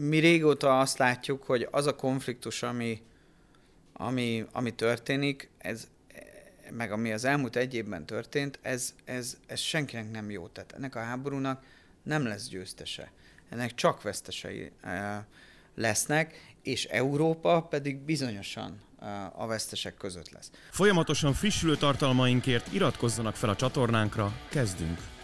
mi 0.00 0.18
régóta 0.18 0.78
azt 0.78 0.98
látjuk, 0.98 1.42
hogy 1.42 1.68
az 1.70 1.86
a 1.86 1.96
konfliktus, 1.96 2.62
ami, 2.62 3.02
ami, 3.92 4.46
ami 4.52 4.74
történik, 4.74 5.50
ez, 5.58 5.88
meg 6.70 6.92
ami 6.92 7.12
az 7.12 7.24
elmúlt 7.24 7.56
egy 7.56 7.74
évben 7.74 8.06
történt, 8.06 8.58
ez, 8.62 8.94
ez, 9.04 9.36
ez 9.46 9.58
senkinek 9.60 10.10
nem 10.10 10.30
jó. 10.30 10.46
Tehát 10.46 10.72
ennek 10.72 10.94
a 10.94 11.00
háborúnak 11.00 11.64
nem 12.02 12.24
lesz 12.24 12.48
győztese. 12.48 13.10
Ennek 13.48 13.74
csak 13.74 14.02
vesztesei 14.02 14.70
lesznek, 15.74 16.54
és 16.62 16.84
Európa 16.84 17.62
pedig 17.62 17.98
bizonyosan 17.98 18.80
a 19.32 19.46
vesztesek 19.46 19.94
között 19.94 20.30
lesz. 20.30 20.50
Folyamatosan 20.70 21.32
frissülő 21.32 21.76
tartalmainkért 21.76 22.72
iratkozzanak 22.72 23.36
fel 23.36 23.48
a 23.48 23.56
csatornánkra, 23.56 24.32
kezdünk! 24.48 25.19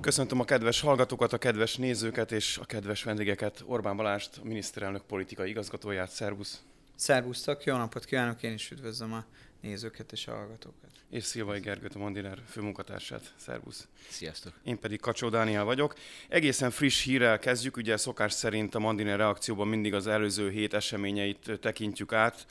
Köszöntöm 0.00 0.40
a 0.40 0.44
kedves 0.44 0.80
hallgatókat, 0.80 1.32
a 1.32 1.38
kedves 1.38 1.76
nézőket 1.76 2.32
és 2.32 2.58
a 2.58 2.64
kedves 2.64 3.02
vendégeket, 3.02 3.62
Orbán 3.66 3.96
Balást, 3.96 4.30
a 4.42 4.44
miniszterelnök 4.44 5.02
politikai 5.02 5.48
igazgatóját. 5.48 6.10
Szervusz! 6.10 6.62
Szervusztok, 6.94 7.64
jó 7.64 7.76
napot 7.76 8.04
kívánok, 8.04 8.42
én 8.42 8.52
is 8.52 8.70
üdvözlöm 8.70 9.12
a 9.12 9.24
nézőket 9.60 10.12
és 10.12 10.26
a 10.26 10.32
hallgatókat. 10.32 10.90
És 11.10 11.24
Szilvai 11.24 11.60
Gergőt, 11.60 11.94
a 11.94 11.98
Mandiner 11.98 12.38
főmunkatársát. 12.48 13.34
Szervusz! 13.36 13.88
Sziasztok! 14.08 14.52
Én 14.64 14.78
pedig 14.78 15.00
Kacsó 15.00 15.28
Dániel 15.28 15.64
vagyok. 15.64 15.94
Egészen 16.28 16.70
friss 16.70 17.04
hírrel 17.04 17.38
kezdjük, 17.38 17.76
ugye 17.76 17.96
szokás 17.96 18.32
szerint 18.32 18.74
a 18.74 18.78
Mandiner 18.78 19.16
reakcióban 19.16 19.68
mindig 19.68 19.94
az 19.94 20.06
előző 20.06 20.50
hét 20.50 20.74
eseményeit 20.74 21.58
tekintjük 21.60 22.12
át, 22.12 22.46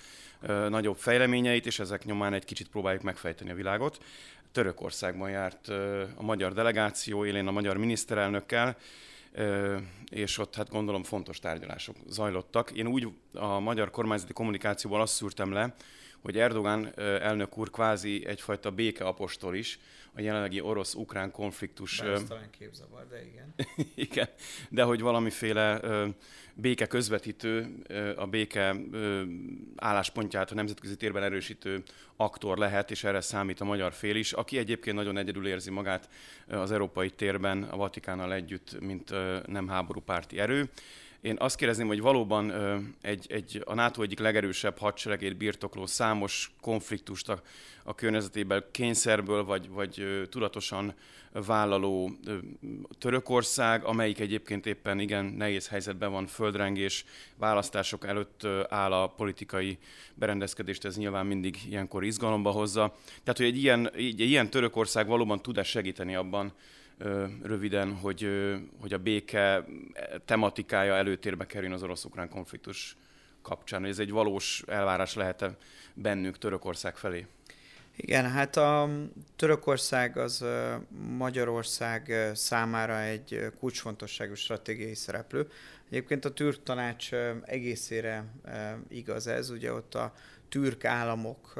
nagyobb 0.69 0.97
fejleményeit, 0.97 1.65
és 1.65 1.79
ezek 1.79 2.05
nyomán 2.05 2.33
egy 2.33 2.45
kicsit 2.45 2.67
próbáljuk 2.67 3.03
megfejteni 3.03 3.49
a 3.49 3.55
világot. 3.55 4.03
Törökországban 4.55 5.29
járt 5.29 5.67
a 6.15 6.23
magyar 6.23 6.53
delegáció, 6.53 7.25
élén 7.25 7.47
a 7.47 7.51
magyar 7.51 7.77
miniszterelnökkel, 7.77 8.77
és 10.09 10.37
ott 10.37 10.55
hát 10.55 10.69
gondolom 10.69 11.03
fontos 11.03 11.39
tárgyalások 11.39 11.95
zajlottak. 12.07 12.71
Én 12.71 12.87
úgy 12.87 13.07
a 13.33 13.59
magyar 13.59 13.91
kormányzati 13.91 14.33
kommunikációból 14.33 15.01
azt 15.01 15.13
szűrtem 15.13 15.51
le, 15.51 15.75
hogy 16.21 16.37
Erdogan 16.37 16.99
elnök 16.99 17.57
úr 17.57 17.69
kvázi 17.69 18.25
egyfajta 18.25 18.71
békeapostol 18.71 19.55
is, 19.55 19.79
a 20.13 20.21
jelenlegi 20.21 20.61
orosz-ukrán 20.61 21.31
konfliktus... 21.31 22.01
Bár 22.01 22.21
talán 22.21 22.49
képzavar, 22.49 23.07
de 23.07 23.25
igen. 23.25 23.53
igen, 24.09 24.29
de 24.69 24.83
hogy 24.83 25.01
valamiféle 25.01 25.81
béke 26.55 26.85
közvetítő, 26.85 27.75
a 28.15 28.25
béke 28.25 28.75
álláspontját 29.75 30.51
a 30.51 30.55
nemzetközi 30.55 30.95
térben 30.95 31.23
erősítő 31.23 31.83
aktor 32.15 32.57
lehet, 32.57 32.91
és 32.91 33.03
erre 33.03 33.21
számít 33.21 33.61
a 33.61 33.65
magyar 33.65 33.93
fél 33.93 34.15
is, 34.15 34.33
aki 34.33 34.57
egyébként 34.57 34.95
nagyon 34.95 35.17
egyedül 35.17 35.47
érzi 35.47 35.71
magát 35.71 36.09
az 36.47 36.71
európai 36.71 37.09
térben 37.09 37.63
a 37.63 37.77
Vatikánnal 37.77 38.33
együtt, 38.33 38.79
mint 38.79 39.13
nem 39.47 39.67
háborúpárti 39.67 40.39
erő. 40.39 40.69
Én 41.25 41.35
azt 41.39 41.55
kérdezném, 41.55 41.87
hogy 41.87 42.01
valóban 42.01 42.53
egy, 43.01 43.25
egy, 43.29 43.63
a 43.65 43.73
NATO 43.73 44.01
egyik 44.01 44.19
legerősebb 44.19 44.77
hadseregét 44.77 45.37
birtokló 45.37 45.85
számos 45.85 46.51
konfliktust 46.61 47.29
a, 47.29 47.41
a 47.83 47.95
környezetében 47.95 48.63
kényszerből 48.71 49.43
vagy, 49.43 49.69
vagy 49.69 50.25
tudatosan 50.29 50.93
vállaló 51.31 52.11
Törökország, 52.99 53.83
amelyik 53.83 54.19
egyébként 54.19 54.65
éppen 54.65 54.99
igen 54.99 55.25
nehéz 55.25 55.67
helyzetben 55.67 56.11
van, 56.11 56.27
földrengés, 56.27 57.05
választások 57.37 58.05
előtt 58.05 58.47
áll 58.69 58.91
a 58.91 59.07
politikai 59.07 59.77
berendezkedést, 60.13 60.85
ez 60.85 60.97
nyilván 60.97 61.25
mindig 61.25 61.57
ilyenkor 61.69 62.03
izgalomba 62.03 62.51
hozza. 62.51 62.95
Tehát, 63.23 63.37
hogy 63.37 63.45
egy 63.45 63.57
ilyen, 63.57 63.91
egy 63.93 64.19
ilyen 64.19 64.49
Törökország 64.49 65.07
valóban 65.07 65.41
tud-e 65.41 65.63
segíteni 65.63 66.15
abban, 66.15 66.53
röviden, 67.41 67.93
hogy, 67.93 68.29
hogy 68.81 68.93
a 68.93 68.97
béke 68.97 69.65
tematikája 70.25 70.95
előtérbe 70.95 71.45
kerüljön 71.45 71.73
az 71.75 71.83
orosz-ukrán 71.83 72.29
konfliktus 72.29 72.97
kapcsán. 73.41 73.85
Ez 73.85 73.99
egy 73.99 74.11
valós 74.11 74.63
elvárás 74.67 75.13
lehet 75.13 75.41
-e 75.41 75.57
bennük 75.93 76.37
Törökország 76.37 76.97
felé? 76.97 77.25
Igen, 77.95 78.31
hát 78.31 78.57
a 78.57 78.89
Törökország 79.35 80.17
az 80.17 80.45
Magyarország 81.17 82.31
számára 82.33 83.01
egy 83.01 83.51
kulcsfontosságú 83.59 84.33
stratégiai 84.33 84.95
szereplő. 84.95 85.47
Egyébként 85.89 86.25
a 86.25 86.33
türk 86.33 86.63
tanács 86.63 87.13
egészére 87.45 88.25
igaz 88.87 89.27
ez, 89.27 89.49
ugye 89.49 89.73
ott 89.73 89.95
a 89.95 90.13
türk 90.49 90.85
államok 90.85 91.53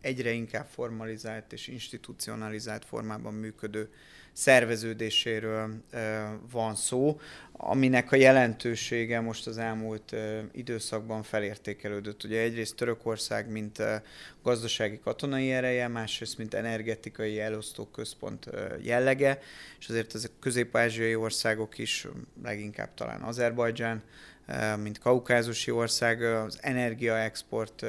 egyre 0.00 0.30
inkább 0.30 0.66
formalizált 0.66 1.52
és 1.52 1.68
institucionalizált 1.68 2.84
formában 2.84 3.34
működő 3.34 3.90
szerveződéséről 4.38 5.70
van 6.50 6.74
szó, 6.74 7.20
aminek 7.52 8.12
a 8.12 8.16
jelentősége 8.16 9.20
most 9.20 9.46
az 9.46 9.58
elmúlt 9.58 10.16
időszakban 10.52 11.22
felértékelődött. 11.22 12.24
Ugye 12.24 12.40
egyrészt 12.40 12.76
Törökország, 12.76 13.50
mint 13.50 13.82
gazdasági 14.42 15.00
katonai 15.04 15.52
ereje, 15.52 15.88
másrészt, 15.88 16.38
mint 16.38 16.54
energetikai 16.54 17.40
elosztó 17.40 17.84
központ 17.84 18.46
jellege, 18.82 19.38
és 19.78 19.88
azért 19.88 20.14
ezek 20.14 20.30
közép-ázsiai 20.40 21.14
országok 21.14 21.78
is, 21.78 22.06
leginkább 22.42 22.94
talán 22.94 23.20
Azerbajdzsán, 23.20 24.02
mint 24.82 24.98
kaukázusi 24.98 25.70
ország, 25.70 26.22
az 26.22 26.58
energiaexport 26.60 27.86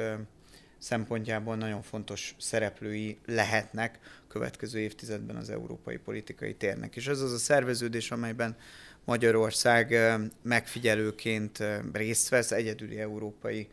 szempontjából 0.78 1.56
nagyon 1.56 1.82
fontos 1.82 2.34
szereplői 2.38 3.18
lehetnek 3.26 3.98
következő 4.30 4.78
évtizedben 4.78 5.36
az 5.36 5.50
európai 5.50 5.96
politikai 5.96 6.54
térnek. 6.54 6.96
És 6.96 7.06
ez 7.06 7.20
az 7.20 7.32
a 7.32 7.38
szerveződés, 7.38 8.10
amelyben 8.10 8.56
Magyarország 9.04 9.94
megfigyelőként 10.42 11.64
részt 11.92 12.28
vesz, 12.28 12.50
egyedüli 12.52 12.98
európai 12.98 13.68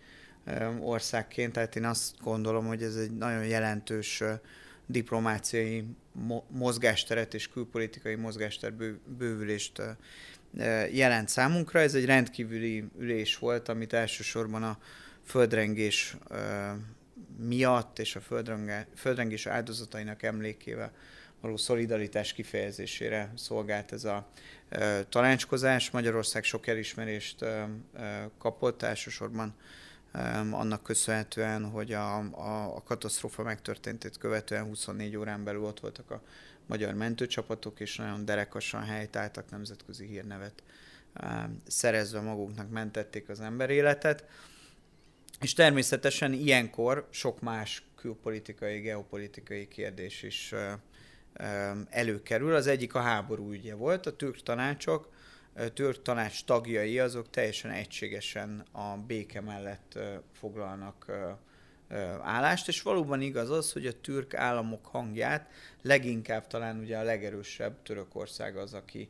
országként, 0.80 1.54
tehát 1.54 1.76
én 1.76 1.86
azt 1.86 2.16
gondolom, 2.24 2.66
hogy 2.66 2.84
ez 2.84 2.96
egy 2.96 3.12
nagyon 3.12 3.46
jelentős 3.46 4.24
diplomáciai 4.86 5.86
mozgásteret 6.48 7.34
és 7.34 7.48
külpolitikai 7.48 8.16
mozgáster 8.16 8.74
bővülést 9.18 9.82
jelent 10.92 11.30
számunkra. 11.30 11.80
Ez 11.80 11.94
egy 11.94 12.06
rendkívüli 12.06 12.84
ülés 13.00 13.38
volt, 13.38 13.70
amit 13.70 13.94
elsősorban 13.94 14.64
a 14.64 14.78
földrengés 15.26 16.18
miatt 17.40 18.00
és 18.00 18.16
a 18.16 18.22
földrengés 18.96 19.46
áldozatainak 19.46 20.24
emlékével 20.24 20.92
való 21.42 21.58
szolidaritás 21.58 22.34
kifejezésére 22.34 23.32
szolgált 23.36 23.92
ez 23.92 24.04
a 24.04 24.28
e, 24.70 25.04
tanácskozás. 25.04 25.92
Magyarország 25.92 26.44
sok 26.44 26.68
elismerést 26.68 27.42
e, 27.42 27.70
e, 27.94 28.30
kapott, 28.38 28.82
elsősorban 28.82 29.56
annak 30.52 30.84
köszönhetően, 30.84 31.70
hogy 31.70 31.94
a, 31.94 32.18
a, 32.18 32.76
a 32.76 32.84
katasztrófa 32.84 33.44
megtörténtét 33.44 34.18
követően 34.18 34.64
24 34.64 35.16
órán 35.16 35.44
belül 35.44 35.64
ott 35.64 35.80
voltak 35.80 36.12
a 36.12 36.22
magyar 36.66 36.94
mentőcsapatok, 36.94 37.80
és 37.80 37.96
nagyon 37.96 38.26
derekasan 38.26 38.84
helytáltak, 38.84 39.50
nemzetközi 39.50 40.06
hírnevet 40.06 40.64
szerezve 41.68 42.20
magunknak 42.20 42.70
mentették 42.70 43.30
az 43.30 43.40
ember 43.40 43.70
életet. 43.70 44.26
És 45.42 45.54
természetesen 45.54 46.34
ilyenkor 46.34 47.08
sok 47.10 47.42
más 47.42 47.84
külpolitikai, 47.96 48.80
geopolitikai 48.80 49.68
kérdés 49.68 50.24
is 50.24 50.54
előkerül. 51.90 52.56
Az 52.56 52.68
egyik 52.68 52.96
a 52.96 53.00
háború 53.00 53.52
ügye 53.52 53.76
volt, 53.76 54.06
a 54.06 54.16
türk 54.16 54.44
tanácsok, 54.44 55.10
a 55.56 55.74
türk 55.74 56.02
tanács 56.02 56.46
tagjai 56.46 57.00
azok 57.00 57.30
teljesen 57.30 57.72
egységesen 57.72 58.66
a 58.72 58.98
béke 59.08 59.42
mellett 59.42 60.00
foglalnak 60.34 61.06
állást, 62.22 62.68
és 62.68 62.82
valóban 62.82 63.22
igaz 63.22 63.50
az, 63.50 63.72
hogy 63.72 63.86
a 63.86 64.02
türk 64.02 64.34
államok 64.34 64.86
hangját 64.86 65.52
leginkább 65.82 66.48
talán 66.48 66.80
ugye 66.80 66.98
a 66.98 67.04
legerősebb 67.04 67.82
Törökország 67.84 68.58
az, 68.58 68.74
aki 68.74 69.10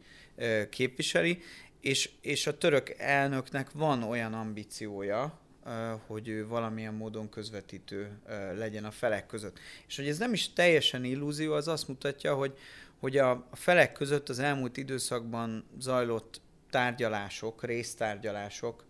képviseli, 0.69 1.41
és, 1.81 2.09
és 2.21 2.47
a 2.47 2.57
török 2.57 2.89
elnöknek 2.97 3.71
van 3.71 4.03
olyan 4.03 4.33
ambíciója, 4.33 5.39
hogy 6.05 6.27
ő 6.27 6.47
valamilyen 6.47 6.93
módon 6.93 7.29
közvetítő 7.29 8.19
legyen 8.55 8.85
a 8.85 8.91
felek 8.91 9.25
között. 9.25 9.59
És 9.87 9.95
hogy 9.95 10.07
ez 10.07 10.17
nem 10.17 10.33
is 10.33 10.53
teljesen 10.53 11.03
illúzió, 11.03 11.53
az 11.53 11.67
azt 11.67 11.87
mutatja, 11.87 12.35
hogy, 12.35 12.57
hogy 12.99 13.17
a 13.17 13.47
felek 13.51 13.91
között 13.91 14.29
az 14.29 14.39
elmúlt 14.39 14.77
időszakban 14.77 15.65
zajlott 15.79 16.41
tárgyalások, 16.69 17.63
résztárgyalások, 17.63 18.85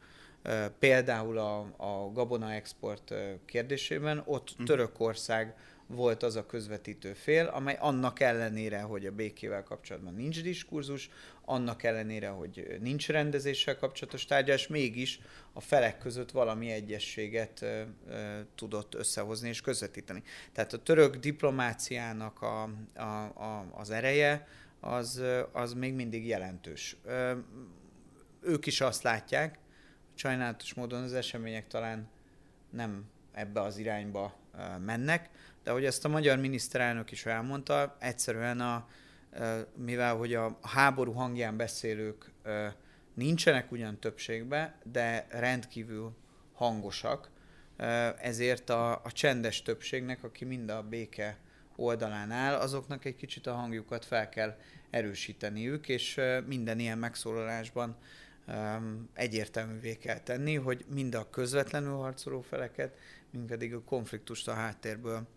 például 0.80 1.38
a, 1.38 1.60
a 1.78 2.12
gabona 2.14 2.52
export 2.52 3.14
kérdésében, 3.46 4.22
ott 4.26 4.54
mhm. 4.58 4.66
Törökország 4.66 5.56
volt 5.88 6.24
az 6.24 6.36
a 6.36 6.46
közvetítő 6.46 7.14
fél, 7.14 7.46
amely 7.46 7.78
annak 7.80 8.20
ellenére, 8.20 8.82
hogy 8.82 9.06
a 9.06 9.12
békével 9.12 9.64
kapcsolatban 9.64 10.14
nincs 10.14 10.42
diskurzus, 10.42 11.10
annak 11.46 11.84
ellenére, 11.84 12.28
hogy 12.28 12.78
nincs 12.80 13.08
rendezéssel 13.08 13.78
kapcsolatos 13.78 14.26
tárgyalás, 14.26 14.68
mégis 14.68 15.20
a 15.54 15.62
felek 15.62 15.98
között 15.98 16.32
valami 16.32 16.72
egyességet 16.72 17.62
ö, 17.62 17.82
ö, 18.10 18.40
tudott 18.56 18.96
összehozni 18.96 19.48
és 19.48 19.62
közvetíteni. 19.62 20.24
Tehát 20.52 20.74
a 20.74 20.84
török 20.84 21.16
diplomáciának 21.16 22.42
a, 22.42 22.64
a, 22.96 23.02
a, 23.24 23.66
az 23.72 23.90
ereje 23.90 24.48
az, 24.80 25.22
az 25.52 25.74
még 25.74 25.94
mindig 25.94 26.28
jelentős. 26.28 26.98
Ők 28.42 28.66
is 28.66 28.82
azt 28.82 29.04
látják, 29.04 29.60
sajnálatos 30.16 30.74
módon 30.74 31.04
az 31.04 31.14
események 31.14 31.68
talán 31.68 32.10
nem 32.70 33.06
ebbe 33.32 33.62
az 33.62 33.78
irányba 33.78 34.36
mennek, 34.80 35.30
de 35.68 35.74
hogy 35.74 35.86
ezt 35.86 36.06
a 36.06 36.10
magyar 36.10 36.38
miniszterelnök 36.38 37.12
is 37.12 37.26
elmondta, 37.26 37.96
egyszerűen 38.00 38.60
a, 38.60 38.88
mivel 39.76 40.16
hogy 40.16 40.34
a 40.34 40.60
háború 40.62 41.12
hangján 41.12 41.58
beszélők 41.58 42.32
nincsenek 43.14 43.72
ugyan 43.72 44.00
többségben, 44.00 44.76
de 44.84 45.28
rendkívül 45.30 46.16
hangosak, 46.54 47.30
ezért 48.22 48.70
a, 48.70 48.92
a 48.92 49.12
csendes 49.12 49.62
többségnek, 49.62 50.24
aki 50.24 50.46
mind 50.46 50.70
a 50.70 50.84
béke 50.84 51.38
oldalán 51.76 52.32
áll, 52.32 52.54
azoknak 52.54 53.06
egy 53.06 53.16
kicsit 53.16 53.48
a 53.48 53.54
hangjukat 53.54 54.06
fel 54.06 54.30
kell 54.30 54.58
erősíteniük, 54.90 55.90
és 55.90 56.22
minden 56.46 56.80
ilyen 56.80 56.98
megszólalásban 56.98 57.98
egyértelművé 59.14 59.96
kell 59.96 60.20
tenni, 60.20 60.56
hogy 60.56 60.86
mind 60.94 61.16
a 61.16 61.30
közvetlenül 61.30 61.96
harcoló 61.96 62.42
feleket, 62.42 62.98
mind 63.32 63.48
pedig 63.48 63.74
a 63.74 63.82
konfliktust 63.82 64.48
a 64.48 64.54
háttérből 64.54 65.28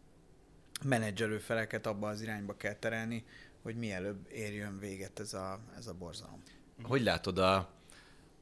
menedzselő 0.84 1.38
feleket 1.38 1.86
abba 1.86 2.08
az 2.08 2.22
irányba 2.22 2.56
kell 2.56 2.74
terelni, 2.74 3.24
hogy 3.62 3.76
mielőbb 3.76 4.26
érjön 4.32 4.78
véget 4.78 5.20
ez 5.20 5.34
a, 5.34 5.60
ez 5.76 5.86
a 5.86 5.94
borzalom. 5.94 6.42
Hogy 6.82 7.02
látod, 7.02 7.38
a, 7.38 7.68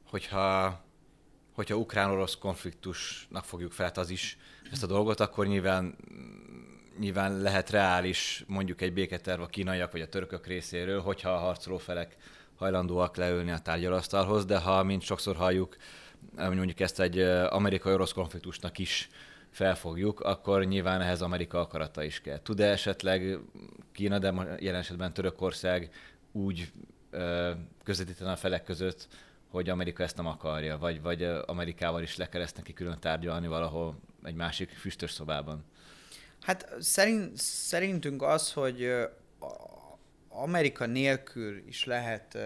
hogyha, 0.03 0.81
hogyha 1.53 1.75
ukrán-orosz 1.75 2.35
konfliktusnak 2.35 3.45
fogjuk 3.45 3.71
fel 3.71 3.91
az 3.95 4.09
is 4.09 4.37
ezt 4.71 4.83
a 4.83 4.87
dolgot, 4.87 5.19
akkor 5.19 5.47
nyilván 5.47 5.95
nyilván 6.99 7.41
lehet 7.41 7.69
reális 7.69 8.43
mondjuk 8.47 8.81
egy 8.81 8.93
béketerv 8.93 9.41
a 9.41 9.47
kínaiak 9.47 9.91
vagy 9.91 10.01
a 10.01 10.07
törökök 10.07 10.47
részéről, 10.47 11.01
hogyha 11.01 11.29
a 11.29 11.37
harcoló 11.37 11.77
felek 11.77 12.15
hajlandóak 12.55 13.15
leülni 13.15 13.51
a 13.51 13.59
tárgyalasztalhoz, 13.59 14.45
de 14.45 14.57
ha, 14.57 14.83
mint 14.83 15.01
sokszor 15.01 15.35
halljuk, 15.35 15.77
mondjuk 16.35 16.79
ezt 16.79 16.99
egy 16.99 17.19
amerikai-orosz 17.49 18.11
konfliktusnak 18.11 18.77
is 18.77 19.09
felfogjuk, 19.59 20.19
akkor 20.19 20.65
nyilván 20.65 21.01
ehhez 21.01 21.21
Amerika 21.21 21.59
akarata 21.59 22.03
is 22.03 22.21
kell. 22.21 22.39
Tud-e 22.39 22.65
esetleg 22.65 23.37
Kína, 23.91 24.19
de 24.19 24.57
jelen 24.59 24.79
esetben 24.79 25.13
Törökország 25.13 25.89
úgy 26.31 26.71
közvetíteni 27.83 28.29
a 28.29 28.35
felek 28.35 28.63
között, 28.63 29.07
hogy 29.47 29.69
Amerika 29.69 30.03
ezt 30.03 30.15
nem 30.15 30.25
akarja, 30.25 30.77
vagy, 30.77 31.01
vagy 31.01 31.23
Amerikával 31.23 32.01
is 32.01 32.17
le 32.17 32.29
kell 32.29 32.41
ezt 32.41 32.55
neki 32.55 32.73
külön 32.73 32.99
tárgyalni 32.99 33.47
valahol 33.47 33.99
egy 34.23 34.35
másik 34.35 34.69
füstös 34.69 35.11
szobában? 35.11 35.63
Hát 36.41 36.75
szerint, 36.79 37.37
szerintünk 37.37 38.21
az, 38.21 38.53
hogy 38.53 38.91
Amerika 40.29 40.85
nélkül 40.85 41.63
is 41.67 41.85
lehet 41.85 42.37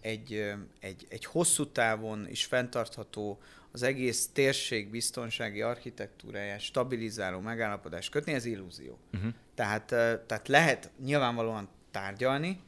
egy, 0.00 0.54
egy, 0.80 1.06
egy 1.08 1.24
hosszú 1.24 1.66
távon 1.66 2.28
is 2.28 2.44
fenntartható 2.44 3.40
az 3.72 3.82
egész 3.82 4.28
térség 4.32 4.90
biztonsági 4.90 5.62
architektúráját 5.62 6.60
stabilizáló 6.60 7.40
megállapodás 7.40 8.08
kötni, 8.08 8.32
ez 8.32 8.44
illúzió. 8.44 8.98
Uh-huh. 9.12 9.32
Tehát, 9.54 9.86
tehát 10.26 10.48
lehet 10.48 10.90
nyilvánvalóan 11.04 11.68
tárgyalni, 11.90 12.60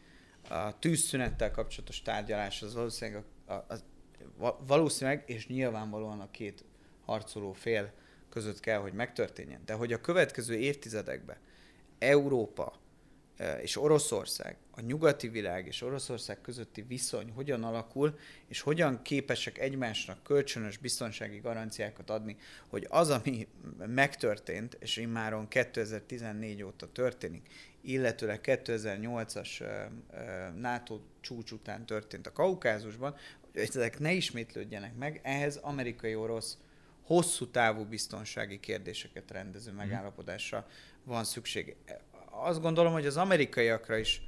a 0.49 0.78
tűzszünettel 0.78 1.50
kapcsolatos 1.50 2.02
tárgyalás 2.02 2.62
az 2.62 2.75
valószínűleg, 2.75 3.22
a, 3.46 3.52
a, 3.52 3.75
a, 4.46 4.58
valószínűleg 4.66 5.22
és 5.26 5.46
nyilvánvalóan 5.46 6.20
a 6.20 6.31
két 6.31 6.64
harcoló 7.05 7.52
fél 7.52 7.93
között 8.31 8.60
kell, 8.60 8.78
hogy 8.78 8.93
megtörténjen. 8.93 9.60
De 9.64 9.72
hogy 9.72 9.93
a 9.93 10.00
következő 10.00 10.55
évtizedekben 10.55 11.37
Európa 11.98 12.81
és 13.61 13.77
Oroszország, 13.77 14.56
a 14.71 14.81
nyugati 14.81 15.29
világ 15.29 15.67
és 15.67 15.83
Oroszország 15.83 16.41
közötti 16.41 16.83
viszony 16.83 17.31
hogyan 17.31 17.65
alakul, 17.65 18.19
és 18.49 18.61
hogyan 18.61 19.03
képesek 19.03 19.59
egymásnak 19.59 20.23
kölcsönös 20.23 20.77
biztonsági 20.77 21.39
garanciákat 21.39 22.11
adni, 22.11 22.37
hogy 22.67 22.87
az, 22.91 23.11
ami 23.11 23.49
megtörtént, 23.87 24.77
és 24.81 24.97
immáron 24.97 25.49
2014 25.49 26.62
óta 26.62 26.93
történik, 26.93 27.49
illetőleg 27.81 28.41
2008-as 28.43 29.65
NATO 30.56 31.00
csúcs 31.21 31.50
után 31.50 31.87
történt 31.87 32.27
a 32.27 32.33
Kaukázusban, 32.33 33.17
hogy 33.41 33.61
ezek 33.61 33.99
ne 33.99 34.12
ismétlődjenek 34.12 34.97
meg, 34.97 35.21
ehhez 35.23 35.56
amerikai-orosz 35.56 36.59
hosszú 37.03 37.47
távú 37.47 37.85
biztonsági 37.85 38.61
kérdéseket 38.61 39.31
rendező 39.31 39.71
mhm. 39.71 39.79
megállapodásra 39.79 40.67
van 41.05 41.25
szükség. 41.25 41.77
Azt 42.34 42.61
gondolom, 42.61 42.93
hogy 42.93 43.06
az 43.06 43.17
amerikaiakra 43.17 43.96
is 43.96 44.23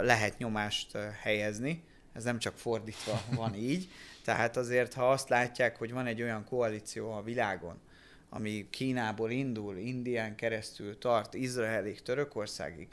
lehet 0.00 0.38
nyomást 0.38 0.96
helyezni, 1.22 1.84
ez 2.12 2.24
nem 2.24 2.38
csak 2.38 2.58
fordítva 2.58 3.20
van 3.36 3.54
így, 3.54 3.88
tehát 4.24 4.56
azért, 4.56 4.94
ha 4.94 5.10
azt 5.10 5.28
látják, 5.28 5.76
hogy 5.76 5.92
van 5.92 6.06
egy 6.06 6.22
olyan 6.22 6.44
koalíció 6.44 7.12
a 7.12 7.22
világon, 7.22 7.80
ami 8.28 8.66
Kínából 8.70 9.30
indul, 9.30 9.76
Indián 9.76 10.34
keresztül 10.34 10.98
tart, 10.98 11.34
Izraelig, 11.34 12.02
Törökországig, 12.02 12.88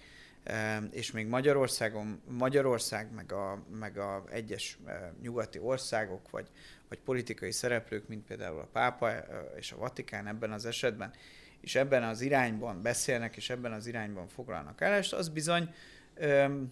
és 0.91 1.11
még 1.11 1.27
Magyarországon, 1.27 2.21
Magyarország, 2.27 3.13
meg 3.13 3.31
a, 3.31 3.63
meg 3.79 3.97
a 3.97 4.23
egyes 4.29 4.77
nyugati 5.21 5.59
országok, 5.59 6.29
vagy, 6.29 6.47
vagy 6.89 6.99
politikai 6.99 7.51
szereplők, 7.51 8.07
mint 8.07 8.25
például 8.25 8.59
a 8.59 8.69
Pápa 8.71 9.11
és 9.57 9.71
a 9.71 9.77
Vatikán 9.77 10.27
ebben 10.27 10.51
az 10.51 10.65
esetben, 10.65 11.13
és 11.61 11.75
ebben 11.75 12.03
az 12.03 12.21
irányban 12.21 12.81
beszélnek, 12.81 13.35
és 13.35 13.49
ebben 13.49 13.71
az 13.71 13.87
irányban 13.87 14.27
foglalnak 14.27 14.81
állást, 14.81 15.13
az 15.13 15.29
bizony 15.29 15.73
öm, 16.15 16.71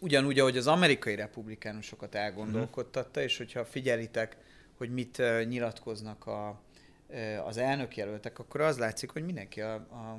ugyanúgy, 0.00 0.38
ahogy 0.38 0.56
az 0.56 0.66
amerikai 0.66 1.14
republikánusokat 1.14 2.14
elgondolkodtatta, 2.14 3.22
és 3.22 3.36
hogyha 3.36 3.64
figyelitek, 3.64 4.36
hogy 4.76 4.90
mit 4.90 5.18
uh, 5.18 5.44
nyilatkoznak 5.44 6.26
a, 6.26 6.60
uh, 7.08 7.46
az 7.46 7.56
elnökjelöltek, 7.56 8.38
akkor 8.38 8.60
az 8.60 8.78
látszik, 8.78 9.10
hogy 9.10 9.24
mindenki 9.24 9.60
a, 9.60 9.74
a, 9.74 10.18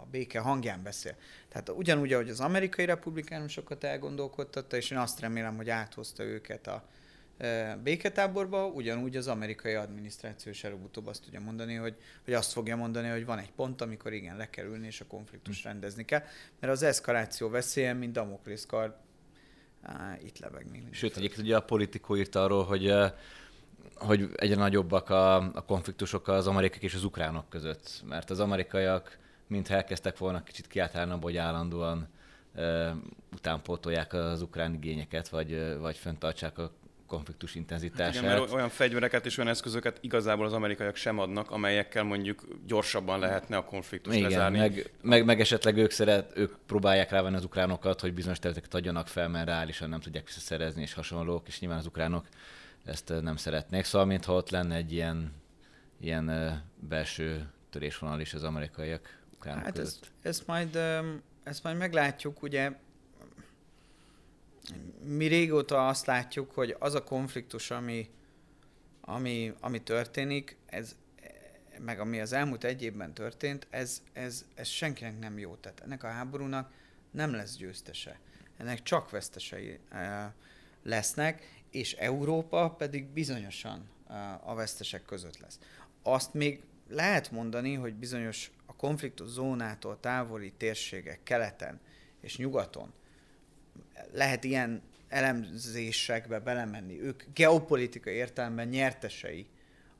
a 0.00 0.06
béke 0.10 0.38
hangján 0.38 0.82
beszél. 0.82 1.16
Tehát 1.48 1.68
ugyanúgy, 1.68 2.12
ahogy 2.12 2.28
az 2.28 2.40
amerikai 2.40 2.84
republikánusokat 2.84 3.84
elgondolkodtatta, 3.84 4.76
és 4.76 4.90
én 4.90 4.98
azt 4.98 5.20
remélem, 5.20 5.56
hogy 5.56 5.70
áthozta 5.70 6.22
őket 6.22 6.66
a, 6.66 6.88
béketáborba, 7.82 8.66
ugyanúgy 8.66 9.16
az 9.16 9.28
amerikai 9.28 9.74
adminisztráció 9.74 10.52
is 10.52 10.64
előbb-utóbb 10.64 11.06
azt 11.06 11.22
tudja 11.22 11.40
mondani, 11.40 11.74
hogy, 11.74 11.94
hogy 12.24 12.34
azt 12.34 12.52
fogja 12.52 12.76
mondani, 12.76 13.08
hogy 13.08 13.24
van 13.24 13.38
egy 13.38 13.52
pont, 13.52 13.80
amikor 13.80 14.12
igen, 14.12 14.36
le 14.36 14.50
kell 14.50 14.64
ülni, 14.64 14.86
és 14.86 15.00
a 15.00 15.06
konfliktust 15.06 15.62
hm. 15.62 15.68
rendezni 15.68 16.04
kell, 16.04 16.22
mert 16.60 16.72
az 16.72 16.82
eszkaláció 16.82 17.48
veszélye, 17.48 17.92
mint 17.92 18.12
Damoklész 18.12 18.66
kard, 18.66 18.94
á, 19.82 20.16
itt 20.22 20.38
lebeg 20.38 20.70
még. 20.70 20.82
Sőt, 20.90 21.16
egyébként 21.16 21.46
ugye 21.46 21.56
a 21.56 21.62
politikó 21.62 22.16
írt 22.16 22.34
arról, 22.34 22.64
hogy 22.64 22.94
hogy 23.96 24.28
egyre 24.34 24.56
nagyobbak 24.56 25.10
a, 25.10 25.36
a 25.36 25.64
konfliktusok 25.64 26.28
az 26.28 26.46
amerikai 26.46 26.78
és 26.82 26.94
az 26.94 27.04
ukránok 27.04 27.48
között, 27.48 28.02
mert 28.08 28.30
az 28.30 28.40
amerikaiak 28.40 29.18
mintha 29.46 29.74
elkezdtek 29.74 30.18
volna 30.18 30.42
kicsit 30.42 30.66
kiáltalán, 30.66 31.20
hogy 31.20 31.36
állandóan 31.36 32.08
uh, 32.54 32.90
utánpótolják 33.32 34.12
az 34.12 34.42
ukrán 34.42 34.74
igényeket, 34.74 35.28
vagy, 35.28 35.78
vagy 35.78 35.96
föntartsák 35.96 36.58
a 36.58 36.72
konfliktus 37.06 37.54
intenzitását. 37.54 38.14
Hát 38.14 38.22
igen, 38.22 38.38
mert 38.38 38.52
olyan 38.52 38.68
fegyvereket 38.68 39.26
és 39.26 39.38
olyan 39.38 39.50
eszközöket 39.50 39.98
igazából 40.00 40.46
az 40.46 40.52
amerikaiak 40.52 40.96
sem 40.96 41.18
adnak, 41.18 41.50
amelyekkel 41.50 42.02
mondjuk 42.02 42.44
gyorsabban 42.66 43.18
lehetne 43.18 43.56
a 43.56 43.64
konfliktust 43.64 44.16
igen, 44.16 44.30
lezárni. 44.30 44.58
Meg, 44.58 44.90
meg, 45.02 45.24
meg, 45.24 45.40
esetleg 45.40 45.76
ők, 45.76 45.90
szeret, 45.90 46.36
ők 46.36 46.54
próbálják 46.66 47.10
rávenni 47.10 47.36
az 47.36 47.44
ukránokat, 47.44 48.00
hogy 48.00 48.14
bizonyos 48.14 48.38
területeket 48.38 48.74
adjanak 48.74 49.08
fel, 49.08 49.28
mert 49.28 49.46
reálisan 49.46 49.88
nem 49.88 50.00
tudják 50.00 50.26
visszaszerezni, 50.26 50.82
és 50.82 50.92
hasonlók, 50.92 51.48
és 51.48 51.60
nyilván 51.60 51.78
az 51.78 51.86
ukránok 51.86 52.26
ezt 52.84 53.12
nem 53.22 53.36
szeretnék. 53.36 53.84
Szóval, 53.84 54.06
mintha 54.06 54.32
ott 54.32 54.50
lenne 54.50 54.74
egy 54.74 54.92
ilyen, 54.92 55.32
ilyen 56.00 56.30
belső 56.88 57.50
törésvonal 57.70 58.20
is 58.20 58.34
az 58.34 58.42
amerikaiak 58.42 59.18
ukránok 59.34 59.64
hát 59.64 59.78
között. 59.78 60.02
Ezt, 60.02 60.12
ezt, 60.22 60.46
majd, 60.46 60.78
ezt 61.44 61.62
majd 61.62 61.76
meglátjuk, 61.76 62.42
ugye 62.42 62.72
mi 65.02 65.26
régóta 65.26 65.88
azt 65.88 66.06
látjuk, 66.06 66.50
hogy 66.50 66.76
az 66.78 66.94
a 66.94 67.04
konfliktus, 67.04 67.70
ami, 67.70 68.10
ami, 69.00 69.52
ami 69.60 69.82
történik, 69.82 70.56
ez, 70.66 70.96
meg 71.78 72.00
ami 72.00 72.20
az 72.20 72.32
elmúlt 72.32 72.64
egy 72.64 72.82
évben 72.82 73.14
történt, 73.14 73.66
ez, 73.70 74.02
ez, 74.12 74.44
ez 74.54 74.68
senkinek 74.68 75.18
nem 75.18 75.38
jó. 75.38 75.54
Tehát 75.54 75.80
ennek 75.80 76.02
a 76.02 76.08
háborúnak 76.08 76.72
nem 77.10 77.32
lesz 77.32 77.56
győztese. 77.56 78.18
Ennek 78.56 78.82
csak 78.82 79.10
vesztesei 79.10 79.78
e, 79.88 80.34
lesznek, 80.82 81.62
és 81.70 81.92
Európa 81.92 82.70
pedig 82.70 83.06
bizonyosan 83.06 83.88
e, 84.08 84.40
a 84.44 84.54
vesztesek 84.54 85.04
között 85.04 85.38
lesz. 85.38 85.58
Azt 86.02 86.34
még 86.34 86.62
lehet 86.88 87.30
mondani, 87.30 87.74
hogy 87.74 87.94
bizonyos 87.94 88.50
a 88.66 88.76
konfliktus 88.76 89.28
zónától 89.28 90.00
távoli 90.00 90.52
térségek 90.52 91.22
keleten 91.22 91.80
és 92.20 92.36
nyugaton 92.36 92.92
lehet 94.12 94.44
ilyen 94.44 94.82
elemzésekbe 95.08 96.38
belemenni. 96.38 97.00
Ők 97.00 97.22
geopolitikai 97.34 98.14
értelemben 98.14 98.68
nyertesei 98.68 99.46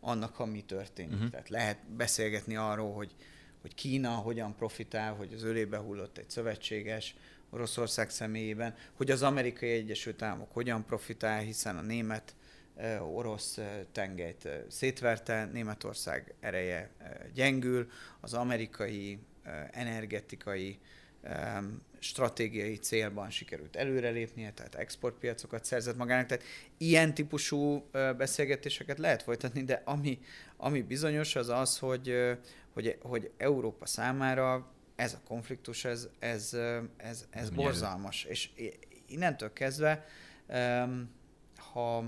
annak, 0.00 0.38
ami 0.38 0.64
történik. 0.64 1.14
Uh-huh. 1.14 1.30
Tehát 1.30 1.48
lehet 1.48 1.78
beszélgetni 1.96 2.56
arról, 2.56 2.92
hogy, 2.92 3.14
hogy 3.60 3.74
Kína 3.74 4.10
hogyan 4.10 4.56
profitál, 4.56 5.14
hogy 5.14 5.32
az 5.32 5.42
ölébe 5.42 5.78
hullott 5.78 6.18
egy 6.18 6.30
szövetséges, 6.30 7.14
Oroszország 7.50 8.10
személyében, 8.10 8.74
hogy 8.92 9.10
az 9.10 9.22
amerikai 9.22 9.70
Egyesült 9.70 10.22
Államok 10.22 10.52
hogyan 10.52 10.84
profitál, 10.84 11.40
hiszen 11.40 11.76
a 11.76 11.80
német 11.80 12.34
orosz 13.00 13.58
tengelyt 13.92 14.48
szétverte, 14.68 15.44
Németország 15.52 16.34
ereje 16.40 16.90
gyengül, 17.34 17.90
az 18.20 18.34
amerikai 18.34 19.18
energetikai 19.70 20.78
stratégiai 21.98 22.76
célban 22.76 23.30
sikerült 23.30 23.76
előrelépnie, 23.76 24.52
tehát 24.52 24.74
exportpiacokat 24.74 25.64
szerzett 25.64 25.96
magának. 25.96 26.26
Tehát 26.26 26.44
ilyen 26.76 27.14
típusú 27.14 27.90
beszélgetéseket 28.16 28.98
lehet 28.98 29.22
folytatni, 29.22 29.64
de 29.64 29.82
ami, 29.84 30.18
ami 30.56 30.82
bizonyos 30.82 31.36
az 31.36 31.48
az, 31.48 31.78
hogy, 31.78 32.36
hogy, 32.72 32.98
hogy 33.02 33.30
Európa 33.36 33.86
számára 33.86 34.72
ez 34.96 35.12
a 35.12 35.20
konfliktus, 35.26 35.84
ez, 35.84 36.08
ez, 36.18 36.56
ez, 36.96 37.26
ez 37.30 37.50
borzalmas. 37.50 38.24
És 38.24 38.50
innentől 39.06 39.52
kezdve, 39.52 40.06
ha 41.72 42.04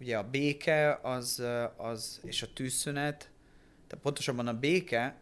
ugye 0.00 0.18
a 0.18 0.28
béke 0.30 0.98
az, 1.02 1.42
az, 1.76 2.20
és 2.24 2.42
a 2.42 2.52
tűzszünet, 2.52 3.30
tehát 3.86 4.04
pontosabban 4.04 4.46
a 4.46 4.58
béke 4.58 5.16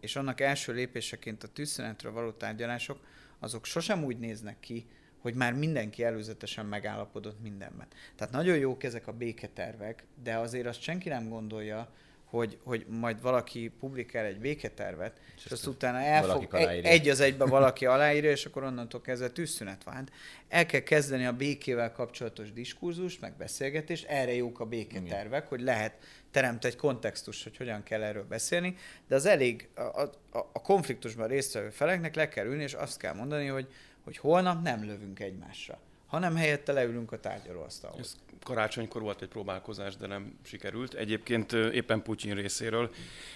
és 0.00 0.16
annak 0.16 0.40
első 0.40 0.72
lépéseként 0.72 1.42
a 1.42 1.48
tűzszünetről 1.48 2.12
való 2.12 2.30
tárgyalások, 2.30 2.98
azok 3.38 3.64
sosem 3.64 4.04
úgy 4.04 4.18
néznek 4.18 4.60
ki, 4.60 4.86
hogy 5.18 5.34
már 5.34 5.52
mindenki 5.52 6.04
előzetesen 6.04 6.66
megállapodott 6.66 7.42
mindenben. 7.42 7.86
Tehát 8.16 8.32
nagyon 8.32 8.56
jók 8.56 8.82
ezek 8.82 9.06
a 9.06 9.12
béketervek, 9.12 10.04
de 10.22 10.36
azért 10.36 10.66
azt 10.66 10.80
senki 10.80 11.08
nem 11.08 11.28
gondolja, 11.28 11.92
hogy, 12.30 12.58
hogy 12.64 12.86
majd 12.88 13.20
valaki 13.20 13.72
publikál 13.80 14.24
egy 14.24 14.38
béketervet, 14.38 15.20
és, 15.36 15.44
és 15.44 15.50
azt 15.50 15.66
utána 15.66 15.98
elfog, 15.98 16.54
egy 16.82 17.08
az 17.08 17.20
egybe 17.20 17.44
valaki 17.44 17.86
aláírja, 17.86 18.30
és 18.30 18.44
akkor 18.44 18.62
onnantól 18.62 19.00
kezdve 19.00 19.30
tűzszünet 19.30 19.84
van. 19.84 19.94
Hát 19.94 20.12
el 20.48 20.66
kell 20.66 20.80
kezdeni 20.80 21.26
a 21.26 21.32
békével 21.32 21.92
kapcsolatos 21.92 22.52
diskurzust, 22.52 23.20
meg 23.20 23.36
beszélgetést, 23.36 24.06
erre 24.08 24.34
jók 24.34 24.60
a 24.60 24.64
béketervek, 24.64 25.48
hogy 25.48 25.60
lehet 25.60 25.92
teremt 26.30 26.64
egy 26.64 26.76
kontextus, 26.76 27.42
hogy 27.42 27.56
hogyan 27.56 27.82
kell 27.82 28.02
erről 28.02 28.26
beszélni, 28.28 28.76
de 29.08 29.14
az 29.14 29.26
elég 29.26 29.68
a, 29.74 29.80
a, 29.80 30.10
a 30.52 30.62
konfliktusban 30.62 31.28
résztvevő 31.28 31.70
feleknek 31.70 32.14
le 32.14 32.28
kell 32.28 32.46
ülni, 32.46 32.62
és 32.62 32.72
azt 32.72 32.98
kell 32.98 33.14
mondani, 33.14 33.46
hogy, 33.46 33.66
hogy 34.04 34.16
holnap 34.16 34.62
nem 34.62 34.84
lövünk 34.84 35.20
egymásra 35.20 35.78
hanem 36.06 36.36
helyette 36.36 36.72
leülünk 36.72 37.12
a 37.12 37.20
tárgyalóasztalhoz. 37.20 38.00
Ez 38.00 38.16
karácsonykor 38.46 39.02
volt 39.02 39.22
egy 39.22 39.28
próbálkozás, 39.28 39.96
de 39.96 40.06
nem 40.06 40.38
sikerült. 40.44 40.94
Egyébként 40.94 41.52
éppen 41.52 42.02
Putyin 42.02 42.34
részéről. 42.34 42.90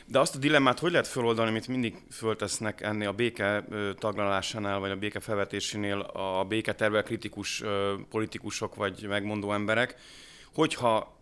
De 0.07 0.19
azt 0.19 0.35
a 0.35 0.39
dilemmát 0.39 0.79
hogy 0.79 0.91
lehet 0.91 1.07
feloldani, 1.07 1.49
amit 1.49 1.69
mindig 1.69 1.97
föltesznek 2.11 2.81
ennél 2.81 3.09
a 3.09 3.13
béke 3.13 3.65
taglalásánál, 3.99 4.79
vagy 4.79 4.91
a 4.91 4.97
béke 4.97 5.21
felvetésénél 5.21 6.01
a 6.01 6.45
béketervel 6.45 7.03
kritikus 7.03 7.63
politikusok, 8.09 8.75
vagy 8.75 9.07
megmondó 9.09 9.53
emberek, 9.53 9.95
hogyha 10.55 11.19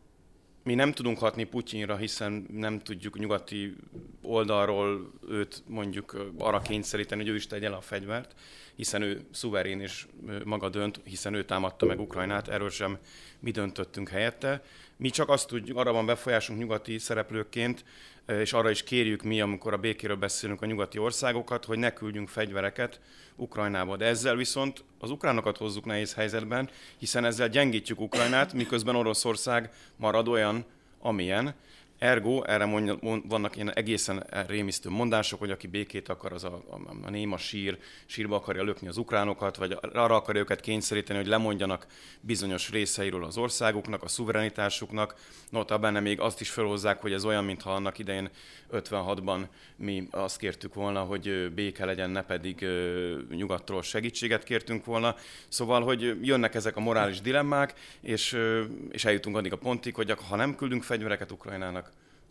mi 0.63 0.75
nem 0.75 0.93
tudunk 0.93 1.19
hatni 1.19 1.45
Putyinra, 1.45 1.97
hiszen 1.97 2.47
nem 2.51 2.79
tudjuk 2.79 3.19
nyugati 3.19 3.77
oldalról 4.23 5.13
őt 5.29 5.63
mondjuk 5.67 6.31
arra 6.39 6.61
kényszeríteni, 6.61 7.21
hogy 7.21 7.31
ő 7.31 7.35
is 7.35 7.47
tegye 7.47 7.69
le 7.69 7.77
a 7.77 7.81
fegyvert, 7.81 8.35
hiszen 8.79 9.03
ő 9.03 9.27
szuverén 9.31 9.81
és 9.81 10.07
maga 10.45 10.69
dönt, 10.69 11.01
hiszen 11.05 11.35
ő 11.35 11.45
támadta 11.45 11.87
meg 11.87 12.01
Ukrajnát, 12.01 12.49
erről 12.49 12.71
sem 12.71 12.99
mi 13.41 13.51
döntöttünk 13.51 14.09
helyette. 14.09 14.63
Mi 14.97 15.11
csak 15.11 15.29
azt 15.29 15.49
tudjuk, 15.49 15.77
arra 15.77 15.93
van 15.93 16.07
befolyásunk 16.07 16.59
nyugati 16.59 16.99
szereplőként, 16.99 17.85
és 18.27 18.53
arra 18.53 18.71
is 18.71 18.83
kérjük 18.83 19.23
mi, 19.23 19.41
amikor 19.41 19.73
a 19.73 19.77
békéről 19.77 20.17
beszélünk 20.17 20.63
a 20.63 20.67
nyugati 20.67 20.99
országokat, 20.99 21.65
hogy 21.65 21.79
ne 21.79 21.93
küldjünk 21.93 22.29
fegyvereket 22.29 23.01
Ukrajnába. 23.37 23.97
De 23.97 24.05
ezzel 24.05 24.37
viszont 24.37 24.85
az 24.99 25.11
ukránokat 25.11 25.57
hozzuk 25.57 25.85
nehéz 25.85 26.15
helyzetben, 26.15 26.71
hiszen 26.99 27.25
ezzel 27.25 27.49
gyengítjük 27.49 28.01
Ukrajnát, 28.01 28.53
miközben 28.53 28.97
Oroszország 28.97 29.71
marad 29.97 30.29
olyan, 30.29 30.65
amilyen, 31.01 31.55
Ergo, 31.99 32.43
erre 32.43 32.65
mondja, 32.65 32.97
mond, 33.01 33.23
vannak 33.29 33.57
ilyen 33.57 33.73
egészen 33.75 34.27
rémisztő 34.47 34.91
mondások, 34.91 35.39
hogy 35.39 35.51
aki 35.51 35.67
békét 35.67 36.09
akar, 36.09 36.33
az 36.33 36.45
a, 36.45 36.63
a, 36.71 37.07
a 37.07 37.11
néma 37.11 37.37
sír, 37.37 37.79
sírba 38.07 38.37
akarja 38.37 38.63
lökni 38.63 38.89
az 38.89 38.97
ukránokat, 38.97 39.57
vagy 39.57 39.79
arra 39.81 40.15
akarja 40.15 40.41
őket 40.41 40.61
kényszeríteni, 40.61 41.19
hogy 41.19 41.29
lemondjanak 41.29 41.87
bizonyos 42.21 42.71
részeiről 42.71 43.25
az 43.25 43.37
országuknak, 43.37 44.03
a 44.03 44.09
szuverenitásuknak. 44.09 45.15
Nota 45.51 45.79
benne 45.79 46.01
még 46.01 46.21
azt 46.21 46.41
is 46.41 46.51
felhozzák, 46.51 47.01
hogy 47.01 47.13
ez 47.13 47.25
olyan, 47.25 47.45
mintha 47.45 47.75
annak 47.75 47.99
idején 47.99 48.31
56-ban 48.73 49.47
mi 49.77 50.09
azt 50.11 50.39
kértük 50.39 50.75
volna, 50.75 51.01
hogy 51.01 51.53
béke 51.55 51.85
legyen, 51.85 52.11
ne 52.11 52.23
pedig 52.23 52.67
nyugatról 53.31 53.83
segítséget 53.83 54.45
kértünk 54.45 54.85
volna. 54.85 55.15
Szóval, 55.49 55.83
hogy 55.83 56.17
jönnek 56.23 56.55
ezek 56.55 56.77
a 56.77 56.81
morális 56.81 57.21
dilemmák, 57.21 57.75
és, 58.01 58.39
és 58.91 59.05
eljutunk 59.05 59.37
addig 59.37 59.53
a 59.53 59.59
pontig, 59.59 59.95
hogy 59.95 60.15
ha 60.29 60.37
nem 60.37 60.57
küldünk 60.57 60.83
fegyvereket 60.83 61.33
Ukrajnának, 61.33 61.88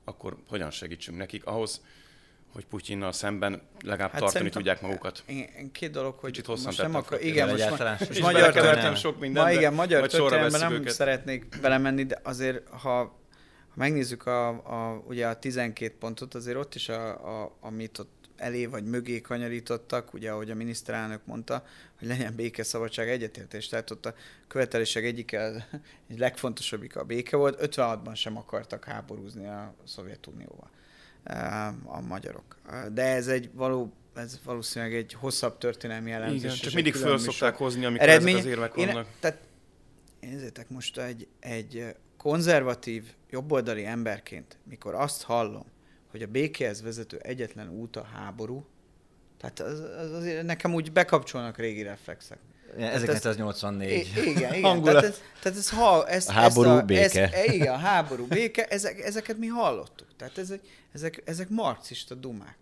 akkor 0.08 0.38
hogyan 0.48 0.72
segítsünk 0.72 1.18
nekik 1.18 1.46
ahhoz, 1.46 1.82
hogy 2.54 2.66
Putyinnal 2.66 3.12
szemben 3.12 3.62
legalább 3.84 4.12
hát 4.12 4.22
tartani 4.22 4.50
tudják 4.50 4.82
magukat. 4.82 5.24
Én, 5.26 5.72
két 5.72 5.92
dolog, 5.92 6.16
hogy 6.20 6.32
Kicsit 6.32 6.66
most 6.66 6.82
nem 6.82 6.96
akar, 6.96 7.24
igen, 7.24 7.50
most, 7.50 7.70
ma, 7.70 7.96
most 8.08 8.22
magyar 8.22 8.52
történelem 8.52 8.96
sok 8.96 9.20
mindenbe, 9.20 9.50
ma 9.50 9.56
igen, 9.56 9.74
magyar 9.74 10.08
történelemben 10.08 10.60
nem 10.60 10.72
őket. 10.72 10.94
szeretnék 10.94 11.60
belemenni, 11.62 12.04
de 12.04 12.20
azért, 12.24 12.70
ha, 12.70 12.90
ha 12.90 13.16
megnézzük 13.74 14.26
a, 14.26 14.48
a, 14.50 15.04
ugye 15.08 15.28
a 15.28 15.40
12 15.40 15.96
pontot, 16.00 16.36
azért 16.36 16.58
ott 16.58 16.76
is, 16.76 16.90
a, 16.90 17.10
a, 17.42 17.58
amit 17.60 18.00
ott 18.00 18.17
elé 18.38 18.66
vagy 18.66 18.84
mögé 18.84 19.22
kanyarítottak, 19.22 20.14
ugye 20.14 20.32
ahogy 20.32 20.52
a 20.52 20.56
miniszterelnök 20.56 21.26
mondta, 21.26 21.66
hogy 22.00 22.08
legyen 22.08 22.36
békeszabadság 22.36 23.10
egyetértés. 23.10 23.68
Tehát 23.68 23.92
ott 23.92 24.06
a 24.06 24.14
követelések 24.48 25.04
egyik 25.04 25.32
egy 26.10 26.18
legfontosabbik 26.18 26.96
a 26.96 27.04
béke 27.04 27.38
volt. 27.38 27.58
56-ban 27.62 28.16
sem 28.16 28.38
akartak 28.38 28.86
háborúzni 28.86 29.48
a 29.48 29.74
Szovjetunióval 29.86 30.70
a 31.86 32.02
magyarok. 32.02 32.58
De 32.94 33.04
ez 33.04 33.28
egy 33.28 33.50
való, 33.54 33.94
ez 34.16 34.40
valószínűleg 34.44 34.96
egy 34.96 35.14
hosszabb 35.14 35.58
történelmi 35.58 36.10
jellemzés. 36.10 36.44
Igen, 36.44 36.56
csak 36.56 36.74
mindig 36.74 36.94
föl 36.94 37.18
szokták 37.18 37.56
hozni, 37.56 37.86
amikor 37.86 38.08
eredmény. 38.08 38.34
ezek 38.34 38.46
az 38.46 38.52
érvek 38.52 38.74
vannak. 38.74 39.06
Én, 39.06 39.12
tehát 39.20 39.38
nézzétek 40.20 40.70
most 40.70 40.98
egy, 40.98 41.28
egy 41.40 41.96
konzervatív, 42.18 43.04
jobboldali 43.30 43.86
emberként, 43.86 44.58
mikor 44.64 44.96
azt 44.96 45.24
hallom, 45.24 45.66
hogy 46.18 46.28
a 46.28 46.32
békéhez 46.32 46.82
vezető 46.82 47.18
egyetlen 47.22 47.70
út 47.70 47.96
a 47.96 48.04
háború, 48.04 48.66
tehát 49.38 49.60
az, 49.60 49.80
az 49.80 50.12
azért 50.12 50.46
nekem 50.46 50.74
úgy 50.74 50.92
bekapcsolnak 50.92 51.58
régi 51.58 51.84
reflexek. 51.84 52.38
1984. 52.78 54.12
Ez, 54.16 54.26
igen, 54.26 54.54
igen. 54.54 54.82
Tehát 54.84 55.04
ez, 55.04 55.22
tehát 55.42 55.58
ez, 55.58 55.70
ha, 55.70 56.08
ez, 56.08 56.30
a 56.30 56.32
háború, 56.32 56.70
ezt 56.70 56.82
a, 56.82 56.86
béke. 56.86 57.24
Ez, 57.24 57.34
e, 57.34 57.54
igen, 57.54 57.74
a 57.74 57.78
háború, 57.78 58.26
béke, 58.26 58.66
ezek, 58.66 59.00
ezeket 59.00 59.38
mi 59.38 59.48
hallottuk. 59.48 60.08
Tehát 60.18 60.38
ez, 60.38 60.54
ezek, 60.94 61.22
ezek 61.26 61.50
marxista 61.50 62.16
dumák. 62.16 62.58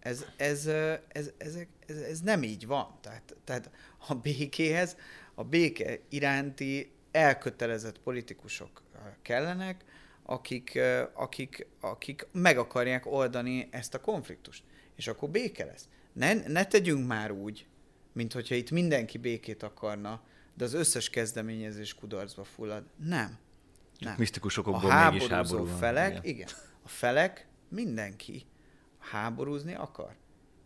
Ez, 0.00 0.24
ez, 0.36 0.66
ez, 1.08 1.30
ezek, 1.38 1.68
ez, 1.86 1.96
ez 1.96 2.20
nem 2.20 2.42
így 2.42 2.66
van. 2.66 2.98
Tehát, 3.00 3.36
tehát 3.44 3.70
a 4.08 4.14
békéhez, 4.14 4.96
a 5.34 5.44
béke 5.44 5.98
iránti 6.08 6.92
elkötelezett 7.10 7.98
politikusok 7.98 8.82
kellenek, 9.22 9.84
akik, 10.30 10.78
akik, 11.14 11.66
akik 11.80 12.26
meg 12.32 12.58
akarják 12.58 13.06
oldani 13.06 13.68
ezt 13.70 13.94
a 13.94 14.00
konfliktust. 14.00 14.62
És 14.96 15.06
akkor 15.06 15.28
béke 15.28 15.64
lesz. 15.64 15.88
Ne, 16.12 16.34
ne 16.34 16.64
tegyünk 16.64 17.06
már 17.06 17.30
úgy, 17.30 17.66
mint 18.12 18.32
hogyha 18.32 18.54
itt 18.54 18.70
mindenki 18.70 19.18
békét 19.18 19.62
akarna, 19.62 20.22
de 20.54 20.64
az 20.64 20.72
összes 20.72 21.10
kezdeményezés 21.10 21.94
kudarcba 21.94 22.44
fullad. 22.44 22.84
Nem. 22.96 23.38
nem. 23.98 24.14
Misztikus 24.18 24.56
okokból 24.56 25.10
mégis 25.10 25.26
háború 25.28 25.66
van. 25.66 25.76
felek, 25.76 26.10
igen. 26.10 26.24
igen. 26.24 26.48
A 26.82 26.88
felek, 26.88 27.46
mindenki 27.68 28.46
háborúzni 28.98 29.74
akar. 29.74 30.16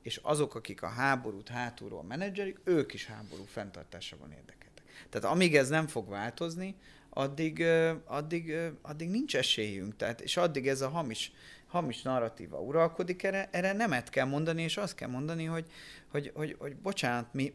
És 0.03 0.17
azok, 0.17 0.55
akik 0.55 0.83
a 0.83 0.89
háborút 0.89 1.49
hátulról 1.49 2.03
menedzselik, 2.03 2.61
ők 2.65 2.93
is 2.93 3.07
háború 3.07 3.45
fenntartásában 3.45 4.33
érdekeltek. 4.33 4.85
Tehát 5.09 5.35
amíg 5.35 5.57
ez 5.57 5.69
nem 5.69 5.87
fog 5.87 6.09
változni, 6.09 6.77
addig, 7.15 7.65
addig, 8.05 8.55
addig 8.83 9.09
nincs 9.09 9.37
esélyünk. 9.37 9.97
Tehát, 9.97 10.21
és 10.21 10.37
addig 10.37 10.69
ez 10.69 10.81
a 10.81 10.89
hamis, 10.89 11.33
hamis 11.67 12.03
narratíva 12.03 12.61
uralkodik, 12.61 13.23
erre, 13.23 13.49
erre 13.53 13.73
nemet 13.73 14.11
kell 14.11 14.27
mondani, 14.27 14.63
és 14.63 14.77
azt 14.77 14.95
kell 14.95 15.09
mondani, 15.09 15.45
hogy, 15.45 15.67
hogy, 16.09 16.31
hogy, 16.35 16.57
hogy 16.59 16.77
bocsánat, 16.77 17.35
mi, 17.35 17.55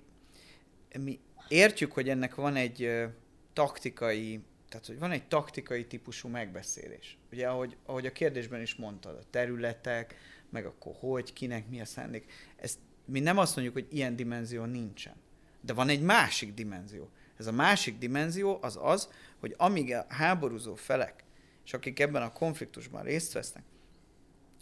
mi 1.00 1.20
értjük, 1.48 1.92
hogy 1.92 2.10
ennek 2.10 2.36
van 2.36 2.56
egy 2.56 3.08
taktikai, 3.54 4.44
tehát 4.70 4.86
hogy 4.86 5.00
van 5.00 5.12
egy 5.12 5.28
taktikai 5.28 5.86
típusú 5.86 6.28
megbeszélés. 6.28 7.18
Ugye, 7.32 7.48
ahogy, 7.48 7.78
ahogy 7.86 8.06
a 8.06 8.12
kérdésben 8.12 8.62
is 8.62 8.76
mondtad, 8.76 9.16
a 9.16 9.30
területek, 9.30 10.16
meg 10.50 10.66
akkor 10.66 10.96
hogy, 11.00 11.34
kinek 11.34 11.70
mi 11.70 11.82
a 11.82 11.86
szándék. 11.86 12.32
Ezt 12.56 12.80
mi 13.06 13.20
nem 13.20 13.38
azt 13.38 13.56
mondjuk, 13.56 13.76
hogy 13.76 13.88
ilyen 13.98 14.16
dimenzió 14.16 14.64
nincsen. 14.64 15.16
De 15.62 15.74
van 15.74 15.90
egy 15.90 16.02
másik 16.02 16.54
dimenzió. 16.54 17.10
Ez 17.38 17.48
a 17.48 17.52
másik 17.52 17.98
dimenzió 17.98 18.58
az 18.62 18.80
az, 18.82 19.10
hogy 19.40 19.54
amíg 19.58 19.94
a 19.94 20.06
háborúzó 20.10 20.76
felek, 20.76 21.24
és 21.66 21.74
akik 21.74 22.00
ebben 22.00 22.22
a 22.22 22.32
konfliktusban 22.32 23.04
részt 23.04 23.34
vesznek, 23.34 23.64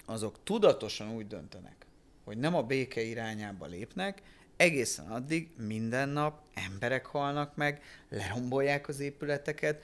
azok 0.05 0.43
tudatosan 0.43 1.11
úgy 1.11 1.27
döntenek, 1.27 1.85
hogy 2.23 2.37
nem 2.37 2.55
a 2.55 2.63
béke 2.63 3.01
irányába 3.01 3.65
lépnek, 3.65 4.21
egészen 4.57 5.11
addig 5.11 5.49
minden 5.57 6.09
nap 6.09 6.41
emberek 6.53 7.05
halnak 7.05 7.55
meg, 7.55 7.81
lerombolják 8.09 8.87
az 8.87 8.99
épületeket, 8.99 9.83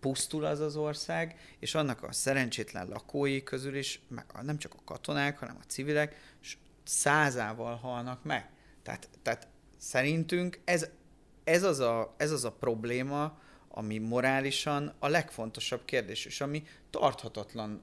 pusztul 0.00 0.44
az 0.44 0.60
az 0.60 0.76
ország, 0.76 1.36
és 1.58 1.74
annak 1.74 2.02
a 2.02 2.12
szerencsétlen 2.12 2.88
lakói 2.88 3.42
közül 3.42 3.76
is, 3.76 4.00
meg 4.08 4.24
nem 4.42 4.58
csak 4.58 4.74
a 4.74 4.84
katonák, 4.84 5.38
hanem 5.38 5.56
a 5.60 5.66
civilek, 5.66 6.34
százával 6.84 7.76
halnak 7.76 8.24
meg. 8.24 8.50
Tehát, 8.82 9.08
tehát 9.22 9.48
szerintünk 9.76 10.60
ez, 10.64 10.88
ez, 11.44 11.62
az 11.62 11.78
a, 11.78 12.14
ez 12.16 12.30
az 12.30 12.44
a 12.44 12.52
probléma, 12.52 13.38
ami 13.76 13.98
morálisan 13.98 14.94
a 14.98 15.08
legfontosabb 15.08 15.84
kérdés, 15.84 16.24
és 16.24 16.40
ami 16.40 16.62
tarthatatlan, 16.90 17.82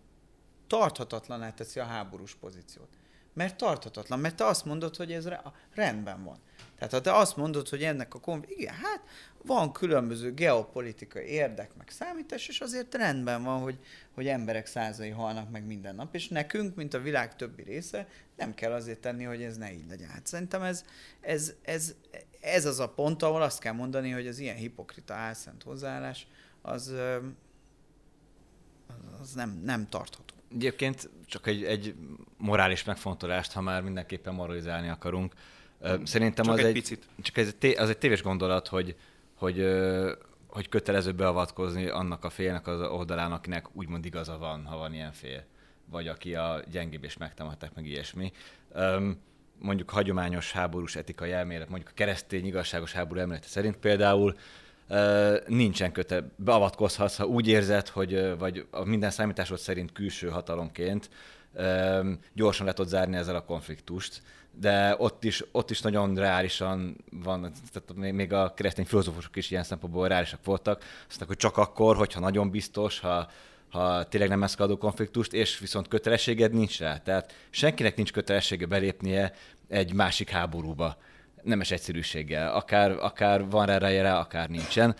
tarthatatlan 0.68 1.56
teszi 1.56 1.80
a 1.80 1.84
háborús 1.84 2.36
pozíciót. 2.36 2.90
Mert 3.34 3.58
tarthatatlan, 3.58 4.20
mert 4.20 4.36
te 4.36 4.46
azt 4.46 4.66
mondod, 4.66 4.96
hogy 4.96 5.12
ez 5.12 5.28
rendben 5.74 6.24
van. 6.24 6.40
Tehát 6.76 6.94
ha 6.94 7.02
te 7.02 7.16
azt 7.16 7.38
mondod, 7.38 7.70
hogy 7.70 7.84
ennek 7.84 8.14
a 8.14 8.20
konf... 8.20 8.46
Igen, 8.48 8.74
hát 8.74 9.02
van 9.44 9.72
különböző 9.72 10.34
geopolitikai 10.34 11.26
érdek, 11.26 11.76
meg 11.78 11.90
számítás, 11.90 12.48
és 12.48 12.60
azért 12.60 12.96
rendben 12.96 13.44
van, 13.44 13.60
hogy, 13.60 13.80
hogy 14.12 14.28
emberek 14.28 14.66
százai 14.66 15.10
halnak 15.10 15.52
meg 15.52 15.66
minden 15.66 15.96
nap, 15.96 16.16
és 16.16 16.28
nekünk, 16.28 16.76
mint 16.76 16.94
a 16.94 17.00
világ 17.00 17.36
többi 17.36 17.64
része, 17.64 18.08
nem 18.38 18.54
kell 18.54 18.72
azért 18.72 19.00
tenni, 19.00 19.24
hogy 19.24 19.42
ez 19.42 19.58
ne 19.58 19.72
így 19.72 19.88
legyen. 19.90 20.10
Hát 20.10 20.28
szerintem 20.28 20.62
ez, 20.62 20.86
ez, 21.22 21.54
ez, 21.62 21.96
ez 22.42 22.66
az 22.66 22.80
a 22.80 22.90
pont, 22.90 23.24
ahol 23.24 23.42
azt 23.42 23.60
kell 23.60 23.74
mondani, 23.74 24.10
hogy 24.10 24.28
az 24.28 24.40
ilyen 24.40 24.56
hipokrita 24.56 25.14
álszent 25.14 25.64
hozzáállás, 25.64 26.28
az, 26.62 26.94
az 29.22 29.34
nem, 29.34 29.62
nem 29.66 29.88
tartható. 29.90 30.34
Egyébként 30.54 31.10
csak 31.26 31.48
egy, 31.48 31.64
egy 31.64 31.96
morális 32.38 32.84
megfontolást, 32.84 33.52
ha 33.52 33.62
már 33.62 33.82
mindenképpen 33.82 34.34
moralizálni 34.34 34.90
akarunk. 34.90 35.34
Szerintem 36.04 36.46
csak 36.46 36.54
az 36.54 36.60
egy, 36.60 36.66
egy 36.66 36.74
picit. 36.74 37.08
Csak 37.22 37.38
ez 37.38 37.56
egy, 37.60 37.78
az 37.78 37.90
egy 37.90 37.98
téves 37.98 38.22
gondolat, 38.22 38.68
hogy, 38.68 38.96
hogy, 39.36 39.66
hogy 40.48 40.70
kötelező 40.70 41.12
beavatkozni 41.12 41.88
annak 41.88 42.24
a 42.24 42.30
félnek 42.30 42.68
az 42.68 42.82
oldalán, 42.82 43.32
akinek 43.32 43.76
úgymond 43.76 44.06
igaza 44.06 44.38
van, 44.38 44.66
ha 44.66 44.78
van 44.78 44.94
ilyen 44.94 45.12
fél. 45.12 45.44
Vagy 45.86 46.08
aki 46.08 46.36
a 46.36 46.64
gyengébb 46.72 47.04
és 47.04 47.18
megtámadták, 47.18 47.74
meg 47.76 47.86
ilyesmi. 47.86 48.32
Mondjuk 49.62 49.89
hagyományos 49.89 50.51
háborús 50.51 50.96
etikai 50.96 51.32
elmélet, 51.32 51.70
mondjuk 51.70 51.89
a 51.91 51.96
keresztény 51.96 52.46
igazságos 52.46 52.91
háború 52.91 53.20
elmélete 53.20 53.48
szerint 53.48 53.77
például 53.77 54.36
nincsen 55.48 55.91
köte, 55.91 56.24
beavatkozhatsz, 56.36 57.15
ha 57.15 57.25
úgy 57.25 57.48
érzed, 57.48 57.88
hogy 57.88 58.38
vagy 58.38 58.65
a 58.72 58.84
minden 58.84 59.10
számításod 59.10 59.58
szerint 59.58 59.91
külső 59.91 60.30
hatalomként 60.30 61.10
gyorsan 62.34 62.65
le 62.65 62.74
tudod 62.74 62.91
zárni 62.91 63.15
ezzel 63.15 63.36
a 63.36 63.46
konfliktust, 63.46 64.22
de 64.60 64.96
ott 64.98 65.24
is, 65.24 65.44
ott 65.51 65.70
is 65.70 65.82
nagyon 65.82 66.15
reálisan 66.15 66.98
van, 67.12 67.51
tehát 67.72 68.13
még 68.13 68.34
a 68.34 68.53
keresztény 68.53 68.86
filozófusok 68.86 69.36
is 69.36 69.51
ilyen 69.51 69.63
szempontból 69.63 70.08
reálisak 70.08 70.46
voltak, 70.46 70.84
azt 71.10 71.24
hogy 71.24 71.38
csak 71.38 71.58
akkor, 71.58 71.96
hogyha 71.96 72.20
nagyon 72.20 72.50
biztos, 72.50 73.00
ha, 73.00 73.27
ha 73.72 74.04
tényleg 74.04 74.30
nem 74.30 74.44
eszkaladó 74.44 74.78
konfliktust, 74.78 75.34
és 75.34 75.60
viszont 75.60 75.88
kötelességed 75.88 76.54
nincs 76.54 76.80
rá. 76.80 76.98
Tehát 76.98 77.34
senkinek 77.50 77.96
nincs 77.96 78.12
kötelessége 78.12 78.66
belépnie 78.66 79.34
egy 79.68 79.94
másik 79.94 80.30
háborúba 80.30 80.98
nemes 81.44 81.72
egyszerűséggel. 81.72 82.54
Akár, 82.56 82.92
akár 82.92 83.50
van 83.50 83.66
rá 83.66 83.78
rá, 83.78 84.20
akár 84.20 84.50
nincsen. 84.50 84.96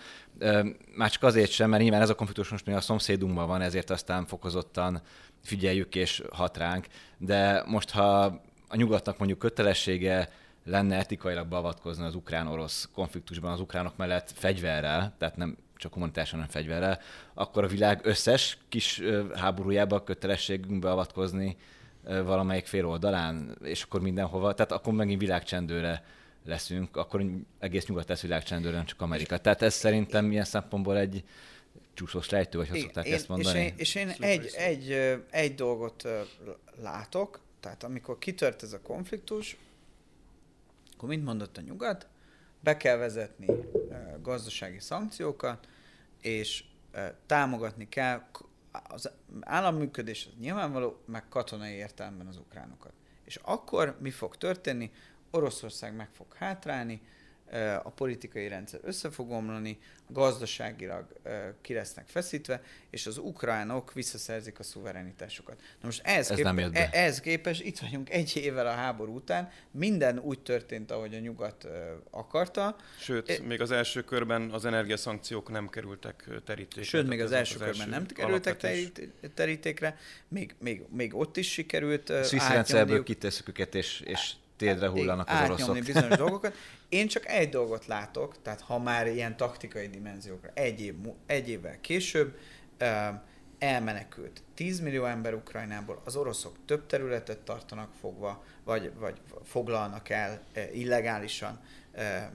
Már 0.94 1.10
csak 1.10 1.22
azért 1.22 1.50
sem, 1.50 1.70
mert 1.70 1.82
nyilván 1.82 2.00
ez 2.00 2.10
a 2.10 2.14
konfliktus 2.14 2.48
most 2.48 2.68
a 2.68 2.80
szomszédunkban 2.80 3.46
van, 3.46 3.60
ezért 3.60 3.90
aztán 3.90 4.26
fokozottan 4.26 5.02
figyeljük 5.44 5.94
és 5.94 6.22
hat 6.32 6.56
ránk. 6.56 6.86
De 7.18 7.62
most, 7.66 7.90
ha 7.90 8.20
a 8.68 8.76
nyugatnak 8.76 9.18
mondjuk 9.18 9.38
kötelessége 9.38 10.28
lenne 10.64 10.96
etikailag 10.96 11.46
beavatkozni 11.46 12.04
az 12.04 12.14
ukrán-orosz 12.14 12.88
konfliktusban 12.94 13.52
az 13.52 13.60
ukránok 13.60 13.96
mellett 13.96 14.32
fegyverrel, 14.34 15.14
tehát 15.18 15.36
nem 15.36 15.56
csak 15.82 15.92
humanitárisan, 15.92 16.38
hanem 16.38 16.52
fegyverrel, 16.52 17.00
akkor 17.34 17.64
a 17.64 17.66
világ 17.66 18.00
összes 18.02 18.58
kis 18.68 19.02
háborújába 19.34 20.04
kötelességünk 20.04 20.80
beavatkozni 20.80 21.56
valamelyik 22.02 22.66
fél 22.66 22.86
oldalán, 22.86 23.58
és 23.62 23.82
akkor 23.82 24.00
mindenhova, 24.00 24.54
tehát 24.54 24.72
akkor 24.72 24.92
megint 24.92 25.20
világcsendőre 25.20 26.04
leszünk, 26.44 26.96
akkor 26.96 27.24
egész 27.58 27.86
nyugat 27.86 28.08
lesz 28.08 28.20
világcsendőre, 28.20 28.76
nem 28.76 28.84
csak 28.84 29.00
Amerika. 29.00 29.38
Tehát 29.38 29.62
ez 29.62 29.74
szerintem 29.74 30.30
ilyen 30.30 30.44
szempontból 30.44 30.98
egy 30.98 31.24
csúszós 31.94 32.28
lejtő, 32.30 32.58
vagy 32.58 32.68
hogy 32.68 32.80
szokták 32.80 33.06
én, 33.06 33.14
ezt 33.14 33.28
mondani. 33.28 33.74
És 33.76 33.94
én, 33.94 34.08
és 34.08 34.18
én 34.18 34.28
egy, 34.28 34.50
egy, 34.56 34.92
egy 35.30 35.54
dolgot 35.54 36.08
látok, 36.82 37.40
tehát 37.60 37.82
amikor 37.82 38.18
kitört 38.18 38.62
ez 38.62 38.72
a 38.72 38.80
konfliktus, 38.80 39.56
akkor 40.96 41.08
mint 41.08 41.24
mondott 41.24 41.56
a 41.56 41.60
nyugat, 41.60 42.06
be 42.60 42.76
kell 42.76 42.96
vezetni 42.96 43.46
gazdasági 44.22 44.80
szankciókat, 44.80 45.68
és 46.22 46.64
támogatni 47.26 47.88
kell 47.88 48.22
az 48.88 49.10
államműködés 49.40 50.28
nyilvánvaló, 50.38 51.02
meg 51.06 51.28
katonai 51.28 51.72
értelemben 51.72 52.26
az 52.26 52.36
ukránokat. 52.36 52.92
És 53.24 53.36
akkor 53.36 53.96
mi 54.00 54.10
fog 54.10 54.36
történni? 54.36 54.90
Oroszország 55.30 55.94
meg 55.94 56.08
fog 56.12 56.34
hátrálni, 56.34 57.02
a 57.82 57.90
politikai 57.90 58.48
rendszer 58.48 58.80
össze 58.82 59.10
fog 59.10 59.30
omlani, 59.30 59.78
gazdaságilag 60.08 61.06
ki 61.60 61.74
lesznek 61.74 62.08
feszítve, 62.08 62.62
és 62.90 63.06
az 63.06 63.18
ukránok 63.18 63.92
visszaszerzik 63.92 64.58
a 64.58 64.62
szuverenitásokat. 64.62 65.56
Na 65.58 65.86
most 65.86 66.00
ehhez, 66.04 66.30
Ez 66.30 66.36
kép- 66.36 66.44
nem 66.44 66.58
e- 66.58 66.88
ehhez 66.92 67.20
képes, 67.20 67.60
itt 67.60 67.78
vagyunk 67.78 68.10
egy 68.10 68.36
évvel 68.36 68.66
a 68.66 68.70
háború 68.70 69.14
után, 69.14 69.50
minden 69.70 70.18
úgy 70.18 70.40
történt, 70.40 70.90
ahogy 70.90 71.14
a 71.14 71.18
nyugat 71.18 71.66
akarta. 72.10 72.76
Sőt, 72.98 73.28
e- 73.28 73.42
még 73.42 73.60
az 73.60 73.70
első 73.70 74.02
körben 74.02 74.50
az 74.50 74.64
energiaszankciók 74.64 75.50
nem 75.50 75.68
kerültek 75.68 76.28
terítékre. 76.44 76.82
Sőt, 76.82 77.08
még 77.08 77.20
az 77.20 77.32
első 77.32 77.54
az 77.54 77.64
körben 77.64 77.88
nem 77.88 78.06
kerültek 78.06 78.56
terítékre, 79.34 79.98
még, 80.28 80.54
még, 80.58 80.82
még 80.90 81.14
ott 81.14 81.36
is 81.36 81.52
sikerült 81.52 82.12
Swiss 82.24 82.48
rendszerből 82.48 83.02
kitesszük 83.02 83.48
őket, 83.48 83.74
és, 83.74 84.00
és 84.00 84.32
térdre 84.64 84.88
hullanak 84.88 85.28
az 85.28 85.50
oroszok. 85.50 85.78
bizonyos 85.78 86.16
dolgokat. 86.26 86.54
Én 86.88 87.08
csak 87.08 87.26
egy 87.26 87.48
dolgot 87.48 87.86
látok, 87.86 88.42
tehát 88.42 88.60
ha 88.60 88.78
már 88.78 89.06
ilyen 89.06 89.36
taktikai 89.36 89.88
dimenziókra, 89.88 90.50
egy, 90.54 90.80
év, 90.80 90.94
egy 91.26 91.48
évvel 91.48 91.80
később 91.80 92.36
elmenekült 93.58 94.42
10 94.54 94.80
millió 94.80 95.04
ember 95.04 95.34
Ukrajnából, 95.34 96.00
az 96.04 96.16
oroszok 96.16 96.56
több 96.66 96.86
területet 96.86 97.38
tartanak 97.38 97.90
fogva, 98.00 98.44
vagy, 98.64 98.92
vagy 98.98 99.20
foglalnak 99.44 100.08
el 100.08 100.42
illegálisan, 100.72 101.60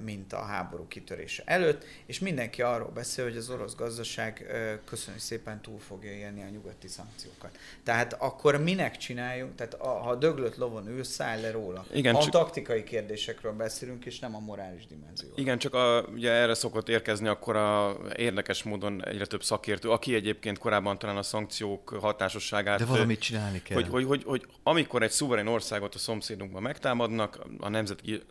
mint 0.03 0.33
a 0.33 0.41
háború 0.41 0.87
kitörése 0.87 1.43
előtt, 1.45 1.85
és 2.05 2.19
mindenki 2.19 2.61
arról 2.61 2.89
beszél, 2.89 3.23
hogy 3.23 3.37
az 3.37 3.49
orosz 3.49 3.75
gazdaság 3.75 4.45
köszönjük 4.85 5.23
szépen 5.23 5.61
túl 5.61 5.79
fogja 5.79 6.11
élni 6.11 6.41
a 6.41 6.49
nyugati 6.49 6.87
szankciókat. 6.87 7.57
Tehát 7.83 8.13
akkor 8.13 8.63
minek 8.63 8.97
csináljunk, 8.97 9.55
tehát 9.55 9.73
a, 9.73 9.87
ha 9.87 10.09
a 10.09 10.15
döglött 10.15 10.55
lovon 10.55 10.87
ül, 10.87 11.03
száll 11.03 11.41
le 11.41 11.51
róla. 11.51 11.85
Igen, 11.93 12.15
a 12.15 12.21
csak... 12.21 12.31
taktikai 12.31 12.83
kérdésekről 12.83 13.51
beszélünk, 13.51 14.05
és 14.05 14.19
nem 14.19 14.35
a 14.35 14.39
morális 14.39 14.87
dimenzió. 14.87 15.29
Igen, 15.35 15.57
csak 15.57 15.73
a, 15.73 16.01
ugye 16.01 16.31
erre 16.31 16.53
szokott 16.53 16.89
érkezni 16.89 17.27
akkor 17.27 17.55
a 17.55 17.97
érdekes 18.15 18.63
módon 18.63 19.05
egyre 19.05 19.25
több 19.25 19.43
szakértő, 19.43 19.89
aki 19.89 20.15
egyébként 20.15 20.57
korábban 20.57 20.99
talán 20.99 21.17
a 21.17 21.23
szankciók 21.23 21.89
hatásosságát... 21.89 22.79
De 22.79 22.85
valamit 22.85 23.19
csinálni 23.19 23.61
kell. 23.61 23.75
Hogy, 23.81 23.89
hogy, 23.89 24.05
hogy, 24.05 24.23
hogy 24.23 24.45
amikor 24.63 25.03
egy 25.03 25.11
szuverén 25.11 25.47
országot 25.47 25.95
a 25.95 25.97
szomszédunkban 25.97 26.61
megtámadnak, 26.61 27.39
a 27.59 27.69
nemzeti 27.69 28.21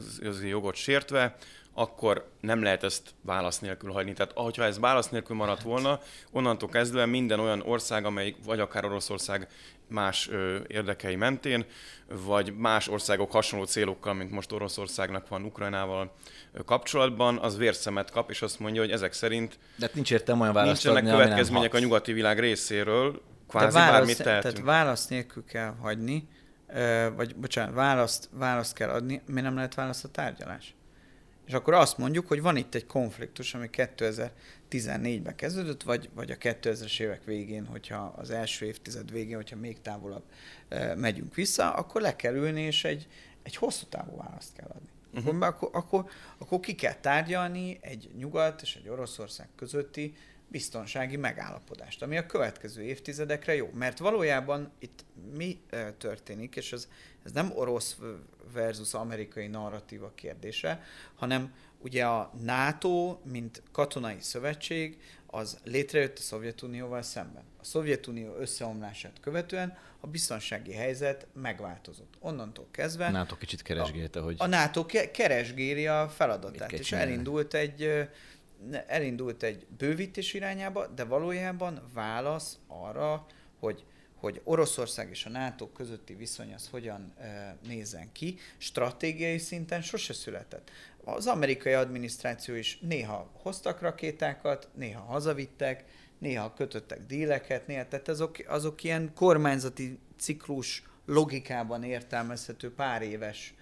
jogot 0.43 0.75
sértve, 0.75 1.15
illetve 1.16 1.37
akkor 1.79 2.29
nem 2.40 2.62
lehet 2.62 2.85
ezt 2.85 3.02
válasz 3.22 3.59
nélkül 3.59 3.92
hagyni. 3.92 4.12
Tehát 4.12 4.33
ha 4.33 4.64
ez 4.64 4.79
válasz 4.79 5.09
nélkül 5.09 5.37
maradt 5.37 5.62
volna, 5.62 6.00
onnantól 6.31 6.68
kezdve 6.68 7.07
minden 7.07 7.40
olyan 7.40 7.62
ország, 7.66 8.05
amelyik 8.05 8.37
vagy 8.44 8.61
akár 8.61 8.85
Oroszország 8.85 9.48
más 9.88 10.29
ö, 10.29 10.59
érdekei 10.66 11.16
mentén, 11.16 11.64
vagy 12.24 12.57
más 12.57 12.88
országok 12.88 13.33
hasonló 13.33 13.64
célokkal, 13.64 14.14
mint 14.14 14.31
most 14.31 14.52
Oroszországnak 14.52 15.29
van 15.29 15.44
Ukrajnával 15.44 16.12
ö, 16.52 16.62
kapcsolatban, 16.64 17.38
az 17.38 17.57
vérszemet 17.57 18.11
kap, 18.11 18.31
és 18.31 18.42
azt 18.42 18.59
mondja, 18.59 18.81
hogy 18.81 18.90
ezek 18.90 19.12
szerint 19.12 19.59
De 19.76 19.87
hát 19.87 19.94
nincs 19.94 20.12
értem 20.12 20.40
olyan 20.40 20.52
választ 20.52 20.85
nincsenek 20.85 21.12
adni, 21.12 21.22
következmények 21.24 21.74
a 21.74 21.79
nyugati 21.79 22.12
világ 22.12 22.38
részéről, 22.38 23.22
kvázi 23.48 23.74
válasz, 23.74 23.98
bármit 23.98 24.22
tehetünk. 24.22 24.55
Tehát 24.55 24.66
válasz 24.66 25.07
nélkül 25.07 25.44
kell 25.44 25.74
hagyni, 25.81 26.29
vagy 27.16 27.37
bocsánat, 27.37 27.74
választ, 27.74 28.29
választ 28.33 28.74
kell 28.74 28.88
adni, 28.88 29.22
mi 29.26 29.40
nem 29.40 29.55
lehet 29.55 29.74
választ 29.74 30.05
a 30.05 30.09
tárgyalás? 30.09 30.76
És 31.47 31.53
akkor 31.53 31.75
azt 31.75 31.99
mondjuk, 31.99 32.27
hogy 32.27 32.41
van 32.41 32.57
itt 32.57 32.75
egy 32.75 32.87
konfliktus, 32.87 33.55
ami 33.55 33.69
2014-ben 33.73 35.37
kezdődött, 35.37 35.83
vagy, 35.83 36.11
vagy 36.15 36.31
a 36.31 36.37
2000-es 36.37 37.01
évek 37.01 37.25
végén, 37.25 37.67
hogyha 37.67 38.15
az 38.17 38.31
első 38.31 38.67
évtized 38.67 39.11
végén, 39.11 39.37
hogyha 39.37 39.57
még 39.57 39.81
távolabb 39.81 40.25
e, 40.69 40.95
megyünk 40.95 41.35
vissza, 41.35 41.75
akkor 41.75 42.01
le 42.01 42.17
kell 42.17 42.35
ülni, 42.35 42.61
és 42.61 42.85
egy, 42.85 43.07
egy 43.43 43.57
hosszú 43.57 43.87
távú 43.87 44.17
választ 44.17 44.53
kell 44.57 44.69
adni. 44.69 44.89
Uh-huh. 45.15 45.43
Akkor, 45.43 45.69
akkor, 45.73 46.11
akkor 46.39 46.61
ki 46.61 46.75
kell 46.75 46.95
tárgyalni 46.95 47.79
egy 47.81 48.11
nyugat 48.19 48.63
és 48.63 48.77
egy 48.77 48.89
Oroszország 48.89 49.49
közötti 49.57 50.15
biztonsági 50.49 51.17
megállapodást, 51.17 52.03
ami 52.03 52.17
a 52.17 52.27
következő 52.27 52.83
évtizedekre 52.83 53.55
jó. 53.55 53.71
Mert 53.75 53.99
valójában 53.99 54.73
itt 54.79 55.05
mi 55.37 55.61
történik, 55.99 56.57
és 56.57 56.73
ez, 56.73 56.89
ez 57.27 57.33
nem 57.33 57.53
orosz 57.55 57.97
versus 58.53 58.95
amerikai 58.95 59.47
narratíva 59.47 60.12
kérdése, 60.15 60.83
hanem 61.15 61.55
ugye 61.79 62.07
a 62.07 62.33
NATO, 62.43 63.19
mint 63.25 63.62
katonai 63.73 64.17
szövetség, 64.21 65.01
az 65.27 65.59
létrejött 65.65 66.19
a 66.19 66.21
Szovjetunióval 66.21 67.03
szemben. 67.03 67.43
A 67.61 67.65
Szovjetunió 67.65 68.35
összeomlását 68.37 69.21
követően 69.21 69.77
a 70.01 70.07
biztonsági 70.07 70.73
helyzet 70.73 71.27
megváltozott. 71.33 72.15
Onnantól 72.21 72.67
kezdve... 72.71 73.07
A 73.07 73.11
NATO 73.11 73.37
kicsit 73.37 73.62
keresgélte, 73.62 74.21
hogy... 74.21 74.35
A 74.39 74.47
NATO 74.47 74.87
ke- 74.87 75.11
keresgéli 75.11 75.87
a 75.87 76.09
feladatát, 76.09 76.73
és 76.73 76.93
elindult 76.93 77.55
egy 77.55 78.09
elindult 78.87 79.43
egy 79.43 79.67
bővítés 79.79 80.35
irányába, 80.35 80.87
de 80.87 81.05
valójában 81.05 81.83
válasz 81.95 82.59
arra, 82.67 83.27
hogy 83.59 83.85
hogy 84.27 84.41
Oroszország 84.45 85.11
és 85.11 85.25
a 85.25 85.29
NATO 85.31 85.69
közötti 85.69 86.15
viszony 86.15 86.55
az 86.55 86.69
hogyan 86.69 87.15
nézzen 87.67 88.12
ki, 88.12 88.39
stratégiai 88.57 89.39
szinten 89.39 89.83
sose 89.83 90.12
született. 90.12 90.71
Az 91.05 91.27
amerikai 91.27 91.73
adminisztráció 91.73 92.55
is 92.55 92.79
néha 92.81 93.31
hoztak 93.33 93.81
rakétákat, 93.81 94.69
néha 94.75 95.01
hazavittek, 95.01 95.85
néha 96.19 96.53
kötöttek 96.55 97.07
díleket, 97.07 97.67
néha, 97.67 97.89
tehát 97.89 98.09
azok, 98.09 98.37
azok 98.47 98.83
ilyen 98.83 99.12
kormányzati 99.15 99.99
ciklus 100.19 100.83
logikában 101.05 101.83
értelmezhető 101.85 102.75
pár 102.75 103.03
éves 103.03 103.55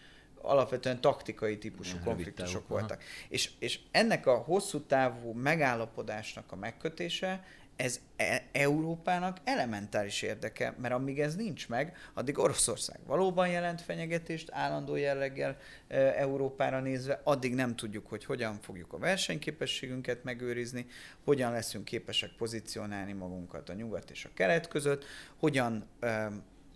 alapvetően 0.42 1.00
taktikai 1.00 1.58
típusú 1.58 1.96
ja, 1.96 2.02
konfliktusok 2.02 2.68
voltak. 2.68 3.02
És, 3.28 3.50
és 3.58 3.80
ennek 3.90 4.26
a 4.26 4.36
hosszú 4.36 4.80
távú 4.80 5.32
megállapodásnak 5.32 6.52
a 6.52 6.56
megkötése, 6.56 7.44
ez 7.76 8.00
e- 8.16 8.42
Európának 8.52 9.36
elementáris 9.44 10.22
érdeke, 10.22 10.74
mert 10.78 10.94
amíg 10.94 11.20
ez 11.20 11.36
nincs 11.36 11.68
meg, 11.68 11.96
addig 12.14 12.38
Oroszország 12.38 12.98
valóban 13.06 13.48
jelent 13.48 13.80
fenyegetést 13.80 14.48
állandó 14.52 14.96
jelleggel 14.96 15.56
e, 15.88 15.96
Európára 15.98 16.80
nézve, 16.80 17.20
addig 17.24 17.54
nem 17.54 17.76
tudjuk, 17.76 18.06
hogy 18.06 18.24
hogyan 18.24 18.58
fogjuk 18.60 18.92
a 18.92 18.98
versenyképességünket 18.98 20.24
megőrizni, 20.24 20.86
hogyan 21.24 21.52
leszünk 21.52 21.84
képesek 21.84 22.30
pozícionálni 22.38 23.12
magunkat 23.12 23.68
a 23.68 23.72
nyugat 23.72 24.10
és 24.10 24.24
a 24.24 24.30
kelet 24.34 24.68
között, 24.68 25.04
hogyan 25.36 25.88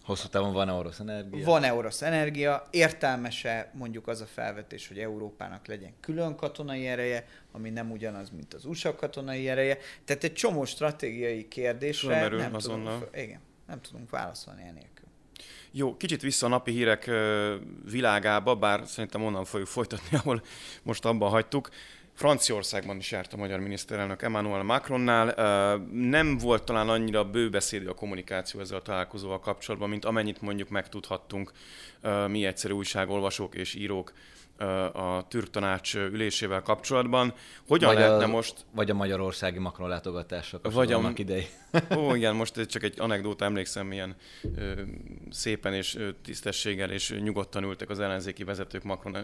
Hosszú 0.09 0.29
távon 0.29 0.53
van-e 0.53 0.73
orosz 0.73 1.01
energia? 1.01 1.45
Van-e 1.45 1.73
orosz 1.73 2.03
energia? 2.03 2.67
Értelmese 2.71 3.71
mondjuk 3.75 4.07
az 4.07 4.21
a 4.21 4.27
felvetés, 4.27 4.89
hogy 4.89 4.99
Európának 4.99 5.67
legyen 5.67 5.93
külön 6.01 6.37
katonai 6.37 6.87
ereje, 6.87 7.27
ami 7.53 7.71
nem 7.71 7.91
ugyanaz, 7.91 8.31
mint 8.31 8.55
az 8.55 8.65
USA 8.65 8.95
katonai 8.95 9.49
ereje. 9.49 9.79
Tehát 10.05 10.25
egy 10.25 10.33
csomó 10.33 10.65
stratégiai 10.65 11.49
kérdésre 11.49 12.29
nem 12.29 12.53
tudunk, 12.53 13.09
igen, 13.15 13.41
nem 13.67 13.81
tudunk 13.81 14.11
válaszolni 14.11 14.63
enélkül. 14.63 15.07
Jó, 15.71 15.97
kicsit 15.97 16.23
vissza 16.23 16.47
a 16.47 16.49
napi 16.49 16.71
hírek 16.71 17.11
világába, 17.91 18.55
bár 18.55 18.87
szerintem 18.87 19.25
onnan 19.25 19.45
fogjuk 19.45 19.69
folytatni, 19.69 20.17
ahol 20.23 20.43
most 20.83 21.05
abban 21.05 21.31
hagytuk. 21.31 21.69
Franciaországban 22.19 22.97
is 22.97 23.11
járt 23.11 23.33
a 23.33 23.37
magyar 23.37 23.61
miniszterelnök 23.61 24.23
Emmanuel 24.23 24.63
Macronnál. 24.63 25.35
Nem 25.93 26.39
volt 26.39 26.63
talán 26.65 26.89
annyira 26.89 27.25
bőbeszédű 27.25 27.87
a 27.87 27.95
kommunikáció 27.95 28.61
ezzel 28.61 28.77
a 28.77 28.83
találkozóval 28.83 29.41
kapcsolatban, 29.41 29.89
mint 29.89 30.05
amennyit 30.05 30.41
mondjuk 30.41 30.69
megtudhattunk 30.69 31.53
mi 32.29 32.45
egyszerű 32.45 32.73
újságolvasók 32.73 33.55
és 33.55 33.75
írók 33.75 34.13
a 34.93 35.27
Türk 35.29 35.51
Tanács 35.51 35.95
ülésével 35.95 36.63
kapcsolatban. 36.63 37.35
Hogyan 37.67 37.89
vagy 37.89 37.99
lehetne 37.99 38.25
a, 38.25 38.29
most... 38.29 38.55
Vagy 38.71 38.91
a 38.91 38.95
magyarországi 38.95 39.59
Macron 39.59 39.89
látogatása 39.89 40.61
vagy 40.63 40.93
a, 40.93 41.13
idei. 41.15 41.47
Ó, 41.99 42.15
igen, 42.15 42.35
most 42.35 42.67
csak 42.67 42.83
egy 42.83 43.01
anekdóta 43.01 43.45
emlékszem, 43.45 43.87
milyen 43.87 44.17
ö, 44.57 44.73
szépen 45.31 45.75
és 45.75 45.95
ö, 45.95 46.09
tisztességgel 46.25 46.91
és 46.91 47.15
nyugodtan 47.23 47.65
ültek 47.65 47.91
az 47.91 48.01
ellenzéki 48.01 48.45
vezetők 48.45 48.83
Macron 48.83 49.17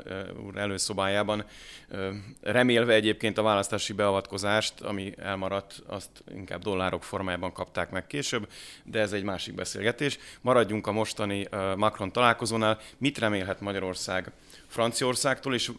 úr 0.47 0.57
előszobájában, 0.57 1.44
ö, 1.88 2.11
remélve 2.40 2.92
egyébként 2.92 3.38
a 3.38 3.42
választási 3.42 3.92
beavatkozást, 3.92 4.81
ami 4.81 5.14
elmaradt, 5.18 5.83
azt 5.87 6.11
inkább 6.35 6.62
dollárok 6.62 7.03
formájában 7.03 7.53
kapták 7.53 7.90
meg 7.90 8.07
később, 8.07 8.49
de 8.85 9.01
ez 9.01 9.12
egy 9.12 9.25
másik 9.25 9.55
beszélgetés. 9.55 10.18
Maradjunk 10.40 10.87
a 10.87 10.92
mostani 10.92 11.47
ö, 11.51 11.75
Macron 11.77 12.12
találkozónál. 12.12 12.79
Mit 12.99 13.18
remélhet 13.18 13.61
Magyarország 13.61 14.33
Franciaországtól, 14.74 15.54
és 15.54 15.70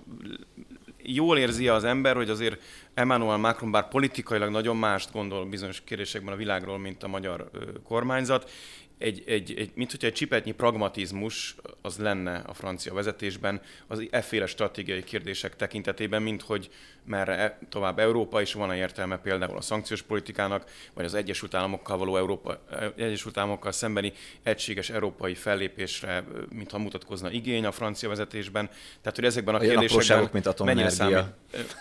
jól 1.04 1.38
érzi 1.38 1.68
az 1.68 1.84
ember, 1.84 2.16
hogy 2.16 2.30
azért 2.30 2.62
Emmanuel 2.94 3.38
Macron 3.38 3.72
bár 3.72 3.88
politikailag 3.88 4.50
nagyon 4.50 4.78
mást 4.78 5.12
gondol 5.12 5.46
bizonyos 5.46 5.82
kérdésekben 5.84 6.34
a 6.34 6.38
világról, 6.38 6.78
mint 6.78 7.04
a 7.04 7.08
magyar 7.08 7.50
kormányzat, 7.84 8.52
egy, 8.98 9.24
egy, 9.28 9.54
egy, 9.58 9.72
mint 9.74 9.92
hogyha 9.92 10.08
egy 10.08 10.14
csipetnyi 10.14 10.52
pragmatizmus 10.52 11.56
az 11.82 11.98
lenne 11.98 12.36
a 12.38 12.54
francia 12.54 12.94
vezetésben 12.94 13.62
az 13.88 14.08
efféle 14.10 14.46
stratégiai 14.46 15.04
kérdések 15.04 15.56
tekintetében, 15.56 16.22
mint 16.22 16.42
hogy 16.42 16.70
merre 17.06 17.34
e, 17.38 17.60
tovább 17.70 18.00
Európa, 18.00 18.42
és 18.42 18.54
van-e 18.54 18.76
értelme 18.76 19.18
például 19.18 19.58
a 19.58 19.62
szankciós 19.62 20.02
politikának, 20.02 20.64
vagy 20.94 21.06
az 21.06 21.14
Egyesült 21.14 21.54
Államokkal 21.54 21.98
való 21.98 22.18
Európa, 22.18 22.60
e, 22.72 22.94
Egyesült 22.96 23.38
Államokkal 23.38 23.72
szembeni 23.72 24.14
egységes 24.44 24.90
európai 24.90 25.34
fellépésre, 25.34 26.24
mintha 26.50 26.78
mutatkozna 26.78 27.32
igény 27.32 27.66
a 27.66 27.72
francia 27.72 28.10
vezetésben. 28.10 28.70
Tehát, 29.02 29.16
hogy 29.16 29.26
ezekben 29.26 29.56
a 29.56 29.60
Olyan 29.60 29.80
kérdésekben 29.80 30.30
mint 30.34 30.64
mennyire 30.64 30.90
számít, 30.90 31.26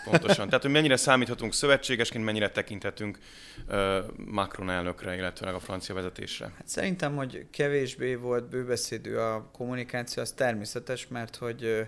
pontosan. 0.05 0.45
Tehát, 0.45 0.61
hogy 0.61 0.71
mennyire 0.71 0.95
számíthatunk 0.95 1.53
szövetségesként, 1.53 2.23
mennyire 2.23 2.49
tekinthetünk 2.49 3.19
uh, 3.67 3.97
Macron 4.25 4.69
elnökre, 4.69 5.15
illetve 5.15 5.49
a 5.49 5.59
francia 5.59 5.95
vezetésre. 5.95 6.45
Hát 6.45 6.67
szerintem, 6.67 7.14
hogy 7.15 7.45
kevésbé 7.49 8.15
volt 8.15 8.49
bőbeszédű 8.49 9.13
a 9.15 9.49
kommunikáció, 9.51 10.21
az 10.21 10.31
természetes, 10.31 11.07
mert 11.07 11.35
hogy 11.35 11.87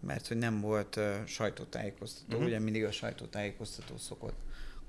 mert 0.00 0.26
hogy 0.26 0.36
nem 0.36 0.60
volt 0.60 0.96
uh, 0.96 1.24
sajtótájékoztató. 1.26 2.32
Uh-huh. 2.32 2.46
Ugye 2.46 2.58
mindig 2.58 2.84
a 2.84 2.92
sajtótájékoztató 2.92 3.96
szokott 3.96 4.38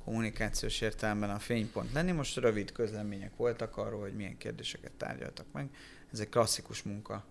kommunikációs 0.03 0.81
értelemben 0.81 1.29
a 1.29 1.39
fénypont 1.39 1.93
lenni. 1.93 2.11
Most 2.11 2.37
rövid 2.37 2.71
közlemények 2.71 3.31
voltak 3.35 3.77
arról, 3.77 4.01
hogy 4.01 4.13
milyen 4.13 4.37
kérdéseket 4.37 4.91
tárgyaltak 4.91 5.45
meg. 5.51 5.69
Ez 6.13 6.19
egy 6.19 6.29
klasszikus 6.29 6.83
munka 6.83 7.25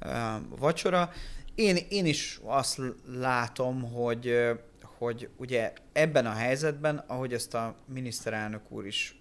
uh, 0.00 0.10
vacsora. 0.48 1.12
Én, 1.54 1.76
én 1.88 2.06
is 2.06 2.40
azt 2.42 2.80
látom, 3.06 3.92
hogy, 3.92 4.26
hogy 5.02 5.28
ugye 5.36 5.72
ebben 5.92 6.26
a 6.26 6.32
helyzetben, 6.32 7.04
ahogy 7.06 7.32
ezt 7.32 7.54
a 7.54 7.74
miniszterelnök 7.86 8.70
úr 8.70 8.86
is 8.86 9.20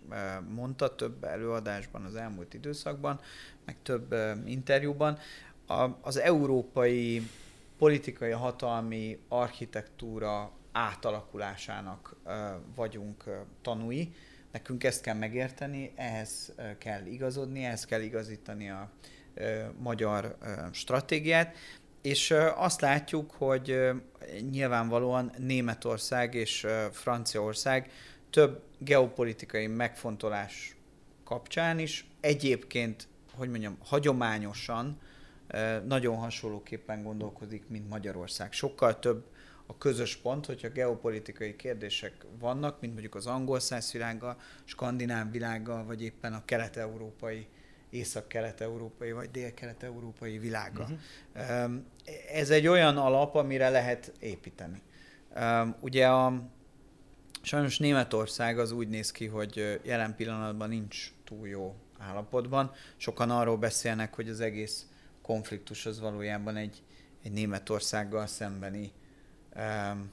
mondta 0.49 0.95
több 0.95 1.23
előadásban 1.23 2.05
az 2.05 2.15
elmúlt 2.15 2.53
időszakban, 2.53 3.19
meg 3.65 3.75
több 3.83 4.15
interjúban, 4.45 5.17
az 6.01 6.17
európai 6.17 7.29
politikai 7.77 8.31
hatalmi 8.31 9.19
architektúra 9.27 10.51
átalakulásának 10.71 12.15
vagyunk 12.75 13.23
tanúi. 13.61 14.13
Nekünk 14.51 14.83
ezt 14.83 15.01
kell 15.01 15.15
megérteni, 15.15 15.91
ehhez 15.95 16.53
kell 16.77 17.05
igazodni, 17.05 17.63
ehhez 17.63 17.85
kell 17.85 18.01
igazítani 18.01 18.69
a 18.69 18.91
magyar 19.77 20.37
stratégiát, 20.71 21.55
és 22.01 22.33
azt 22.55 22.81
látjuk, 22.81 23.31
hogy 23.31 23.91
nyilvánvalóan 24.49 25.31
Németország 25.37 26.33
és 26.33 26.67
Franciaország 26.91 27.91
több 28.29 28.63
geopolitikai 28.77 29.67
megfontolás 29.67 30.75
kapcsán 31.23 31.79
is 31.79 32.05
egyébként, 32.19 33.07
hogy 33.33 33.49
mondjam, 33.49 33.77
hagyományosan 33.83 34.99
nagyon 35.85 36.15
hasonlóképpen 36.15 37.03
gondolkodik, 37.03 37.63
mint 37.67 37.89
Magyarország. 37.89 38.51
Sokkal 38.53 38.99
több 38.99 39.25
a 39.65 39.77
közös 39.77 40.15
pont, 40.15 40.45
hogyha 40.45 40.69
geopolitikai 40.69 41.55
kérdések 41.55 42.13
vannak, 42.39 42.81
mint 42.81 42.93
mondjuk 42.93 43.15
az 43.15 43.27
angol 43.27 43.59
száz 43.59 43.91
világgal, 43.91 44.37
skandináv 44.63 45.31
világgal, 45.31 45.85
vagy 45.85 46.03
éppen 46.03 46.33
a 46.33 46.45
kelet-európai, 46.45 47.47
észak-kelet-európai, 47.91 49.11
vagy 49.11 49.31
dél-kelet-európai 49.31 50.37
világgal. 50.37 50.89
Uh-huh. 51.33 51.71
Ez 52.31 52.49
egy 52.49 52.67
olyan 52.67 52.97
alap, 52.97 53.35
amire 53.35 53.69
lehet 53.69 54.13
építeni. 54.19 54.81
Ugye 55.79 56.07
a, 56.07 56.43
sajnos 57.41 57.77
Németország 57.77 58.59
az 58.59 58.71
úgy 58.71 58.87
néz 58.87 59.11
ki, 59.11 59.25
hogy 59.25 59.79
jelen 59.83 60.15
pillanatban 60.15 60.69
nincs 60.69 61.13
túl 61.23 61.47
jó 61.47 61.75
állapotban. 61.97 62.71
Sokan 62.97 63.29
arról 63.29 63.57
beszélnek, 63.57 64.15
hogy 64.15 64.29
az 64.29 64.39
egész 64.39 64.85
konfliktus 65.21 65.85
az 65.85 65.99
valójában 65.99 66.55
egy, 66.55 66.83
egy 67.23 67.31
Németországgal 67.31 68.27
szembeni 68.27 68.91
um, 69.55 70.11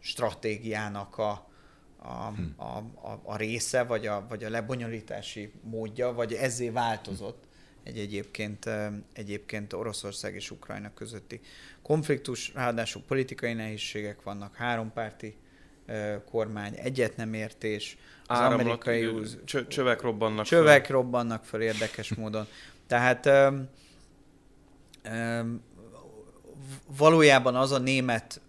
stratégiának 0.00 1.18
a, 1.18 1.52
a, 2.04 2.32
hm. 2.36 2.42
a, 2.56 2.76
a, 3.08 3.20
a 3.22 3.36
része, 3.36 3.82
vagy 3.82 4.06
a, 4.06 4.26
vagy 4.28 4.44
a 4.44 4.50
lebonyolítási 4.50 5.52
módja, 5.62 6.12
vagy 6.12 6.32
ezzé 6.32 6.68
változott 6.68 7.44
egy 7.82 7.98
egyébként, 7.98 8.70
egyébként 9.12 9.72
Oroszország 9.72 10.34
és 10.34 10.50
Ukrajna 10.50 10.94
közötti 10.94 11.40
konfliktus, 11.82 12.52
ráadásul 12.54 13.02
politikai 13.06 13.52
nehézségek 13.52 14.22
vannak, 14.22 14.54
hárompárti 14.54 15.36
kormány, 16.30 16.74
egyet 16.76 17.16
nem 17.16 17.34
értés, 17.34 17.98
az 18.26 18.38
Áramlat, 18.38 18.60
amerikai 18.60 19.10
csö- 19.44 19.68
csövek 19.68 20.00
robbannak 20.00 20.44
Csövek 20.44 20.86
föl. 20.86 20.96
robbannak 20.96 21.44
fel 21.44 21.60
érdekes 21.60 22.14
módon. 22.20 22.46
Tehát 22.86 23.26
um, 23.26 23.68
um, 25.12 25.62
valójában 26.96 27.54
az 27.54 27.72
a 27.72 27.78
német 27.78 28.40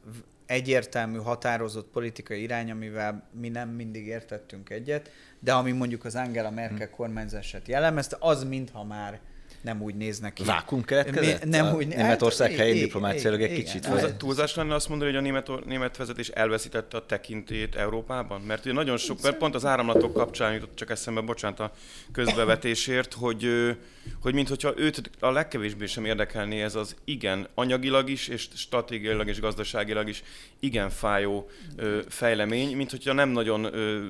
egyértelmű, 0.46 1.18
határozott 1.18 1.88
politikai 1.88 2.42
irány, 2.42 2.72
amivel 2.72 3.30
mi 3.40 3.50
nem 3.50 3.70
mindig 3.70 4.08
értettünk 4.08 4.70
egyet, 4.70 5.12
de 5.40 5.54
ami 5.54 5.72
mondjuk 5.72 6.06
az 6.06 6.16
Angela 6.16 6.52
Merkel 6.52 6.88
hm. 6.88 6.94
kormányzását 6.94 7.68
jellemezte, 7.68 8.18
az 8.20 8.44
mintha 8.44 8.84
már 8.84 9.20
nem 9.66 9.82
úgy 9.82 9.96
néznek 9.96 10.34
ki. 10.34 10.44
Vákum 10.44 10.84
keletkezett? 10.84 11.44
Mi, 11.44 11.50
nem 11.50 11.66
a 11.66 11.74
úgy, 11.74 11.88
Németország 11.88 12.50
hát, 12.50 12.58
helyi 12.60 12.80
diplomáciáról 12.80 13.40
egy 13.40 13.54
kicsit. 13.54 13.82
Túlzás, 13.82 14.12
túlzás 14.18 14.56
lenne 14.56 14.74
azt 14.74 14.90
mondani, 14.90 15.10
hogy 15.10 15.20
a 15.20 15.24
német, 15.24 15.66
német 15.66 15.98
vezetés 15.98 16.28
elveszítette 16.28 16.98
a 16.98 17.06
tekintét 17.06 17.76
Európában? 17.76 18.42
Mert 18.42 18.66
ugye 18.66 18.74
nagyon 18.74 18.98
sok, 18.98 19.22
mert 19.22 19.38
pont 19.38 19.56
az 19.56 19.66
áramlatok 19.66 20.14
kapcsán 20.14 20.54
jutott 20.54 20.76
csak 20.76 20.90
eszembe, 20.90 21.22
bocsánat 21.22 21.60
a 21.60 21.72
közbevetésért, 22.12 23.14
hogy, 23.14 23.76
hogy 24.22 24.34
mintha 24.34 24.74
őt 24.76 25.10
a 25.20 25.32
legkevésbé 25.32 25.86
sem 25.86 26.06
érdekelné 26.06 26.62
ez 26.62 26.76
az 26.76 26.96
igen 27.04 27.48
anyagilag 27.54 28.10
is, 28.10 28.28
és 28.28 28.48
stratégiailag 28.56 29.28
és 29.28 29.40
gazdaságilag 29.40 30.08
is 30.08 30.24
igen 30.60 30.90
fájó 30.90 31.50
ö, 31.76 32.00
fejlemény, 32.08 32.76
mint 32.76 32.92
hogyha 32.92 33.14
nem 33.14 33.30
nagyon 33.30 33.64
ö, 33.64 34.08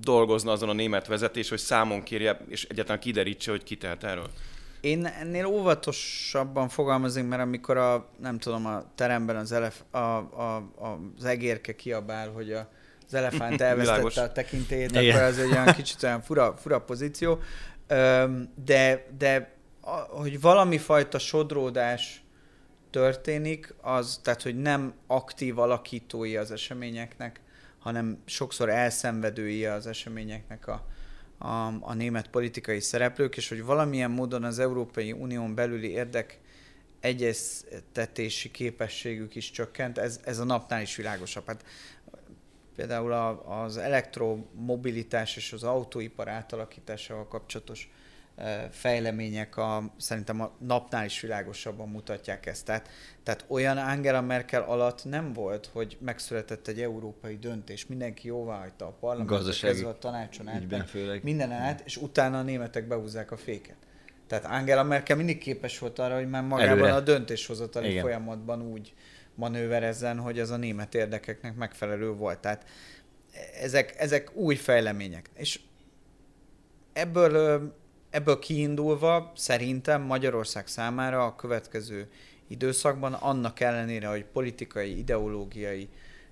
dolgozna 0.00 0.52
azon 0.52 0.68
a 0.68 0.72
német 0.72 1.06
vezetés, 1.06 1.48
hogy 1.48 1.58
számon 1.58 2.02
kérje, 2.02 2.40
és 2.48 2.64
egyáltalán 2.64 3.00
kiderítse, 3.00 3.50
hogy 3.50 3.62
ki 3.62 3.76
tehet 3.76 4.04
erről. 4.04 4.30
Én 4.84 5.06
ennél 5.06 5.46
óvatosabban 5.46 6.68
fogalmazunk, 6.68 7.28
mert 7.28 7.42
amikor 7.42 7.76
a, 7.76 8.08
nem 8.18 8.38
tudom, 8.38 8.66
a 8.66 8.84
teremben 8.94 9.36
az, 9.36 9.52
elef, 9.52 9.80
a, 9.90 9.98
a, 9.98 10.56
a, 10.56 10.98
az 11.18 11.24
egérke 11.24 11.74
kiabál, 11.74 12.30
hogy 12.30 12.52
a, 12.52 12.68
az 13.06 13.14
elefánt 13.14 13.60
elvesztette 13.70 14.22
a 14.22 14.32
tekintélyét, 14.32 14.96
akkor 14.96 15.20
ez 15.20 15.38
egy 15.38 15.50
olyan 15.50 15.74
kicsit 15.74 16.02
olyan 16.02 16.22
fura, 16.22 16.56
fura 16.56 16.80
pozíció. 16.80 17.38
De, 18.64 19.06
de 19.18 19.52
hogy 20.08 20.40
valami 20.40 20.78
fajta 20.78 21.18
sodródás 21.18 22.24
történik, 22.90 23.74
az, 23.80 24.20
tehát 24.22 24.42
hogy 24.42 24.56
nem 24.60 24.94
aktív 25.06 25.58
alakítói 25.58 26.36
az 26.36 26.50
eseményeknek, 26.50 27.40
hanem 27.78 28.18
sokszor 28.24 28.68
elszenvedői 28.68 29.66
az 29.66 29.86
eseményeknek 29.86 30.66
a, 30.68 30.86
a, 31.38 31.66
a 31.80 31.94
német 31.94 32.28
politikai 32.28 32.80
szereplők, 32.80 33.36
és 33.36 33.48
hogy 33.48 33.62
valamilyen 33.64 34.10
módon 34.10 34.44
az 34.44 34.58
Európai 34.58 35.12
Unión 35.12 35.54
belüli 35.54 35.90
érdek 35.90 36.40
egyeztetési 37.00 38.50
képességük 38.50 39.34
is 39.34 39.50
csökkent, 39.50 39.98
ez, 39.98 40.20
ez 40.24 40.38
a 40.38 40.44
napnál 40.44 40.82
is 40.82 40.96
világosabb. 40.96 41.46
Hát 41.46 41.64
például 42.76 43.12
a, 43.12 43.62
az 43.62 43.76
elektromobilitás 43.76 45.36
és 45.36 45.52
az 45.52 45.62
autóipar 45.62 46.28
átalakításával 46.28 47.28
kapcsolatos 47.28 47.90
fejlemények 48.70 49.56
a, 49.56 49.92
szerintem 49.96 50.40
a 50.40 50.52
napnál 50.58 51.04
is 51.04 51.20
világosabban 51.20 51.88
mutatják 51.88 52.46
ezt. 52.46 52.64
Tehát, 52.64 52.88
tehát 53.22 53.44
olyan 53.48 53.76
Angela 53.76 54.20
Merkel 54.20 54.62
alatt 54.62 55.04
nem 55.04 55.32
volt, 55.32 55.70
hogy 55.72 55.96
megszületett 56.00 56.68
egy 56.68 56.80
európai 56.80 57.36
döntés, 57.36 57.86
mindenki 57.86 58.26
jóvá 58.26 58.58
hagyta 58.58 58.86
a 58.86 58.96
parlamentet, 59.00 59.82
a 59.84 59.98
tanácson 59.98 60.48
át, 60.48 60.88
főleg. 60.88 61.22
minden 61.22 61.52
át, 61.52 61.82
és 61.84 61.96
utána 61.96 62.38
a 62.38 62.42
németek 62.42 62.86
behúzzák 62.88 63.30
a 63.30 63.36
féket. 63.36 63.76
Tehát 64.26 64.44
Angela 64.44 64.82
Merkel 64.82 65.16
mindig 65.16 65.38
képes 65.38 65.78
volt 65.78 65.98
arra, 65.98 66.14
hogy 66.14 66.28
már 66.28 66.42
magában 66.42 66.78
Előre. 66.78 66.94
a 66.94 67.00
döntéshozatali 67.00 67.88
Igen. 67.90 68.02
folyamatban 68.02 68.62
úgy 68.62 68.94
manőverezzen, 69.34 70.18
hogy 70.18 70.38
az 70.38 70.50
a 70.50 70.56
német 70.56 70.94
érdekeknek 70.94 71.54
megfelelő 71.54 72.12
volt. 72.12 72.38
Tehát 72.38 72.64
ezek, 73.60 73.94
ezek 73.98 74.36
új 74.36 74.54
fejlemények. 74.54 75.30
És 75.34 75.60
ebből 76.92 77.82
Ebből 78.14 78.38
kiindulva 78.38 79.32
szerintem 79.36 80.02
Magyarország 80.02 80.66
számára 80.66 81.24
a 81.24 81.36
következő 81.36 82.10
időszakban 82.48 83.12
annak 83.12 83.60
ellenére, 83.60 84.06
hogy 84.06 84.24
politikai, 84.24 84.98
ideológiai 84.98 85.88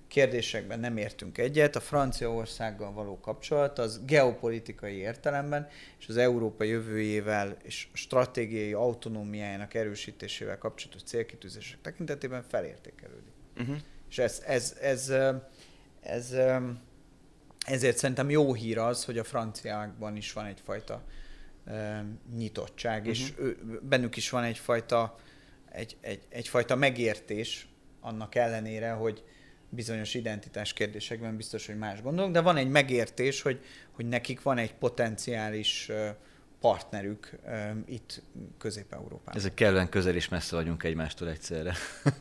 kérdésekben 0.07 0.79
nem 0.79 0.97
értünk 0.97 1.37
egyet, 1.37 1.75
a 1.75 1.79
Franciaországgal 1.79 2.91
való 2.91 3.19
kapcsolat 3.19 3.79
az 3.79 4.01
geopolitikai 4.05 4.95
értelemben 4.95 5.67
és 5.99 6.07
az 6.07 6.17
Európa 6.17 6.63
jövőjével 6.63 7.57
és 7.63 7.87
stratégiai 7.93 8.73
autonómiájának 8.73 9.73
erősítésével 9.73 10.57
kapcsolatos 10.57 11.03
célkitűzések 11.03 11.81
tekintetében 11.81 12.43
felértékelődik. 12.49 13.33
Uh-huh. 13.57 13.77
És 14.09 14.17
ez, 14.17 14.43
ez, 14.45 14.77
ez, 14.81 15.09
ez, 15.09 16.31
ez, 16.31 16.35
ezért 17.65 17.97
szerintem 17.97 18.29
jó 18.29 18.53
hír 18.53 18.77
az, 18.77 19.05
hogy 19.05 19.17
a 19.17 19.23
franciákban 19.23 20.15
is 20.15 20.33
van 20.33 20.45
egyfajta 20.45 21.03
nyitottság, 22.35 22.99
uh-huh. 22.99 23.13
és 23.13 23.31
mhm. 23.31 23.45
ő, 23.45 23.57
bennük 23.81 24.15
is 24.15 24.29
van 24.29 24.43
egyfajta, 24.43 25.15
egy, 25.71 25.97
egy, 26.01 26.21
egyfajta 26.29 26.75
megértés 26.75 27.67
annak 28.01 28.35
ellenére, 28.35 28.91
hogy 28.91 29.23
bizonyos 29.69 30.13
identitás 30.13 30.73
kérdésekben 30.73 31.37
biztos, 31.37 31.65
hogy 31.65 31.77
más 31.77 32.01
gondolok, 32.01 32.31
de 32.31 32.41
van 32.41 32.57
egy 32.57 32.69
megértés, 32.69 33.41
hogy, 33.41 33.59
hogy 33.91 34.05
nekik 34.05 34.41
van 34.41 34.57
egy 34.57 34.73
potenciális 34.73 35.91
partnerük 36.59 37.39
itt 37.85 38.21
Közép-Európában. 38.57 39.35
Ezek 39.35 39.53
kellően 39.53 39.89
közel 39.89 40.15
és 40.15 40.29
messze 40.29 40.55
vagyunk 40.55 40.83
egymástól 40.83 41.29
egyszerre. 41.29 41.73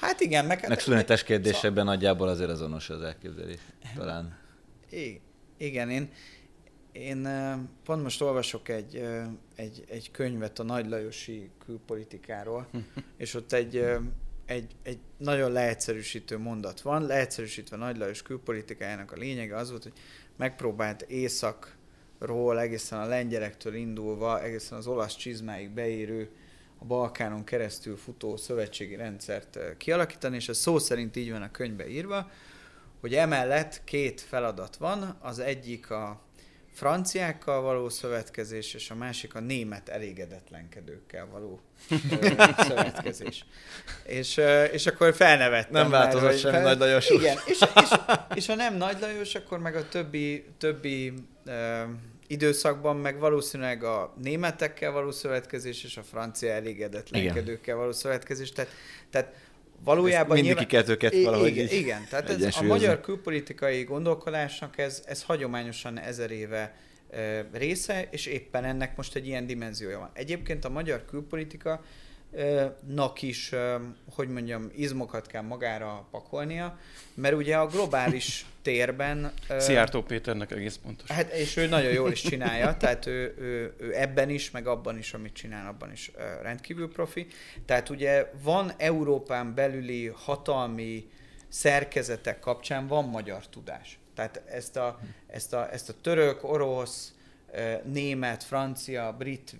Hát 0.00 0.20
igen, 0.20 0.44
meg... 0.44 0.68
Meg 0.68 0.80
szünetes 0.80 1.22
kérdésekben 1.22 1.70
szóval... 1.70 1.84
nagyjából 1.84 2.28
azért 2.28 2.50
azonos 2.50 2.90
az 2.90 3.02
elképzelés, 3.02 3.58
talán. 3.94 4.38
Igen, 5.58 5.90
én, 5.90 6.10
én 6.92 7.28
pont 7.84 8.02
most 8.02 8.22
olvasok 8.22 8.68
egy, 8.68 9.06
egy, 9.56 9.84
egy 9.88 10.10
könyvet 10.10 10.58
a 10.58 10.62
Nagy 10.62 10.88
Lajosi 10.88 11.50
külpolitikáról, 11.64 12.66
és 13.16 13.34
ott 13.34 13.52
egy, 13.52 13.84
egy, 14.46 14.76
egy 14.82 14.98
nagyon 15.16 15.52
leegyszerűsítő 15.52 16.38
mondat 16.38 16.80
van. 16.80 17.06
Leegyszerűsítve 17.06 17.76
Nagy 17.76 17.96
Lajos 17.96 18.22
külpolitikájának 18.22 19.12
a 19.12 19.16
lényege 19.16 19.56
az 19.56 19.70
volt, 19.70 19.82
hogy 19.82 19.92
megpróbált 20.36 21.02
északról, 21.02 22.60
egészen 22.60 23.00
a 23.00 23.06
lengyelektől 23.06 23.74
indulva, 23.74 24.42
egészen 24.42 24.78
az 24.78 24.86
olasz 24.86 25.16
csizmáig 25.16 25.70
beérő, 25.70 26.30
a 26.78 26.84
Balkánon 26.84 27.44
keresztül 27.44 27.96
futó 27.96 28.36
szövetségi 28.36 28.96
rendszert 28.96 29.58
kialakítani, 29.76 30.36
és 30.36 30.48
ez 30.48 30.58
szó 30.58 30.78
szerint 30.78 31.16
így 31.16 31.30
van 31.30 31.42
a 31.42 31.50
könyvbe 31.50 31.88
írva, 31.88 32.30
hogy 33.00 33.14
emellett 33.14 33.84
két 33.84 34.20
feladat 34.20 34.76
van, 34.76 35.16
az 35.20 35.38
egyik 35.38 35.90
a 35.90 36.20
franciákkal 36.72 37.60
való 37.60 37.88
szövetkezés, 37.88 38.74
és 38.74 38.90
a 38.90 38.94
másik 38.94 39.34
a 39.34 39.40
német 39.40 39.88
elégedetlenkedőkkel 39.88 41.26
való 41.26 41.60
szövetkezés. 42.68 43.44
És, 44.04 44.40
és 44.72 44.86
akkor 44.86 45.14
felnevettem. 45.14 45.72
Nem 45.72 45.90
változott 45.90 46.38
sem 46.38 46.52
fel... 46.52 46.62
Nagy 46.62 46.78
Lajos. 46.78 47.10
Igen, 47.10 47.36
és, 47.46 47.58
és, 47.74 47.88
és 48.34 48.46
ha 48.46 48.54
nem 48.54 48.76
Nagy 48.76 49.00
Lajos, 49.00 49.34
akkor 49.34 49.58
meg 49.58 49.76
a 49.76 49.88
többi, 49.88 50.44
többi 50.58 51.12
uh, 51.46 51.54
időszakban 52.30 52.96
meg 52.96 53.18
valószínűleg 53.18 53.84
a 53.84 54.14
németekkel 54.22 54.90
való 54.90 55.10
szövetkezés 55.10 55.84
és 55.84 55.96
a 55.96 56.02
francia 56.02 56.52
elégedetlenkedőkkel 56.52 57.76
való 57.76 57.92
szövetkezés. 57.92 58.52
Tehát, 58.52 58.70
tehát 59.10 59.34
valójában 59.84 60.38
mindig 60.38 60.68
nyilván... 60.70 61.10
ki 61.10 61.24
valahogy 61.24 61.56
Igen, 61.56 61.68
igen 61.68 62.06
tehát 62.10 62.30
ez 62.30 62.56
a 62.56 62.62
magyar 62.62 63.00
külpolitikai 63.00 63.82
gondolkodásnak 63.82 64.78
ez, 64.78 65.02
ez 65.06 65.22
hagyományosan 65.22 65.98
ezer 65.98 66.30
éve 66.30 66.74
része, 67.52 68.08
és 68.10 68.26
éppen 68.26 68.64
ennek 68.64 68.96
most 68.96 69.14
egy 69.16 69.26
ilyen 69.26 69.46
dimenziója 69.46 69.98
van. 69.98 70.10
Egyébként 70.12 70.64
a 70.64 70.68
magyar 70.68 71.04
külpolitika 71.04 71.84
nak 72.86 73.22
is, 73.22 73.52
hogy 74.14 74.28
mondjam, 74.28 74.70
izmokat 74.74 75.26
kell 75.26 75.42
magára 75.42 76.06
pakolnia, 76.10 76.78
mert 77.14 77.34
ugye 77.34 77.56
a 77.56 77.66
globális 77.66 78.46
térben... 78.62 79.32
Szijjártó 79.58 80.02
Péternek 80.02 80.50
egész 80.50 80.78
pontos. 80.82 81.10
Hát, 81.10 81.32
és 81.32 81.56
ő 81.56 81.66
nagyon 81.66 81.92
jól 81.92 82.10
is 82.10 82.20
csinálja, 82.20 82.76
tehát 82.80 83.06
ő, 83.06 83.34
ő, 83.38 83.74
ő 83.78 83.94
ebben 83.96 84.28
is, 84.28 84.50
meg 84.50 84.66
abban 84.66 84.98
is, 84.98 85.14
amit 85.14 85.32
csinál, 85.32 85.66
abban 85.66 85.92
is 85.92 86.10
rendkívül 86.42 86.92
profi. 86.92 87.26
Tehát 87.64 87.88
ugye 87.88 88.30
van 88.42 88.72
Európán 88.76 89.54
belüli 89.54 90.06
hatalmi 90.06 91.10
szerkezetek 91.48 92.38
kapcsán 92.38 92.86
van 92.86 93.04
magyar 93.04 93.46
tudás. 93.46 93.98
Tehát 94.14 94.42
ezt 94.46 94.76
a, 94.76 95.00
ezt 95.26 95.52
a, 95.52 95.72
ezt 95.72 95.88
a 95.88 95.94
török, 96.02 96.44
orosz, 96.44 97.12
német, 97.84 98.44
francia, 98.44 99.14
brit 99.18 99.56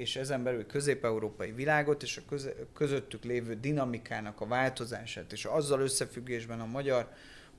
és 0.00 0.16
ezen 0.16 0.42
belül 0.42 0.66
közép-európai 0.66 1.52
világot 1.52 2.02
és 2.02 2.16
a 2.16 2.34
közöttük 2.74 3.24
lévő 3.24 3.54
dinamikának 3.54 4.40
a 4.40 4.46
változását, 4.46 5.32
és 5.32 5.44
azzal 5.44 5.80
összefüggésben 5.80 6.60
a 6.60 6.66
magyar 6.66 7.08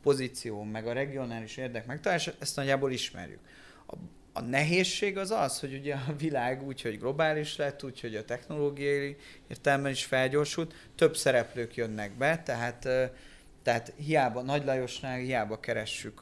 pozíció, 0.03 0.63
meg 0.63 0.87
a 0.87 0.93
regionális 0.93 1.57
érdek 1.57 1.85
megtalálása, 1.85 2.33
ezt 2.39 2.55
nagyjából 2.55 2.91
ismerjük. 2.91 3.39
A, 3.87 3.95
a 4.33 4.41
nehézség 4.41 5.17
az 5.17 5.31
az, 5.31 5.59
hogy 5.59 5.73
ugye 5.73 5.93
a 5.93 6.15
világ 6.17 6.63
úgy, 6.63 6.81
hogy 6.81 6.99
globális 6.99 7.55
lett, 7.55 7.83
úgy, 7.83 8.01
hogy 8.01 8.15
a 8.15 8.25
technológiai 8.25 9.15
értelemben 9.47 9.91
is 9.91 10.05
felgyorsult, 10.05 10.73
több 10.95 11.17
szereplők 11.17 11.75
jönnek 11.75 12.17
be, 12.17 12.43
tehát 12.43 12.87
Tehát 13.63 13.93
hiába 13.95 14.41
Nagy 14.41 14.65
Lajosnál, 14.65 15.17
hiába 15.17 15.59
keressük 15.59 16.21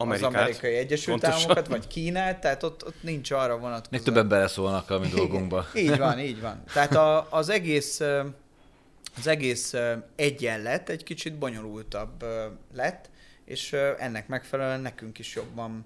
Amerikát, 0.00 0.34
az 0.34 0.40
amerikai 0.40 0.74
Egyesült 0.74 1.20
pontosan. 1.20 1.50
Államokat, 1.50 1.66
vagy 1.66 1.86
Kínát, 1.86 2.40
tehát 2.40 2.62
ott, 2.62 2.86
ott 2.86 3.02
nincs 3.02 3.30
arra 3.30 3.58
vonatkozó. 3.58 3.88
Még 3.90 4.02
többen 4.02 4.28
beleszólnak 4.28 4.90
a 4.90 4.98
mi 4.98 5.08
dolgunkba. 5.08 5.66
Így 5.74 5.98
van, 5.98 6.18
így 6.30 6.40
van. 6.40 6.62
Tehát 6.72 6.94
a, 6.94 7.26
az 7.30 7.48
egész 7.48 8.00
az 9.16 9.26
egész 9.26 9.74
egyenlet 10.16 10.88
egy 10.88 11.02
kicsit 11.02 11.38
bonyolultabb 11.38 12.24
lett, 12.74 13.10
és 13.44 13.72
ennek 13.98 14.28
megfelelően 14.28 14.80
nekünk 14.80 15.18
is 15.18 15.34
jobban 15.34 15.84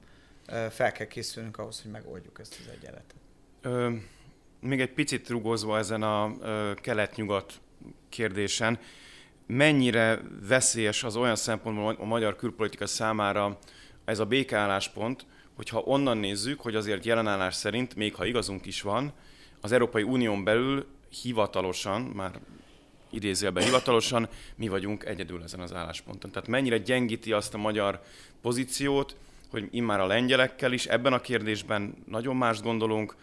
fel 0.71 0.93
kell 0.93 1.07
készülnünk 1.07 1.59
ahhoz, 1.59 1.83
hogy 1.83 1.91
megoldjuk 1.91 2.39
ezt 2.41 2.57
az 2.61 2.73
egyenletet. 2.79 3.15
Ö, 3.63 3.91
még 4.61 4.81
egy 4.81 4.93
picit 4.93 5.29
rugózva 5.29 5.79
ezen 5.79 6.03
a 6.03 6.33
kelet-nyugat 6.75 7.53
kérdésen, 8.09 8.79
mennyire 9.47 10.21
veszélyes 10.49 11.05
az 11.05 11.17
olyan 11.17 11.37
szempontból 11.37 11.97
a 11.99 12.05
magyar 12.05 12.37
külpolitika 12.37 12.87
számára 12.87 13.59
ez 14.05 14.19
a 14.19 14.25
békeálláspont, 14.27 15.27
hogyha 15.55 15.83
onnan 15.85 16.19
nézzük, 16.19 16.61
hogy 16.61 16.75
azért 16.75 17.05
jelenállás 17.05 17.55
szerint, 17.55 17.95
még 17.95 18.15
ha 18.15 18.25
igazunk 18.25 18.67
is 18.67 18.83
van, 18.83 19.13
az 19.61 19.73
Európai 19.73 20.03
Unión 20.03 20.45
belül 20.45 20.87
hivatalosan, 21.23 22.01
már 22.03 22.41
idézőjelben 23.11 23.65
hivatalosan, 23.65 24.29
mi 24.57 24.69
vagyunk 24.69 25.05
egyedül 25.05 25.43
ezen 25.43 25.61
az 25.61 25.73
állásponton. 25.73 26.31
Tehát 26.31 26.49
mennyire 26.49 26.79
gyengíti 26.79 27.33
azt 27.33 27.55
a 27.55 27.59
magyar 27.59 28.03
pozíciót, 28.43 29.17
hogy 29.51 29.69
immár 29.71 30.01
a 30.01 30.07
lengyelekkel 30.07 30.73
is 30.73 30.87
ebben 30.87 31.13
a 31.13 31.21
kérdésben 31.21 31.95
nagyon 32.09 32.37
más 32.37 32.61
gondolunk, 32.61 33.17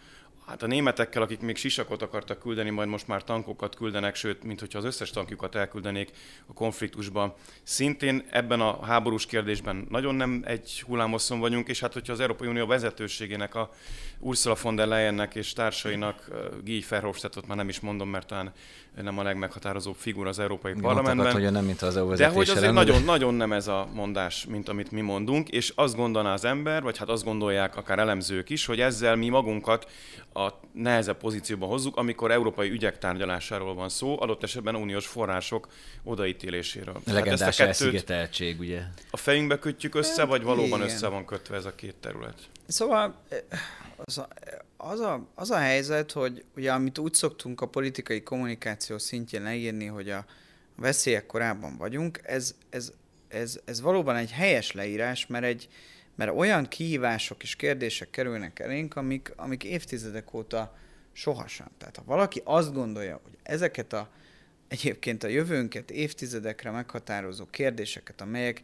Hát 0.46 0.62
a 0.62 0.66
németekkel, 0.66 1.22
akik 1.22 1.40
még 1.40 1.56
sisakot 1.56 2.02
akartak 2.02 2.38
küldeni, 2.38 2.70
majd 2.70 2.88
most 2.88 3.08
már 3.08 3.24
tankokat 3.24 3.74
küldenek, 3.74 4.14
sőt, 4.14 4.42
mint 4.42 4.60
hogyha 4.60 4.78
az 4.78 4.84
összes 4.84 5.10
tankjukat 5.10 5.54
elküldenék 5.54 6.10
a 6.46 6.52
konfliktusba. 6.52 7.36
Szintén 7.62 8.26
ebben 8.30 8.60
a 8.60 8.84
háborús 8.84 9.26
kérdésben 9.26 9.86
nagyon 9.90 10.14
nem 10.14 10.42
egy 10.46 10.82
hullámoszon 10.86 11.40
vagyunk, 11.40 11.68
és 11.68 11.80
hát 11.80 11.92
hogyha 11.92 12.12
az 12.12 12.20
Európai 12.20 12.48
Unió 12.48 12.66
vezetőségének, 12.66 13.54
a 13.54 13.70
Ursula 14.18 14.56
von 14.62 14.74
der 14.74 14.86
Leyennek 14.86 15.34
és 15.34 15.52
társainak, 15.52 16.28
Guy 16.64 16.84
Verhofstadtot 16.88 17.46
már 17.46 17.56
nem 17.56 17.68
is 17.68 17.80
mondom, 17.80 18.08
mert 18.08 18.26
talán 18.26 18.52
nem 19.00 19.18
a 19.18 19.22
legmeghatározóbb 19.22 19.94
figura 19.96 20.28
az 20.28 20.38
Európai 20.38 20.72
Parlamentben. 20.80 21.32
Hogy 21.32 21.50
nem, 21.50 21.64
mint 21.64 21.82
az 21.82 21.96
EU 21.96 22.14
De 22.14 22.28
hogy 22.28 22.48
azért 22.48 22.72
nagyon, 22.72 23.02
nagyon 23.02 23.34
nem 23.34 23.52
ez 23.52 23.68
a 23.68 23.88
mondás, 23.94 24.46
mint 24.46 24.68
amit 24.68 24.90
mi 24.90 25.00
mondunk, 25.00 25.48
és 25.48 25.72
azt 25.74 25.96
gondolná 25.96 26.32
az 26.32 26.44
ember, 26.44 26.82
vagy 26.82 26.98
hát 26.98 27.08
azt 27.08 27.24
gondolják 27.24 27.76
akár 27.76 27.98
elemzők 27.98 28.50
is, 28.50 28.66
hogy 28.66 28.80
ezzel 28.80 29.16
mi 29.16 29.28
magunkat 29.28 29.90
a 30.34 30.48
nehezebb 30.72 31.16
pozícióba 31.16 31.66
hozzuk, 31.66 31.96
amikor 31.96 32.30
európai 32.30 32.70
ügyek 32.70 32.98
tárgyalásáról 32.98 33.74
van 33.74 33.88
szó, 33.88 34.20
adott 34.20 34.42
esetben 34.42 34.74
uniós 34.74 35.06
források 35.06 35.68
odaítéléséről. 36.04 37.00
A 37.06 37.12
legendás 37.12 37.56
hát 37.56 37.66
elszigeteltség, 37.66 38.60
ugye? 38.60 38.82
A 39.10 39.16
fejünkbe 39.16 39.58
kötjük 39.58 39.94
össze, 39.94 40.24
vagy 40.24 40.42
valóban 40.42 40.78
Igen. 40.78 40.92
össze 40.94 41.08
van 41.08 41.24
kötve 41.24 41.56
ez 41.56 41.64
a 41.64 41.74
két 41.74 41.94
terület? 42.00 42.34
Szóval 42.72 43.14
az 43.96 44.18
a, 44.18 44.28
az 44.76 45.00
a, 45.00 45.28
az 45.34 45.50
a 45.50 45.56
helyzet, 45.56 46.12
hogy 46.12 46.44
ugye 46.56 46.72
amit 46.72 46.98
úgy 46.98 47.14
szoktunk 47.14 47.60
a 47.60 47.68
politikai 47.68 48.22
kommunikáció 48.22 48.98
szintjén 48.98 49.42
leírni, 49.42 49.86
hogy 49.86 50.10
a 50.10 50.24
veszélyek 50.76 51.26
korában 51.26 51.76
vagyunk, 51.76 52.20
ez, 52.22 52.54
ez, 52.70 52.92
ez, 53.28 53.60
ez 53.64 53.80
valóban 53.80 54.16
egy 54.16 54.30
helyes 54.30 54.72
leírás, 54.72 55.26
mert 55.26 55.44
egy, 55.44 55.68
mert 56.14 56.32
olyan 56.36 56.68
kihívások 56.68 57.42
és 57.42 57.56
kérdések 57.56 58.10
kerülnek 58.10 58.58
elénk, 58.58 58.96
amik, 58.96 59.32
amik 59.36 59.64
évtizedek 59.64 60.34
óta 60.34 60.76
sohasem. 61.12 61.68
Tehát 61.78 61.96
ha 61.96 62.02
valaki 62.06 62.42
azt 62.44 62.72
gondolja, 62.72 63.20
hogy 63.22 63.36
ezeket 63.42 63.92
a 63.92 64.08
egyébként 64.68 65.22
a 65.22 65.28
jövőnket 65.28 65.90
évtizedekre 65.90 66.70
meghatározó 66.70 67.46
kérdéseket, 67.46 68.20
amelyek 68.20 68.60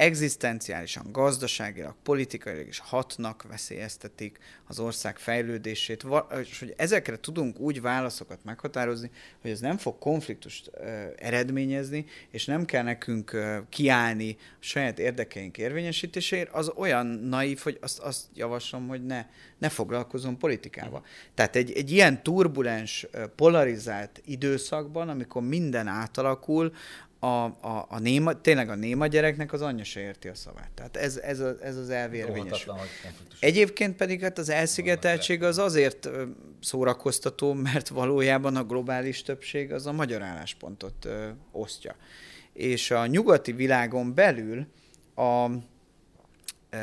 egzisztenciálisan, 0.00 1.06
gazdaságilag, 1.12 1.94
politikailag 2.02 2.66
is 2.66 2.78
hatnak, 2.78 3.46
veszélyeztetik 3.48 4.38
az 4.66 4.78
ország 4.78 5.18
fejlődését, 5.18 6.06
és 6.42 6.58
hogy 6.58 6.74
ezekre 6.76 7.20
tudunk 7.20 7.58
úgy 7.58 7.80
válaszokat 7.80 8.38
meghatározni, 8.44 9.10
hogy 9.40 9.50
ez 9.50 9.60
nem 9.60 9.76
fog 9.76 9.98
konfliktust 9.98 10.70
eredményezni, 11.16 12.06
és 12.30 12.44
nem 12.44 12.64
kell 12.64 12.82
nekünk 12.82 13.36
kiállni 13.68 14.36
a 14.40 14.56
saját 14.58 14.98
érdekeink 14.98 15.58
érvényesítéséért, 15.58 16.52
az 16.52 16.72
olyan 16.76 17.06
naív, 17.06 17.58
hogy 17.58 17.78
azt, 17.80 17.98
azt 17.98 18.26
javaslom, 18.34 18.88
hogy 18.88 19.06
ne, 19.06 19.26
ne 19.58 19.68
foglalkozom 19.68 20.38
politikával. 20.38 21.04
Tehát 21.34 21.56
egy, 21.56 21.72
egy 21.72 21.90
ilyen 21.90 22.22
turbulens, 22.22 23.06
polarizált 23.36 24.22
időszakban, 24.24 25.08
amikor 25.08 25.42
minden 25.42 25.86
átalakul, 25.86 26.72
a, 27.20 27.44
a, 27.44 27.86
a 27.88 27.98
néma, 27.98 28.40
tényleg 28.40 28.68
a 28.68 28.74
néma 28.74 29.06
gyereknek 29.06 29.52
az 29.52 29.62
anyja 29.62 29.84
se 29.84 30.00
érti 30.00 30.28
a 30.28 30.34
szavát. 30.34 30.70
Tehát 30.74 30.96
ez, 30.96 31.16
ez, 31.16 31.40
a, 31.40 31.54
ez 31.62 31.76
az 31.76 31.90
elvérvényes. 31.90 32.66
Egyébként 33.40 33.96
pedig 33.96 34.20
hát 34.20 34.38
az 34.38 34.48
elszigeteltség 34.48 35.42
az 35.42 35.58
azért 35.58 36.10
szórakoztató, 36.60 37.52
mert 37.72 37.88
valójában 37.88 38.56
a 38.56 38.64
globális 38.64 39.22
többség 39.22 39.72
az 39.72 39.86
a 39.86 39.92
magyar 39.92 40.22
álláspontot 40.22 41.04
ö, 41.04 41.28
osztja. 41.52 41.96
És 42.52 42.90
a 42.90 43.06
nyugati 43.06 43.52
világon 43.52 44.14
belül 44.14 44.66
a, 45.14 45.50
ö, 46.70 46.76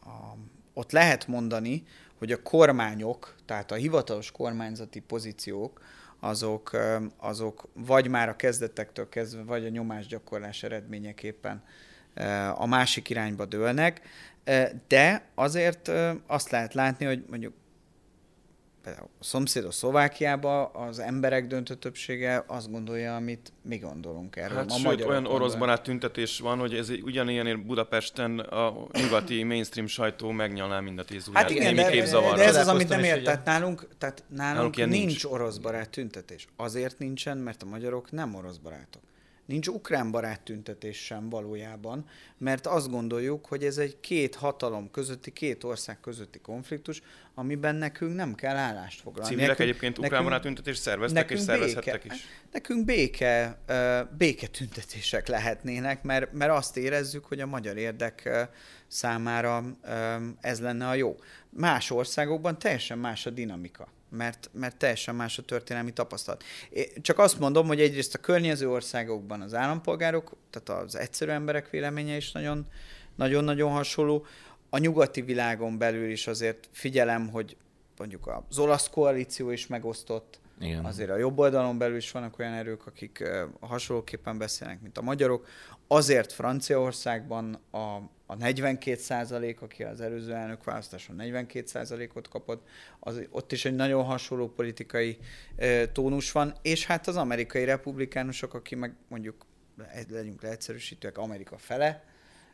a, 0.00 0.36
ott 0.74 0.92
lehet 0.92 1.26
mondani, 1.26 1.82
hogy 2.18 2.32
a 2.32 2.42
kormányok, 2.42 3.34
tehát 3.46 3.70
a 3.70 3.74
hivatalos 3.74 4.30
kormányzati 4.30 5.00
pozíciók, 5.00 5.80
azok, 6.24 6.70
azok 7.16 7.68
vagy 7.72 8.08
már 8.08 8.28
a 8.28 8.36
kezdetektől 8.36 9.08
kezdve, 9.08 9.42
vagy 9.42 9.64
a 9.64 9.68
nyomásgyakorlás 9.68 10.62
eredményeképpen 10.62 11.64
a 12.54 12.66
másik 12.66 13.10
irányba 13.10 13.44
dőlnek, 13.44 14.00
de 14.88 15.24
azért 15.34 15.90
azt 16.26 16.50
lehet 16.50 16.74
látni, 16.74 17.06
hogy 17.06 17.24
mondjuk 17.28 17.54
például 18.84 19.08
a 19.20 19.24
szomszédos 19.24 19.74
Szlovákiában 19.74 20.70
az 20.72 20.98
emberek 20.98 21.46
döntő 21.46 21.74
többsége 21.74 22.44
azt 22.46 22.70
gondolja, 22.70 23.16
amit 23.16 23.52
mi 23.62 23.76
gondolunk 23.76 24.36
erről. 24.36 24.56
Hát 24.56 24.70
a 24.70 24.74
sőt, 24.74 25.04
olyan 25.04 25.26
orosz 25.26 25.54
barát 25.54 25.82
tüntetés 25.82 26.38
van, 26.38 26.58
hogy 26.58 26.74
ez 26.74 26.90
ugyanilyen 27.02 27.66
Budapesten 27.66 28.38
a 28.38 28.86
nyugati 28.92 29.42
mainstream 29.42 29.86
sajtó 29.86 30.30
megnyalná 30.30 30.80
mind 30.80 30.98
a 30.98 31.04
tíz 31.04 31.28
ujját. 31.28 31.42
Hát 31.42 31.50
igen, 31.50 31.74
de, 31.74 31.90
de 32.34 32.44
ez 32.44 32.56
az, 32.56 32.68
amit 32.68 32.88
nem 32.88 33.04
ért. 33.04 33.24
Tehát 33.24 33.44
nálunk, 33.44 33.88
tehát 33.98 34.24
nálunk, 34.28 34.76
nálunk 34.76 34.92
nincs, 34.92 35.06
nincs 35.06 35.24
orosz 35.24 35.56
barát 35.56 35.90
tüntetés. 35.90 36.46
Azért 36.56 36.98
nincsen, 36.98 37.38
mert 37.38 37.62
a 37.62 37.66
magyarok 37.66 38.10
nem 38.10 38.34
orosz 38.34 38.56
barátok. 38.56 39.02
Nincs 39.46 39.66
ukrán 39.66 40.10
barát 40.10 40.40
tüntetés 40.40 41.04
sem 41.04 41.28
valójában, 41.28 42.06
mert 42.38 42.66
azt 42.66 42.90
gondoljuk, 42.90 43.46
hogy 43.46 43.64
ez 43.64 43.78
egy 43.78 44.00
két 44.00 44.34
hatalom 44.34 44.90
közötti, 44.90 45.32
két 45.32 45.64
ország 45.64 46.00
közötti 46.00 46.38
konfliktus, 46.38 47.02
amiben 47.34 47.74
nekünk 47.74 48.14
nem 48.14 48.34
kell 48.34 48.56
állást 48.56 49.00
foglalni. 49.00 49.30
Civilek 49.30 49.48
nekünk, 49.48 49.68
egyébként 49.68 49.98
ukrán 49.98 50.24
barát 50.24 50.40
tüntetést 50.40 50.80
szerveztek 50.80 51.30
és 51.30 51.40
szervezhettek 51.40 52.02
béke, 52.02 52.14
is? 52.14 52.26
Nekünk 52.52 52.84
béke, 52.84 53.58
béke 54.16 54.46
tüntetések 54.46 55.26
lehetnének, 55.28 56.02
mert, 56.02 56.32
mert 56.32 56.52
azt 56.52 56.76
érezzük, 56.76 57.24
hogy 57.24 57.40
a 57.40 57.46
magyar 57.46 57.76
érdek 57.76 58.48
számára 58.86 59.64
ez 60.40 60.60
lenne 60.60 60.88
a 60.88 60.94
jó. 60.94 61.16
Más 61.50 61.90
országokban 61.90 62.58
teljesen 62.58 62.98
más 62.98 63.26
a 63.26 63.30
dinamika 63.30 63.88
mert, 64.16 64.50
mert 64.52 64.76
teljesen 64.76 65.14
más 65.14 65.38
a 65.38 65.42
történelmi 65.42 65.92
tapasztalat. 65.92 66.44
Csak 67.00 67.18
azt 67.18 67.38
mondom, 67.38 67.66
hogy 67.66 67.80
egyrészt 67.80 68.14
a 68.14 68.18
környező 68.18 68.70
országokban 68.70 69.40
az 69.40 69.54
állampolgárok, 69.54 70.36
tehát 70.50 70.84
az 70.84 70.96
egyszerű 70.96 71.30
emberek 71.30 71.70
véleménye 71.70 72.16
is 72.16 72.32
nagyon, 72.32 72.66
nagyon-nagyon 73.16 73.70
hasonló. 73.70 74.26
A 74.70 74.78
nyugati 74.78 75.22
világon 75.22 75.78
belül 75.78 76.10
is 76.10 76.26
azért 76.26 76.68
figyelem, 76.72 77.28
hogy 77.28 77.56
mondjuk 77.98 78.42
az 78.48 78.58
olasz 78.58 78.88
koalíció 78.90 79.50
is 79.50 79.66
megosztott, 79.66 80.42
igen. 80.60 80.84
Azért 80.84 81.10
a 81.10 81.16
jobb 81.16 81.38
oldalon 81.38 81.78
belül 81.78 81.96
is 81.96 82.10
vannak 82.10 82.38
olyan 82.38 82.52
erők, 82.52 82.86
akik 82.86 83.24
hasonlóképpen 83.60 84.38
beszélnek, 84.38 84.80
mint 84.80 84.98
a 84.98 85.02
magyarok. 85.02 85.46
Azért 85.86 86.32
Franciaországban 86.32 87.58
a, 87.70 88.00
a 88.34 88.36
42 88.36 88.96
százalék, 88.96 89.62
aki 89.62 89.82
az 89.82 90.00
előző 90.00 90.34
elnök 90.34 90.64
választáson 90.64 91.16
42 91.16 91.66
százalékot 91.66 92.28
kapott, 92.28 92.68
az, 93.00 93.20
ott 93.30 93.52
is 93.52 93.64
egy 93.64 93.74
nagyon 93.74 94.04
hasonló 94.04 94.48
politikai 94.48 95.18
e, 95.56 95.88
tónus 95.88 96.32
van, 96.32 96.54
és 96.62 96.86
hát 96.86 97.06
az 97.06 97.16
amerikai 97.16 97.64
republikánusok, 97.64 98.54
aki 98.54 98.74
meg 98.74 98.94
mondjuk 99.08 99.46
legyünk 100.08 100.42
leegyszerűsítőek, 100.42 101.18
Amerika 101.18 101.58
fele, 101.58 102.04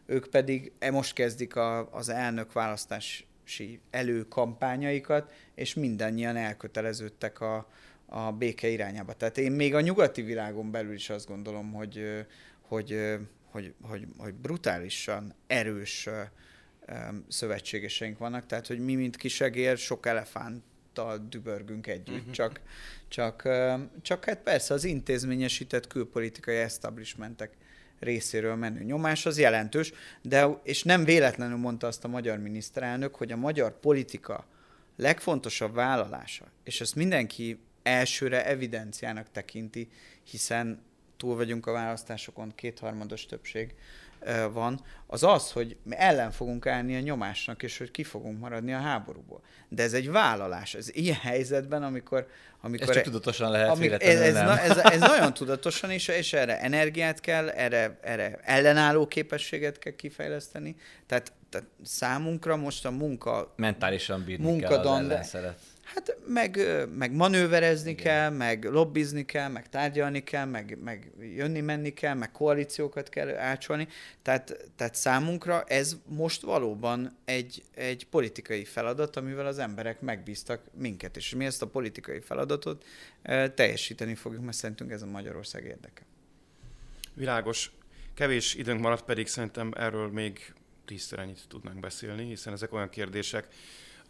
ők 0.06 0.26
pedig 0.26 0.72
e 0.78 0.90
most 0.90 1.12
kezdik 1.12 1.56
a, 1.56 1.92
az 1.92 2.08
elnök 2.08 2.52
választási 2.52 3.80
előkampányaikat, 3.90 5.32
és 5.54 5.74
mindannyian 5.74 6.36
elköteleződtek 6.36 7.40
a, 7.40 7.68
a 8.06 8.32
béke 8.32 8.68
irányába. 8.68 9.12
Tehát 9.12 9.38
én 9.38 9.52
még 9.52 9.74
a 9.74 9.80
nyugati 9.80 10.22
világon 10.22 10.70
belül 10.70 10.94
is 10.94 11.10
azt 11.10 11.26
gondolom, 11.26 11.72
hogy, 11.72 12.26
hogy, 12.60 13.18
hogy, 13.50 13.74
hogy, 13.82 14.06
hogy 14.18 14.34
brutálisan 14.34 15.34
erős 15.46 16.08
szövetségeseink 17.28 18.18
vannak, 18.18 18.46
tehát 18.46 18.66
hogy 18.66 18.78
mi, 18.78 18.94
mint 18.94 19.16
kisegér, 19.16 19.78
sok 19.78 20.06
elefánttal 20.06 21.26
dübörgünk 21.28 21.86
együtt, 21.86 22.18
uh-huh. 22.18 22.32
csak, 22.32 22.60
csak, 23.08 23.48
csak 24.02 24.24
hát 24.24 24.38
persze 24.42 24.74
az 24.74 24.84
intézményesített 24.84 25.86
külpolitikai 25.86 26.56
establishmentek 26.56 27.56
részéről 27.98 28.54
menő 28.54 28.82
nyomás 28.82 29.26
az 29.26 29.38
jelentős, 29.38 29.92
de 30.22 30.60
és 30.62 30.82
nem 30.82 31.04
véletlenül 31.04 31.56
mondta 31.56 31.86
azt 31.86 32.04
a 32.04 32.08
magyar 32.08 32.38
miniszterelnök, 32.38 33.14
hogy 33.14 33.32
a 33.32 33.36
magyar 33.36 33.80
politika 33.80 34.46
legfontosabb 34.96 35.74
vállalása, 35.74 36.44
és 36.64 36.80
ezt 36.80 36.94
mindenki 36.94 37.58
elsőre 37.82 38.46
evidenciának 38.46 39.30
tekinti, 39.30 39.88
hiszen 40.22 40.82
túl 41.20 41.36
vagyunk 41.36 41.66
a 41.66 41.72
választásokon, 41.72 42.52
kétharmados 42.54 43.26
többség 43.26 43.74
van, 44.52 44.80
az 45.06 45.22
az, 45.22 45.52
hogy 45.52 45.76
mi 45.82 45.94
ellen 45.98 46.30
fogunk 46.30 46.66
állni 46.66 46.96
a 46.96 47.00
nyomásnak, 47.00 47.62
és 47.62 47.78
hogy 47.78 47.90
ki 47.90 48.04
fogunk 48.04 48.40
maradni 48.40 48.72
a 48.72 48.78
háborúból. 48.78 49.40
De 49.68 49.82
ez 49.82 49.92
egy 49.92 50.10
vállalás. 50.10 50.74
Ez 50.74 50.94
ilyen 50.94 51.16
helyzetben, 51.16 51.82
amikor... 51.82 52.26
amikor 52.60 52.88
ez 52.88 52.94
csak 52.94 53.04
tudatosan 53.04 53.50
lehet, 53.50 53.68
amik, 53.68 53.90
ez, 53.90 54.20
ez, 54.20 54.34
na, 54.34 54.58
ez, 54.60 54.76
ez, 54.76 55.00
nagyon 55.00 55.34
tudatosan, 55.34 55.90
és, 55.90 56.08
és 56.08 56.32
erre 56.32 56.60
energiát 56.60 57.20
kell, 57.20 57.48
erre, 57.48 57.98
erre 58.02 58.38
ellenálló 58.42 59.06
képességet 59.06 59.78
kell 59.78 59.92
kifejleszteni. 59.92 60.76
Tehát, 61.06 61.32
tehát 61.48 61.66
számunkra 61.82 62.56
most 62.56 62.84
a 62.86 62.90
munka... 62.90 63.54
Mentálisan 63.56 64.24
bírni 64.24 64.44
munkadon, 64.44 65.08
kell 65.08 65.18
az 65.18 65.36
Hát 65.94 66.16
meg, 66.26 66.58
meg 66.96 67.12
manőverezni 67.12 67.90
Igen. 67.90 68.04
kell, 68.04 68.30
meg 68.30 68.64
lobbizni 68.64 69.24
kell, 69.24 69.48
meg 69.48 69.68
tárgyalni 69.68 70.24
kell, 70.24 70.44
meg, 70.44 70.78
meg 70.82 71.12
jönni-menni 71.36 71.92
kell, 71.92 72.14
meg 72.14 72.30
koalíciókat 72.32 73.08
kell 73.08 73.36
ácsolni. 73.36 73.88
Tehát, 74.22 74.70
tehát 74.76 74.94
számunkra 74.94 75.62
ez 75.62 75.96
most 76.06 76.42
valóban 76.42 77.16
egy, 77.24 77.62
egy 77.74 78.06
politikai 78.06 78.64
feladat, 78.64 79.16
amivel 79.16 79.46
az 79.46 79.58
emberek 79.58 80.00
megbíztak 80.00 80.60
minket, 80.74 81.16
és 81.16 81.34
mi 81.34 81.44
ezt 81.44 81.62
a 81.62 81.66
politikai 81.66 82.20
feladatot 82.20 82.84
teljesíteni 83.54 84.14
fogjuk, 84.14 84.44
mert 84.44 84.56
szerintünk 84.56 84.90
ez 84.90 85.02
a 85.02 85.06
Magyarország 85.06 85.64
érdeke. 85.64 86.02
Világos. 87.14 87.70
Kevés 88.14 88.54
időnk 88.54 88.80
maradt, 88.80 89.04
pedig 89.04 89.26
szerintem 89.26 89.72
erről 89.76 90.08
még 90.08 90.54
tízszer 90.84 91.18
ennyit 91.18 91.44
tudnánk 91.48 91.80
beszélni, 91.80 92.24
hiszen 92.24 92.52
ezek 92.52 92.72
olyan 92.72 92.88
kérdések, 92.88 93.48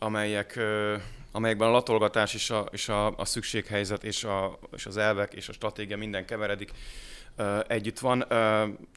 amelyek, 0.02 0.60
amelyekben 1.32 1.68
a 1.68 1.70
latolgatás 1.70 2.34
és 2.34 2.50
a, 2.50 2.68
és 2.70 2.88
a, 2.88 3.16
a 3.16 3.24
szükséghelyzet 3.24 4.04
és, 4.04 4.24
a, 4.24 4.58
és 4.76 4.86
az 4.86 4.96
elvek 4.96 5.32
és 5.32 5.48
a 5.48 5.52
stratégia 5.52 5.96
minden 5.96 6.24
keveredik 6.24 6.70
együtt 7.66 7.98
van. 7.98 8.20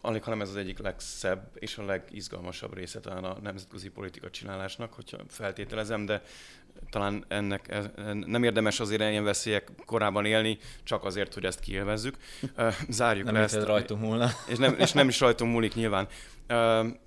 Alig, 0.02 0.24
hanem 0.24 0.42
ez 0.42 0.50
az 0.50 0.56
egyik 0.56 0.80
legszebb 0.80 1.50
és 1.56 1.78
a 1.78 1.86
legizgalmasabb 1.86 2.74
része 2.74 3.00
talán 3.00 3.24
a 3.24 3.38
nemzetközi 3.42 3.90
politika 3.90 4.30
csinálásnak, 4.30 4.94
hogyha 4.94 5.18
feltételezem, 5.28 6.06
de 6.06 6.22
talán 6.90 7.26
ennek 7.28 7.68
e, 7.68 7.92
nem 8.26 8.44
érdemes 8.44 8.80
azért 8.80 9.02
ilyen 9.02 9.24
veszélyek 9.24 9.72
korábban 9.86 10.26
élni, 10.26 10.58
csak 10.84 11.06
azért, 11.06 11.34
hogy 11.34 11.46
ezt 11.46 11.60
kiélvezzük. 11.60 12.18
Zárjuk 12.90 13.26
nem 13.26 13.34
le 13.34 13.40
ezt. 13.40 13.64
rajtunk 13.64 14.02
múlna. 14.02 14.30
És 14.48 14.58
nem, 14.58 14.76
és 14.78 14.92
nem 14.92 15.08
is 15.08 15.20
rajtunk 15.20 15.52
múlik 15.52 15.76
nyilván. 15.76 16.08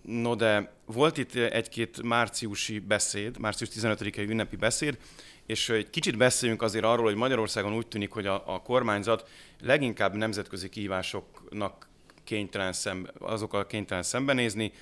No 0.03 0.34
de 0.34 0.72
volt 0.84 1.18
itt 1.18 1.34
egy-két 1.34 2.03
márciusi 2.03 2.78
beszéd, 2.78 3.39
március 3.39 3.70
15-i 3.74 4.28
ünnepi 4.28 4.57
beszéd, 4.57 4.99
és 5.47 5.68
egy 5.68 5.91
kicsit 5.91 6.16
beszéljünk 6.16 6.62
azért 6.62 6.84
arról, 6.84 7.05
hogy 7.05 7.14
Magyarországon 7.14 7.74
úgy 7.74 7.87
tűnik, 7.87 8.11
hogy 8.11 8.26
a, 8.26 8.55
a 8.55 8.62
kormányzat 8.62 9.28
leginkább 9.62 10.14
nemzetközi 10.14 10.68
kihívásoknak 10.68 11.89
kénytelen 12.24 12.72
szembe, 12.72 13.11
azokkal 13.18 13.66
kénytelen 13.66 14.03
szembenézni, 14.03 14.72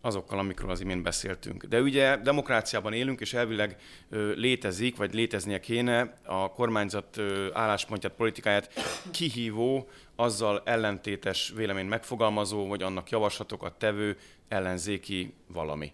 azokkal, 0.00 0.38
amikről 0.38 0.70
az 0.70 0.80
imént 0.80 1.02
beszéltünk. 1.02 1.64
De 1.64 1.80
ugye 1.80 2.16
demokráciában 2.16 2.92
élünk, 2.92 3.20
és 3.20 3.34
elvileg 3.34 3.76
ö, 4.10 4.32
létezik, 4.32 4.96
vagy 4.96 5.14
léteznie 5.14 5.60
kéne 5.60 6.18
a 6.24 6.52
kormányzat 6.52 7.16
ö, 7.16 7.48
álláspontját, 7.52 8.12
politikáját 8.12 8.72
kihívó, 9.10 9.88
azzal 10.16 10.62
ellentétes 10.64 11.52
vélemény 11.56 11.86
megfogalmazó, 11.86 12.66
vagy 12.66 12.82
annak 12.82 13.10
javaslatokat 13.10 13.78
tevő 13.78 14.18
ellenzéki 14.48 15.34
valami. 15.46 15.92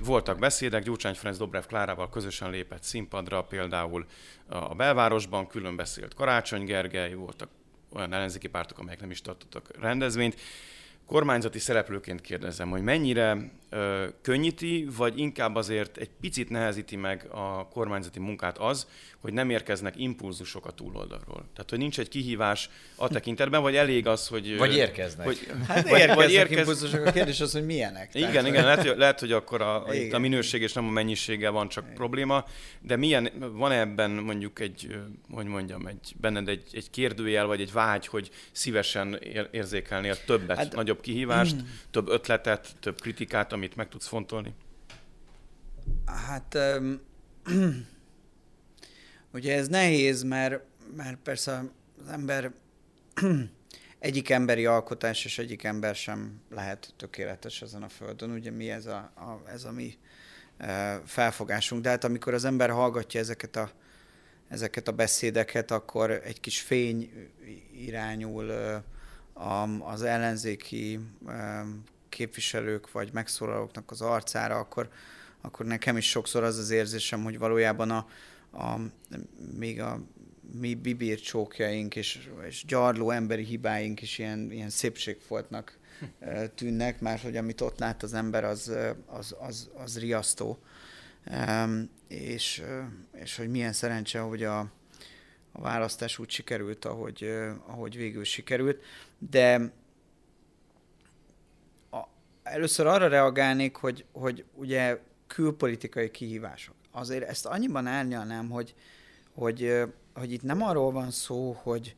Voltak 0.00 0.38
beszédek, 0.38 0.82
Gyurcsány 0.82 1.14
Ferenc 1.14 1.38
Dobrev 1.38 1.64
Klárával 1.64 2.10
közösen 2.10 2.50
lépett 2.50 2.82
színpadra, 2.82 3.42
például 3.42 4.06
a 4.48 4.74
belvárosban, 4.74 5.46
külön 5.46 5.76
beszélt 5.76 6.14
Karácsony 6.14 6.64
Gergely, 6.64 7.14
voltak 7.14 7.48
olyan 7.92 8.12
ellenzéki 8.12 8.48
pártok, 8.48 8.78
amelyek 8.78 9.00
nem 9.00 9.10
is 9.10 9.20
tartottak 9.20 9.70
rendezvényt 9.80 10.40
kormányzati 11.08 11.58
szereplőként 11.58 12.20
kérdezem, 12.20 12.70
hogy 12.70 12.82
mennyire 12.82 13.50
ö, 13.70 14.06
könnyíti, 14.22 14.88
vagy 14.96 15.18
inkább 15.18 15.54
azért 15.54 15.96
egy 15.96 16.10
picit 16.20 16.50
nehezíti 16.50 16.96
meg 16.96 17.26
a 17.30 17.68
kormányzati 17.68 18.18
munkát 18.18 18.58
az, 18.58 18.86
hogy 19.20 19.32
nem 19.32 19.50
érkeznek 19.50 19.94
impulzusok 19.96 20.66
a 20.66 20.70
túloldalról. 20.70 21.44
Tehát, 21.52 21.70
hogy 21.70 21.78
nincs 21.78 21.98
egy 21.98 22.08
kihívás 22.08 22.70
a 22.96 23.08
tekintetben, 23.08 23.62
vagy 23.62 23.76
elég 23.76 24.06
az, 24.06 24.26
hogy... 24.28 24.58
Vagy 24.58 24.76
érkeznek. 24.76 25.26
Hogy, 25.26 25.46
hát 25.68 25.88
vagy, 25.88 26.14
vagy 26.14 26.32
érkez... 26.32 26.58
impulzusok, 26.58 27.06
a 27.06 27.10
kérdés 27.10 27.40
az, 27.40 27.52
hogy 27.52 27.64
milyenek. 27.64 28.14
Igen, 28.14 28.30
Tehát, 28.30 28.48
igen, 28.48 28.64
lehet, 28.64 28.86
hogy, 28.86 28.96
lehet, 28.96 29.20
hogy 29.20 29.32
akkor 29.32 29.62
a, 29.62 29.84
igen. 29.92 30.14
a 30.14 30.18
minőség 30.18 30.62
és 30.62 30.72
nem 30.72 30.86
a 30.86 30.90
mennyisége 30.90 31.48
van 31.48 31.68
csak 31.68 31.84
igen. 31.84 31.96
probléma, 31.96 32.44
de 32.80 32.96
milyen, 32.96 33.30
van 33.52 33.72
ebben 33.72 34.10
mondjuk 34.10 34.60
egy, 34.60 34.96
hogy 35.30 35.46
mondjam, 35.46 35.86
egy, 35.86 36.14
benned 36.20 36.48
egy, 36.48 36.64
egy 36.72 36.90
kérdőjel, 36.90 37.46
vagy 37.46 37.60
egy 37.60 37.72
vágy, 37.72 38.06
hogy 38.06 38.30
szívesen 38.52 39.18
érzékelnél 39.50 40.24
többet, 40.24 40.56
hát, 40.56 40.74
nagyobb 40.74 40.97
kihívást, 41.00 41.56
mm. 41.56 41.66
több 41.90 42.08
ötletet, 42.08 42.76
több 42.80 43.00
kritikát, 43.00 43.52
amit 43.52 43.76
meg 43.76 43.88
tudsz 43.88 44.06
fontolni? 44.06 44.54
Hát... 46.06 46.58
Um, 46.78 47.00
Ugye 49.32 49.56
ez 49.56 49.68
nehéz, 49.68 50.22
mert, 50.22 50.62
mert 50.96 51.16
persze 51.16 51.64
az 52.04 52.12
ember 52.12 52.52
egyik 53.98 54.30
emberi 54.30 54.66
alkotás 54.66 55.24
és 55.24 55.38
egyik 55.38 55.64
ember 55.64 55.94
sem 55.94 56.40
lehet 56.50 56.94
tökéletes 56.96 57.62
ezen 57.62 57.82
a 57.82 57.88
földön. 57.88 58.30
Ugye 58.30 58.50
mi 58.50 58.70
ez 58.70 58.86
a, 58.86 59.12
a, 59.14 59.50
ez 59.52 59.64
a 59.64 59.72
mi 59.72 59.98
e, 60.56 61.00
felfogásunk. 61.06 61.82
De 61.82 61.88
hát 61.88 62.04
amikor 62.04 62.34
az 62.34 62.44
ember 62.44 62.70
hallgatja 62.70 63.20
ezeket 63.20 63.56
a, 63.56 63.70
ezeket 64.48 64.88
a 64.88 64.92
beszédeket, 64.92 65.70
akkor 65.70 66.10
egy 66.10 66.40
kis 66.40 66.60
fény 66.60 67.10
irányul 67.72 68.52
az 69.80 70.02
ellenzéki 70.02 70.98
képviselők 72.08 72.92
vagy 72.92 73.10
megszólalóknak 73.12 73.90
az 73.90 74.00
arcára, 74.00 74.56
akkor, 74.56 74.88
akkor 75.40 75.66
nekem 75.66 75.96
is 75.96 76.08
sokszor 76.08 76.42
az 76.42 76.58
az 76.58 76.70
érzésem, 76.70 77.22
hogy 77.22 77.38
valójában 77.38 77.90
a, 77.90 78.06
a, 78.52 78.80
még 79.58 79.80
a 79.80 80.00
mi 80.52 80.74
bibírcsókjaink 80.74 81.96
és, 81.96 82.28
és 82.46 82.64
gyarló 82.66 83.10
emberi 83.10 83.44
hibáink 83.44 84.02
is 84.02 84.18
ilyen, 84.18 84.52
ilyen 84.52 84.70
szépségfoltnak 84.70 85.78
tűnnek, 86.54 87.00
mert 87.00 87.22
hogy 87.22 87.36
amit 87.36 87.60
ott 87.60 87.78
lát 87.78 88.02
az 88.02 88.14
ember, 88.14 88.44
az, 88.44 88.72
az, 89.06 89.36
az, 89.40 89.70
az 89.74 89.98
riasztó. 89.98 90.58
És, 92.08 92.62
és 93.12 93.36
hogy 93.36 93.48
milyen 93.50 93.72
szerencse, 93.72 94.18
hogy 94.18 94.42
a, 94.42 94.70
a 95.58 95.60
választás 95.60 96.18
úgy 96.18 96.30
sikerült, 96.30 96.84
ahogy, 96.84 97.30
ahogy 97.66 97.96
végül 97.96 98.24
sikerült. 98.24 98.82
De 99.18 99.72
a, 101.90 102.02
először 102.42 102.86
arra 102.86 103.08
reagálnék, 103.08 103.76
hogy, 103.76 104.04
hogy 104.12 104.44
ugye 104.54 104.98
külpolitikai 105.26 106.10
kihívások 106.10 106.74
azért 106.90 107.28
ezt 107.28 107.46
annyiban 107.46 107.86
árnyalnám, 107.86 108.50
hogy, 108.50 108.74
hogy, 109.34 109.82
hogy 110.14 110.32
itt 110.32 110.42
nem 110.42 110.62
arról 110.62 110.92
van 110.92 111.10
szó, 111.10 111.52
hogy, 111.62 111.96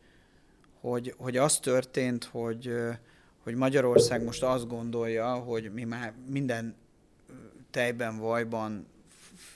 hogy, 0.80 1.14
hogy 1.16 1.36
az 1.36 1.58
történt, 1.58 2.24
hogy, 2.24 2.74
hogy 3.42 3.54
Magyarország 3.54 4.24
most 4.24 4.42
azt 4.42 4.68
gondolja, 4.68 5.34
hogy 5.34 5.72
mi 5.72 5.84
már 5.84 6.12
minden 6.26 6.74
tejben, 7.70 8.18
vajban 8.18 8.86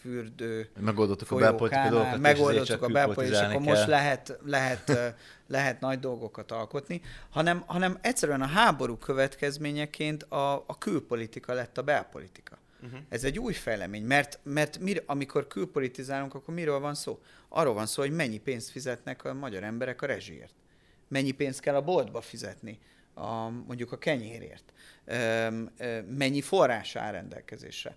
fürdő 0.01 0.69
Megoldottuk 0.81 1.31
a 1.31 1.37
belpolitikai 1.37 1.89
dolgokat, 1.89 2.19
megoldottuk 2.19 2.83
a 2.83 2.89
belpolitikai, 2.89 3.45
akkor 3.45 3.61
most 3.61 3.87
lehet, 3.87 4.39
lehet, 4.45 5.15
lehet 5.47 5.81
nagy 5.81 5.99
dolgokat 5.99 6.53
alkotni, 6.53 7.01
hanem, 7.31 7.63
hanem 7.67 7.99
egyszerűen 8.01 8.43
a 8.43 8.47
háború 8.47 8.97
következményeként 8.97 10.23
a, 10.23 10.53
a 10.53 10.79
külpolitika 10.79 11.53
lett 11.53 11.79
a 11.79 11.83
belpolitika. 11.83 12.59
Uh-huh. 12.83 12.99
Ez 13.09 13.25
egy 13.25 13.39
új 13.39 13.53
fejlemény, 13.53 14.05
mert, 14.05 14.39
mert 14.43 14.79
mir, 14.79 15.03
amikor 15.07 15.47
külpolitizálunk, 15.47 16.35
akkor 16.35 16.55
miről 16.55 16.79
van 16.79 16.95
szó? 16.95 17.21
Arról 17.49 17.75
van 17.75 17.87
szó, 17.87 18.03
hogy 18.03 18.13
mennyi 18.13 18.39
pénzt 18.39 18.71
fizetnek 18.71 19.25
a 19.25 19.35
magyar 19.35 19.63
emberek 19.63 20.03
a 20.03 20.07
rezsiért. 20.07 20.55
Mennyi 21.09 21.31
pénzt 21.31 21.61
kell 21.61 21.75
a 21.75 21.83
boltba 21.83 22.21
fizetni, 22.21 22.79
a, 23.15 23.49
mondjuk 23.67 23.93
a 23.93 23.99
kenyérért. 23.99 24.73
Mennyi 26.17 26.41
forrás 26.41 26.97
áll 26.97 27.13
rendelkezésre. 27.13 27.95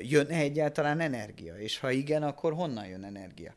Jön-e 0.00 0.36
egyáltalán 0.36 1.00
energia? 1.00 1.54
És 1.56 1.78
ha 1.78 1.90
igen, 1.90 2.22
akkor 2.22 2.52
honnan 2.52 2.86
jön 2.86 3.04
energia? 3.04 3.54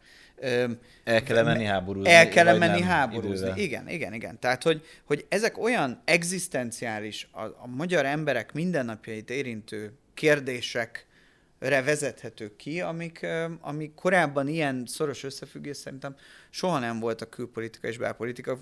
El 1.03 1.23
kell 1.23 1.43
menni 1.43 1.63
háborúzni. 1.63 2.09
El 2.09 2.29
kell 2.29 2.57
menni 2.57 2.81
háborúzni. 2.81 3.45
Idővel. 3.45 3.57
Igen, 3.57 3.89
igen, 3.89 4.13
igen. 4.13 4.39
Tehát, 4.39 4.63
hogy, 4.63 4.85
hogy 5.03 5.25
ezek 5.29 5.57
olyan 5.57 6.01
egzisztenciális, 6.05 7.27
a, 7.31 7.41
a 7.41 7.67
magyar 7.67 8.05
emberek 8.05 8.53
mindennapjait 8.53 9.29
érintő 9.29 9.91
kérdésekre 10.13 11.81
vezethetők 11.83 12.55
ki, 12.55 12.81
amik, 12.81 13.25
amik 13.61 13.93
korábban 13.93 14.47
ilyen 14.47 14.83
szoros 14.87 15.23
összefüggés 15.23 15.77
szerintem 15.77 16.15
soha 16.49 16.79
nem 16.79 16.99
volt 16.99 17.21
a 17.21 17.29
külpolitika 17.29 17.87
és 17.87 17.97
belpolitika 17.97 18.59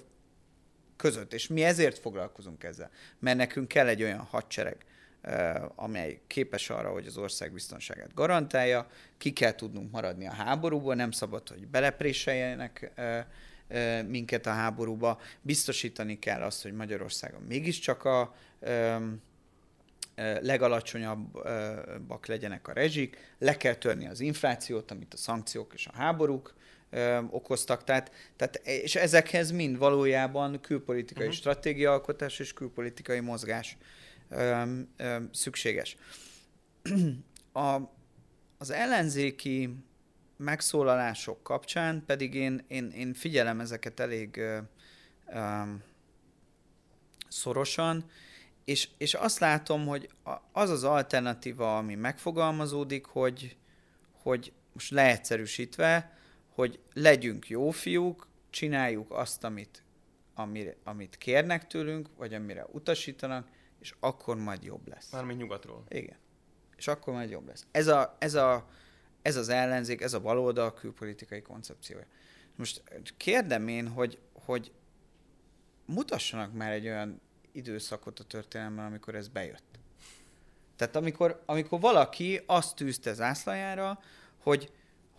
között. 1.01 1.33
És 1.33 1.47
mi 1.47 1.63
ezért 1.63 1.97
foglalkozunk 1.97 2.63
ezzel. 2.63 2.89
Mert 3.19 3.37
nekünk 3.37 3.67
kell 3.67 3.87
egy 3.87 4.03
olyan 4.03 4.19
hadsereg, 4.19 4.85
amely 5.75 6.19
képes 6.27 6.69
arra, 6.69 6.91
hogy 6.91 7.05
az 7.05 7.17
ország 7.17 7.53
biztonságát 7.53 8.13
garantálja, 8.13 8.87
ki 9.17 9.33
kell 9.33 9.55
tudnunk 9.55 9.91
maradni 9.91 10.27
a 10.27 10.33
háborúból, 10.33 10.95
nem 10.95 11.11
szabad, 11.11 11.47
hogy 11.47 11.67
belepréseljenek 11.67 12.91
minket 14.07 14.45
a 14.45 14.49
háborúba, 14.51 15.19
biztosítani 15.41 16.19
kell 16.19 16.41
azt, 16.41 16.63
hogy 16.63 16.73
Magyarországon 16.73 17.41
mégiscsak 17.41 18.03
a 18.03 18.35
legalacsonyabbak 20.41 22.25
legyenek 22.25 22.67
a 22.67 22.73
rezsik, 22.73 23.35
le 23.37 23.57
kell 23.57 23.75
törni 23.75 24.07
az 24.07 24.19
inflációt, 24.19 24.91
amit 24.91 25.13
a 25.13 25.17
szankciók 25.17 25.73
és 25.73 25.87
a 25.87 25.95
háborúk 25.95 26.53
okoztak, 27.29 27.83
tehát, 27.83 28.11
tehát, 28.35 28.55
és 28.55 28.95
ezekhez 28.95 29.51
mind 29.51 29.77
valójában 29.77 30.61
külpolitikai 30.61 31.25
uh-huh. 31.25 31.39
stratégiaalkotás 31.39 32.39
és 32.39 32.53
külpolitikai 32.53 33.19
mozgás 33.19 33.77
öm, 34.29 34.89
öm, 34.97 35.29
szükséges. 35.33 35.97
A, 37.53 37.77
az 38.57 38.69
ellenzéki 38.69 39.75
megszólalások 40.37 41.43
kapcsán 41.43 42.03
pedig 42.05 42.33
én, 42.33 42.65
én, 42.67 42.91
én 42.95 43.13
figyelem 43.13 43.59
ezeket 43.59 43.99
elég 43.99 44.37
ö, 44.37 44.57
ö, 45.33 45.61
szorosan, 47.27 48.05
és, 48.65 48.89
és 48.97 49.13
azt 49.13 49.39
látom, 49.39 49.87
hogy 49.87 50.09
az 50.51 50.69
az 50.69 50.83
alternatíva, 50.83 51.77
ami 51.77 51.95
megfogalmazódik, 51.95 53.05
hogy, 53.05 53.55
hogy 54.21 54.51
most 54.73 54.91
leegyszerűsítve, 54.91 56.17
hogy 56.61 56.79
legyünk 56.93 57.47
jó 57.49 57.69
fiúk, 57.69 58.27
csináljuk 58.49 59.11
azt, 59.11 59.43
amit, 59.43 59.83
amire, 60.33 60.75
amit 60.83 61.17
kérnek 61.17 61.67
tőlünk, 61.67 62.07
vagy 62.17 62.33
amire 62.33 62.65
utasítanak, 62.71 63.47
és 63.79 63.93
akkor 63.99 64.37
majd 64.37 64.63
jobb 64.63 64.87
lesz. 64.87 65.11
Mármint 65.11 65.39
nyugatról. 65.39 65.83
Igen. 65.87 66.17
És 66.75 66.87
akkor 66.87 67.13
majd 67.13 67.29
jobb 67.29 67.47
lesz. 67.47 67.65
Ez, 67.71 67.87
a, 67.87 68.15
ez, 68.19 68.33
a, 68.33 68.69
ez 69.21 69.35
az 69.35 69.49
ellenzék, 69.49 70.01
ez 70.01 70.13
a 70.13 70.19
baloldal 70.19 70.73
külpolitikai 70.73 71.41
koncepciója. 71.41 72.05
Most 72.55 72.83
kérdem 73.17 73.67
én, 73.67 73.87
hogy, 73.87 74.19
hogy 74.33 74.71
mutassanak 75.85 76.53
már 76.53 76.71
egy 76.71 76.87
olyan 76.87 77.21
időszakot 77.51 78.19
a 78.19 78.23
történelemben, 78.23 78.85
amikor 78.85 79.15
ez 79.15 79.27
bejött. 79.27 79.79
Tehát 80.75 80.95
amikor, 80.95 81.43
amikor 81.45 81.79
valaki 81.79 82.41
azt 82.45 82.75
tűzte 82.75 83.13
zászlajára, 83.13 83.99
hogy, 84.37 84.71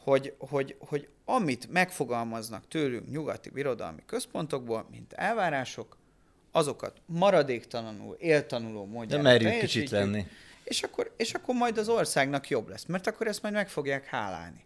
hogy, 0.05 0.35
hogy, 0.39 0.77
hogy 0.79 1.09
amit 1.25 1.71
megfogalmaznak 1.71 2.69
tőlünk 2.69 3.11
nyugati 3.11 3.51
birodalmi 3.51 4.03
központokból, 4.07 4.87
mint 4.91 5.13
elvárások, 5.13 5.97
azokat 6.53 7.01
maradéktalanul, 7.07 8.17
éltanuló 8.21 8.85
módjára 8.85 9.23
De 9.23 9.29
merjük 9.29 9.61
kicsit 9.61 9.91
lenni. 9.91 10.27
És 10.65 10.83
akkor, 10.83 11.13
és 11.17 11.33
akkor 11.35 11.55
majd 11.55 11.79
az 11.79 11.89
országnak 11.89 12.49
jobb 12.49 12.69
lesz, 12.69 12.85
mert 12.85 13.07
akkor 13.07 13.27
ezt 13.27 13.43
majd 13.43 13.55
meg 13.55 13.69
fogják 13.69 14.05
hálálni. 14.05 14.65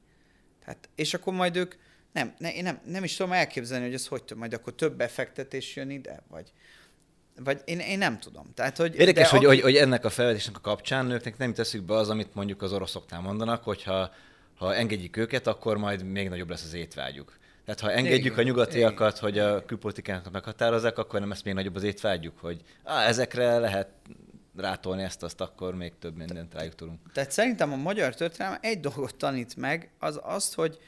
Tehát, 0.65 0.89
és 0.95 1.15
akkor 1.15 1.33
majd 1.33 1.57
ők, 1.57 1.75
nem, 2.13 2.35
ne, 2.39 2.55
én 2.55 2.63
nem, 2.63 2.81
nem 2.85 3.05
is 3.05 3.17
tudom 3.17 3.33
elképzelni, 3.33 3.85
hogy 3.85 3.95
ez 3.95 4.07
hogy 4.07 4.23
majd 4.37 4.53
akkor 4.55 4.75
több 4.75 4.97
befektetés 4.97 5.77
jön 5.77 5.91
ide, 5.91 6.23
vagy, 6.31 6.53
vagy 7.37 7.61
én, 7.65 7.79
én 7.79 7.99
nem 7.99 8.19
tudom. 8.19 8.47
Tehát, 8.55 8.77
hogy, 8.77 8.95
Érdekes, 8.99 9.31
hogy, 9.31 9.39
aki... 9.39 9.47
hogy, 9.47 9.61
hogy, 9.61 9.77
ennek 9.77 10.05
a 10.05 10.11
felvetésnek 10.11 10.57
a 10.57 10.61
kapcsán 10.61 11.07
nőknek 11.07 11.39
nem 11.39 11.55
teszük 11.55 11.83
be 11.83 11.95
az, 11.95 12.11
amit 12.11 12.35
mondjuk 12.35 12.63
az 12.63 12.73
oroszoknál 12.73 13.21
mondanak, 13.21 13.65
hogyha 13.65 14.11
ha 14.57 14.75
engedjük 14.75 15.17
őket, 15.17 15.47
akkor 15.47 15.77
majd 15.77 16.03
még 16.03 16.29
nagyobb 16.29 16.51
lesz 16.51 16.65
az 16.65 16.75
étvágyuk. 16.75 17.39
Tehát 17.65 17.81
ha 17.81 17.91
engedjük 17.91 18.25
igen, 18.25 18.39
a 18.39 18.43
nyugatiakat, 18.43 19.19
igen. 19.19 19.23
hogy 19.23 19.39
a 19.39 19.65
külpolitikának 19.65 20.31
meghatározzák, 20.33 20.99
akkor 20.99 21.21
nem 21.21 21.29
lesz 21.29 21.43
még 21.43 21.55
nagyobb 21.55 21.75
az 21.75 21.83
étvágyuk, 21.83 22.39
hogy 22.41 22.61
á, 22.85 23.07
ezekre 23.07 23.59
lehet 23.59 23.89
rátolni 24.57 25.03
ezt, 25.03 25.23
azt 25.23 25.41
akkor 25.41 25.75
még 25.75 25.93
több 25.99 26.17
mindent 26.17 26.55
rájuk 26.55 26.75
tudunk. 26.75 27.13
Tehát 27.13 27.31
szerintem 27.31 27.73
a 27.73 27.77
magyar 27.77 28.15
történelem 28.15 28.59
egy 28.63 28.81
dolgot 28.81 29.15
tanít 29.15 29.57
meg, 29.57 29.91
az 29.99 30.21
azt, 30.23 30.55
hogy 30.55 30.79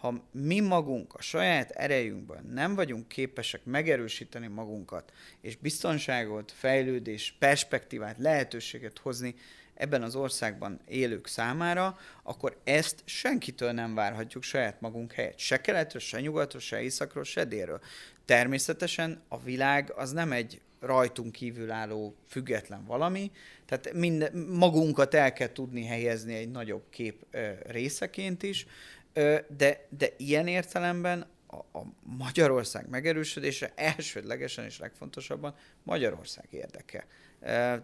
ha 0.00 0.22
mi 0.32 0.60
magunk 0.60 1.14
a 1.14 1.22
saját 1.22 1.70
erejünkből 1.70 2.40
nem 2.52 2.74
vagyunk 2.74 3.08
képesek 3.08 3.64
megerősíteni 3.64 4.46
magunkat, 4.46 5.12
és 5.40 5.56
biztonságot, 5.56 6.52
fejlődés, 6.52 7.36
perspektívát, 7.38 8.18
lehetőséget 8.18 8.98
hozni 8.98 9.34
ebben 9.78 10.02
az 10.02 10.14
országban 10.14 10.80
élők 10.88 11.26
számára, 11.26 11.98
akkor 12.22 12.56
ezt 12.64 13.02
senkitől 13.04 13.72
nem 13.72 13.94
várhatjuk 13.94 14.42
saját 14.42 14.80
magunk 14.80 15.12
helyett. 15.12 15.38
Se 15.38 15.60
keletről, 15.60 16.00
se 16.00 16.20
nyugatról, 16.20 16.60
se 16.60 16.82
északról, 16.82 17.24
se 17.24 17.44
délről. 17.44 17.80
Természetesen 18.24 19.22
a 19.28 19.40
világ 19.40 19.92
az 19.96 20.12
nem 20.12 20.32
egy 20.32 20.60
rajtunk 20.80 21.32
kívül 21.32 21.70
álló 21.70 22.16
független 22.28 22.84
valami, 22.84 23.30
tehát 23.66 23.92
minden, 23.92 24.36
magunkat 24.36 25.14
el 25.14 25.32
kell 25.32 25.52
tudni 25.52 25.84
helyezni 25.84 26.34
egy 26.34 26.50
nagyobb 26.50 26.84
kép 26.90 27.26
ö, 27.30 27.50
részeként 27.66 28.42
is, 28.42 28.66
ö, 29.12 29.38
de, 29.56 29.86
de 29.98 30.08
ilyen 30.16 30.46
értelemben 30.46 31.26
a, 31.46 31.78
a 31.78 31.82
Magyarország 32.02 32.88
megerősödése 32.88 33.72
elsődlegesen 33.74 34.64
és 34.64 34.78
legfontosabban 34.78 35.54
Magyarország 35.82 36.46
érdeke. 36.50 37.06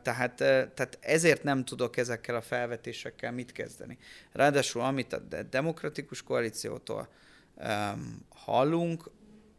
Tehát, 0.02 0.34
tehát 0.74 0.98
ezért 1.00 1.42
nem 1.42 1.64
tudok 1.64 1.96
ezekkel 1.96 2.34
a 2.34 2.42
felvetésekkel 2.42 3.32
mit 3.32 3.52
kezdeni. 3.52 3.98
Ráadásul 4.32 4.82
amit 4.82 5.12
a 5.12 5.18
demokratikus 5.50 6.22
koalíciótól 6.22 7.08
um, 7.56 8.26
hallunk, 8.28 9.10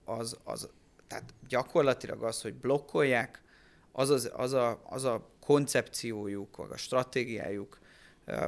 az, 0.05 0.37
az 0.43 0.69
tehát 1.07 1.33
gyakorlatilag 1.47 2.23
az, 2.23 2.41
hogy 2.41 2.53
blokkolják, 2.53 3.41
az, 3.91 4.09
az, 4.09 4.31
az, 4.33 4.53
a, 4.53 4.81
az 4.83 5.03
a 5.03 5.29
koncepciójuk, 5.39 6.57
vagy 6.57 6.71
a 6.71 6.77
stratégiájuk 6.77 7.79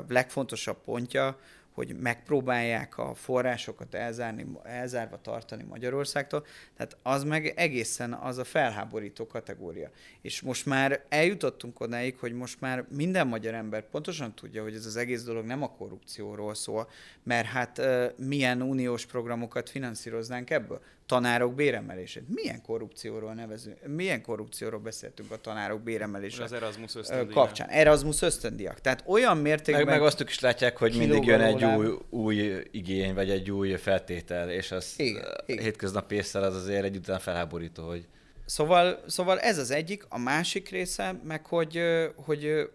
legfontosabb 0.07 0.77
pontja, 0.83 1.39
hogy 1.77 1.95
megpróbálják 1.99 2.97
a 2.97 3.13
forrásokat 3.13 3.93
elzárni, 3.93 4.45
elzárva 4.63 5.21
tartani 5.21 5.63
Magyarországtól, 5.63 6.45
tehát 6.75 6.97
az 7.03 7.23
meg 7.23 7.53
egészen 7.55 8.13
az 8.13 8.37
a 8.37 8.43
felháborító 8.43 9.27
kategória. 9.27 9.89
És 10.21 10.41
most 10.41 10.65
már 10.65 11.03
eljutottunk 11.09 11.79
odáig, 11.79 12.17
hogy 12.17 12.33
most 12.33 12.61
már 12.61 12.85
minden 12.89 13.27
magyar 13.27 13.53
ember 13.53 13.89
pontosan 13.89 14.35
tudja, 14.35 14.63
hogy 14.63 14.75
ez 14.75 14.85
az 14.85 14.95
egész 14.95 15.23
dolog 15.23 15.45
nem 15.45 15.63
a 15.63 15.69
korrupcióról 15.69 16.55
szól, 16.55 16.89
mert 17.23 17.47
hát 17.47 17.81
milyen 18.17 18.61
uniós 18.61 19.05
programokat 19.05 19.69
finanszíroznánk 19.69 20.49
ebből? 20.49 20.81
Tanárok 21.07 21.53
béremelését. 21.53 22.23
Milyen 22.27 22.61
korrupcióról 22.61 23.33
nevezünk, 23.33 23.77
milyen 23.85 24.21
korrupcióról 24.21 24.79
beszéltünk 24.79 25.31
a 25.31 25.37
tanárok 25.37 25.81
béremelése 25.81 26.43
az 26.43 26.53
Erasmus 26.53 26.95
ösztöndiak. 26.95 27.29
kapcsán? 27.29 27.69
Erasmus 27.69 28.21
ösztöndiak. 28.21 28.81
Tehát 28.81 29.03
olyan 29.05 29.37
mértékben... 29.37 29.85
Meg, 29.85 29.93
meg 29.93 30.07
azt 30.07 30.21
is 30.21 30.39
látják, 30.39 30.77
hogy 30.77 30.97
mindig 30.97 31.23
jön 31.23 31.41
egy 31.41 31.63
új, 31.63 31.87
új 32.09 32.67
igény, 32.71 33.13
vagy 33.13 33.29
egy 33.29 33.51
új 33.51 33.75
feltétel, 33.75 34.49
és 34.49 34.71
az 34.71 34.93
igen, 34.97 35.23
igen. 35.45 35.63
hétköznapi 35.63 36.15
észre 36.15 36.39
az 36.39 36.55
azért 36.55 36.83
egy 36.83 36.95
után 36.95 37.19
felháborító, 37.19 37.87
hogy... 37.87 38.07
Szóval, 38.45 39.03
szóval 39.07 39.39
ez 39.39 39.57
az 39.57 39.71
egyik, 39.71 40.05
a 40.09 40.17
másik 40.17 40.69
része, 40.69 41.19
meg 41.23 41.45
hogy, 41.45 41.81
hogy 42.15 42.69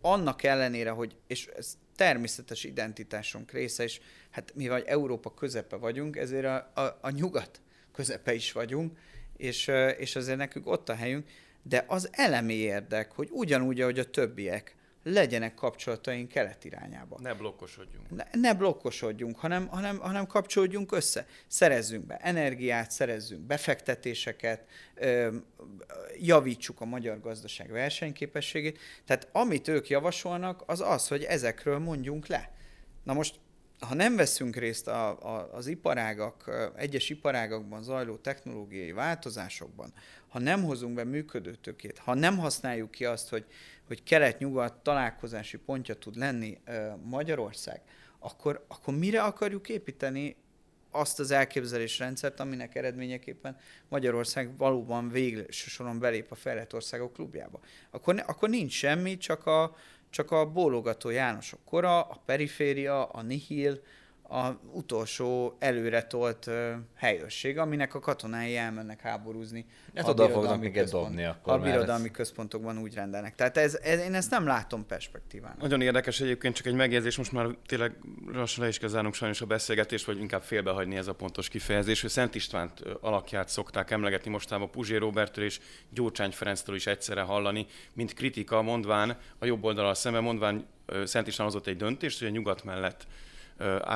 annak 0.00 0.42
ellenére, 0.42 0.90
hogy, 0.90 1.16
és 1.26 1.46
ez 1.56 1.76
természetes 1.96 2.64
identitásunk 2.64 3.50
része, 3.50 3.82
és 3.82 4.00
hát 4.30 4.52
mivel 4.54 4.82
Európa 4.82 5.34
közepe 5.34 5.76
vagyunk, 5.76 6.16
ezért 6.16 6.44
a, 6.44 6.70
a, 6.74 6.98
a 7.00 7.10
nyugat 7.10 7.60
közepe 7.92 8.34
is 8.34 8.52
vagyunk, 8.52 8.98
és, 9.36 9.70
és 9.98 10.16
azért 10.16 10.38
nekünk 10.38 10.66
ott 10.66 10.88
a 10.88 10.94
helyünk, 10.94 11.28
de 11.62 11.84
az 11.86 12.08
elemi 12.12 12.54
érdek, 12.54 13.12
hogy 13.12 13.28
ugyanúgy, 13.32 13.80
ahogy 13.80 13.98
a 13.98 14.10
többiek, 14.10 14.74
legyenek 15.04 15.54
kapcsolataink 15.54 16.28
kelet 16.28 16.64
irányába. 16.64 17.18
Ne 17.20 17.34
blokkosodjunk. 17.34 18.10
Ne, 18.10 18.24
ne 18.32 18.54
blokkosodjunk, 18.54 19.38
hanem, 19.38 19.66
hanem, 19.66 19.98
hanem 19.98 20.26
kapcsolódjunk 20.26 20.92
össze. 20.92 21.26
Szerezzünk 21.46 22.06
be 22.06 22.16
energiát, 22.16 22.90
szerezzünk 22.90 23.40
befektetéseket, 23.40 24.66
ö, 24.94 25.36
javítsuk 26.20 26.80
a 26.80 26.84
magyar 26.84 27.20
gazdaság 27.20 27.70
versenyképességét. 27.70 28.78
Tehát 29.04 29.28
amit 29.32 29.68
ők 29.68 29.88
javasolnak, 29.88 30.62
az 30.66 30.80
az, 30.80 31.08
hogy 31.08 31.22
ezekről 31.22 31.78
mondjunk 31.78 32.26
le. 32.26 32.52
Na 33.02 33.12
most 33.12 33.40
ha 33.80 33.94
nem 33.94 34.16
veszünk 34.16 34.56
részt 34.56 34.88
a, 34.88 35.08
a, 35.08 35.48
az 35.52 35.66
iparágak, 35.66 36.50
egyes 36.76 37.10
iparágakban 37.10 37.82
zajló 37.82 38.16
technológiai 38.16 38.92
változásokban, 38.92 39.92
ha 40.28 40.38
nem 40.38 40.62
hozunk 40.62 40.94
be 40.94 41.04
működőtökét, 41.04 41.98
ha 41.98 42.14
nem 42.14 42.38
használjuk 42.38 42.90
ki 42.90 43.04
azt, 43.04 43.28
hogy, 43.28 43.44
hogy 43.86 44.02
kelet-nyugat 44.02 44.82
találkozási 44.82 45.56
pontja 45.56 45.94
tud 45.94 46.16
lenni 46.16 46.58
Magyarország, 47.02 47.80
akkor, 48.18 48.64
akkor 48.68 48.94
mire 48.94 49.22
akarjuk 49.22 49.68
építeni 49.68 50.36
azt 50.90 51.18
az 51.20 51.30
elképzelésrendszert, 51.30 52.40
aminek 52.40 52.74
eredményeképpen 52.74 53.56
Magyarország 53.88 54.56
valóban 54.56 55.08
végső 55.08 55.68
soron 55.68 55.98
belép 55.98 56.30
a 56.30 56.34
fejlett 56.34 56.74
országok 56.74 57.12
klubjába. 57.12 57.60
Akkor, 57.90 58.22
akkor 58.26 58.48
nincs 58.48 58.72
semmi, 58.72 59.16
csak 59.16 59.46
a, 59.46 59.76
csak 60.14 60.30
a 60.30 60.50
bólogató 60.50 61.10
Jánosok 61.10 61.60
kora, 61.64 62.00
a 62.00 62.22
periféria, 62.24 63.04
a 63.04 63.22
nihil, 63.22 63.82
a 64.28 64.60
utolsó 64.72 65.56
előretolt 65.58 66.46
uh, 66.46 66.70
helyőrség, 66.96 67.58
aminek 67.58 67.94
a 67.94 68.00
katonái 68.00 68.56
elmennek 68.56 69.00
háborúzni. 69.00 69.66
Hát 69.94 70.08
oda 70.08 70.28
fognak 70.28 70.60
minket 70.60 70.90
dobni 70.90 71.24
akkor. 71.24 71.52
A 71.52 71.58
birodalmi 71.58 72.08
ez... 72.08 72.10
központokban 72.10 72.78
úgy 72.78 72.94
rendelnek. 72.94 73.34
Tehát 73.34 73.56
ez, 73.56 73.74
ez, 73.82 74.00
én 74.00 74.14
ezt 74.14 74.30
nem 74.30 74.46
látom 74.46 74.86
perspektíván. 74.86 75.56
Nagyon 75.60 75.80
érdekes 75.80 76.20
egyébként, 76.20 76.54
csak 76.54 76.66
egy 76.66 76.74
megjegyzés, 76.74 77.16
most 77.16 77.32
már 77.32 77.46
tényleg 77.66 77.98
lassan 78.32 78.62
le 78.62 78.68
is 78.68 78.78
kell 78.78 78.88
zárnunk 78.88 79.14
sajnos 79.14 79.40
a 79.40 79.46
beszélgetést, 79.46 80.04
vagy 80.04 80.18
inkább 80.18 80.42
félbehagyni 80.42 80.96
ez 80.96 81.06
a 81.06 81.14
pontos 81.14 81.48
kifejezés, 81.48 82.00
hogy 82.00 82.10
Szent 82.10 82.34
Istvánt 82.34 82.80
alakját 83.00 83.48
szokták 83.48 83.90
emlegetni 83.90 84.30
mostában 84.30 84.70
Puzsé 84.70 84.96
Robertől 84.96 85.44
és 85.44 85.60
Gyurcsány 85.90 86.30
Ferenctől 86.30 86.74
is 86.74 86.86
egyszerre 86.86 87.22
hallani, 87.22 87.66
mint 87.92 88.14
kritika 88.14 88.62
mondván, 88.62 89.18
a 89.38 89.44
jobb 89.44 89.64
oldalal 89.64 89.94
szemben 89.94 90.22
mondván 90.22 90.66
Szent 91.04 91.26
István 91.26 91.46
hozott 91.46 91.66
egy 91.66 91.76
döntést, 91.76 92.18
hogy 92.18 92.28
a 92.28 92.30
nyugat 92.30 92.64
mellett 92.64 93.06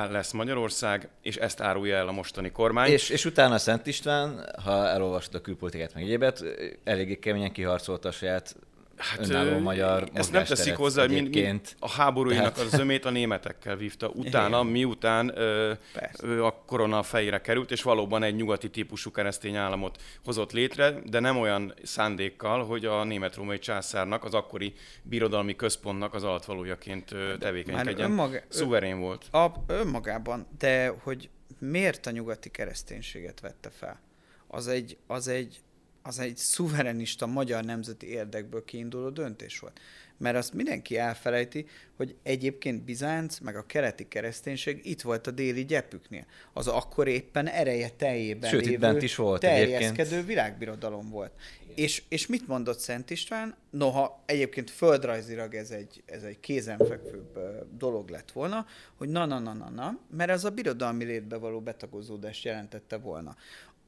lesz 0.09 0.31
Magyarország, 0.31 1.09
és 1.21 1.35
ezt 1.35 1.61
árulja 1.61 1.95
el 1.95 2.07
a 2.07 2.11
mostani 2.11 2.51
kormány. 2.51 2.91
És, 2.91 3.09
és 3.09 3.25
utána 3.25 3.57
Szent 3.57 3.87
István, 3.87 4.49
ha 4.63 4.87
elolvastad 4.87 5.35
a 5.35 5.41
külpolitikát 5.41 5.93
meg 5.93 6.03
egyébet, 6.03 6.43
eléggé 6.83 7.15
keményen 7.15 7.51
kiharcolta 7.51 8.07
a 8.07 8.11
saját 8.11 8.55
Hát, 8.99 9.29
önálló 9.29 9.59
magyar 9.59 10.09
Ezt 10.13 10.31
nem 10.31 10.43
teszik 10.43 10.75
hozzá, 10.75 11.01
hogy 11.01 11.11
mind, 11.11 11.35
mind 11.35 11.61
a 11.79 11.89
háborúinak 11.89 12.53
Tehát... 12.53 12.73
az 12.73 12.77
zömét 12.77 13.05
a 13.05 13.09
németekkel 13.09 13.75
vívta. 13.75 14.07
Utána, 14.07 14.59
Igen. 14.59 14.71
miután 14.71 15.31
ö, 15.37 15.73
ö, 16.21 16.43
a 16.43 16.63
korona 16.65 17.03
fejére 17.03 17.41
került, 17.41 17.71
és 17.71 17.81
valóban 17.81 18.23
egy 18.23 18.35
nyugati 18.35 18.69
típusú 18.69 19.11
keresztény 19.11 19.55
államot 19.55 20.01
hozott 20.23 20.51
létre, 20.51 20.99
de 21.05 21.19
nem 21.19 21.37
olyan 21.37 21.73
szándékkal, 21.83 22.65
hogy 22.65 22.85
a 22.85 23.03
német-római 23.03 23.59
császárnak, 23.59 24.23
az 24.23 24.33
akkori 24.33 24.73
birodalmi 25.03 25.55
központnak 25.55 26.13
az 26.13 26.23
altvalójaként 26.23 27.15
tevékenykedjen. 27.39 28.09
Önmaga, 28.09 28.39
Szuverén 28.47 28.99
volt. 28.99 29.25
A, 29.31 29.51
önmagában, 29.67 30.47
de 30.57 30.93
hogy 31.03 31.29
miért 31.59 32.05
a 32.05 32.11
nyugati 32.11 32.49
kereszténységet 32.49 33.39
vette 33.39 33.69
fel? 33.69 33.99
Az 34.47 34.67
egy, 34.67 34.97
az 35.07 35.27
egy 35.27 35.59
az 36.01 36.19
egy 36.19 36.37
szuverenista 36.37 37.25
magyar 37.25 37.63
nemzeti 37.63 38.07
érdekből 38.07 38.65
kiinduló 38.65 39.09
döntés 39.09 39.59
volt. 39.59 39.79
Mert 40.17 40.35
azt 40.35 40.53
mindenki 40.53 40.97
elfelejti, 40.97 41.65
hogy 41.95 42.15
egyébként 42.23 42.83
Bizánc, 42.83 43.39
meg 43.39 43.55
a 43.55 43.65
keleti 43.65 44.07
kereszténység 44.07 44.81
itt 44.83 45.01
volt 45.01 45.27
a 45.27 45.31
déli 45.31 45.65
gyepüknél. 45.65 46.25
Az 46.53 46.67
akkor 46.67 47.07
éppen 47.07 47.47
ereje 47.47 47.89
teljében 47.89 48.49
Sőt, 48.49 48.65
lévő, 48.65 48.97
is 48.97 49.15
volt 49.15 49.41
terjeszkedő 49.41 50.01
egyébként. 50.01 50.25
világbirodalom 50.25 51.09
volt. 51.09 51.31
És, 51.75 52.03
és 52.09 52.27
mit 52.27 52.47
mondott 52.47 52.79
Szent 52.79 53.09
István? 53.09 53.55
Noha 53.69 54.23
egyébként 54.25 54.69
földrajzilag 54.69 55.55
ez 55.55 55.71
egy, 55.71 56.03
ez 56.05 56.23
egy 56.23 56.39
kézenfekvőbb 56.39 57.39
dolog 57.77 58.09
lett 58.09 58.31
volna, 58.31 58.65
hogy 58.97 59.09
na, 59.09 59.25
na, 59.25 59.39
na, 59.39 59.53
na, 59.53 59.69
na, 59.69 59.99
mert 60.11 60.29
ez 60.29 60.43
a 60.43 60.49
birodalmi 60.49 61.03
létbe 61.03 61.37
való 61.37 61.61
betagozódást 61.61 62.43
jelentette 62.43 62.97
volna 62.97 63.35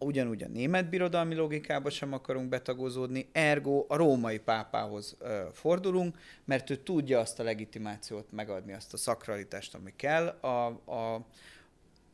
ugyanúgy 0.04 0.44
a 0.44 0.48
német 0.48 0.90
birodalmi 0.90 1.36
logikába 1.36 1.90
sem 1.90 2.14
akarunk 2.14 2.50
betagozódni, 2.50 3.30
ergo 3.32 3.86
a 3.88 3.96
római 3.96 4.40
pápához 4.40 5.16
ö, 5.20 5.42
fordulunk, 5.54 6.18
mert 6.46 6.70
ő 6.70 6.76
tudja 6.76 7.20
azt 7.20 7.40
a 7.40 7.44
legitimációt 7.44 8.32
megadni, 8.32 8.74
azt 8.74 8.94
a 8.94 8.98
szakralitást, 8.98 9.76
ami 9.76 9.94
kell 9.96 10.28
a, 10.28 10.66
a, 10.68 11.26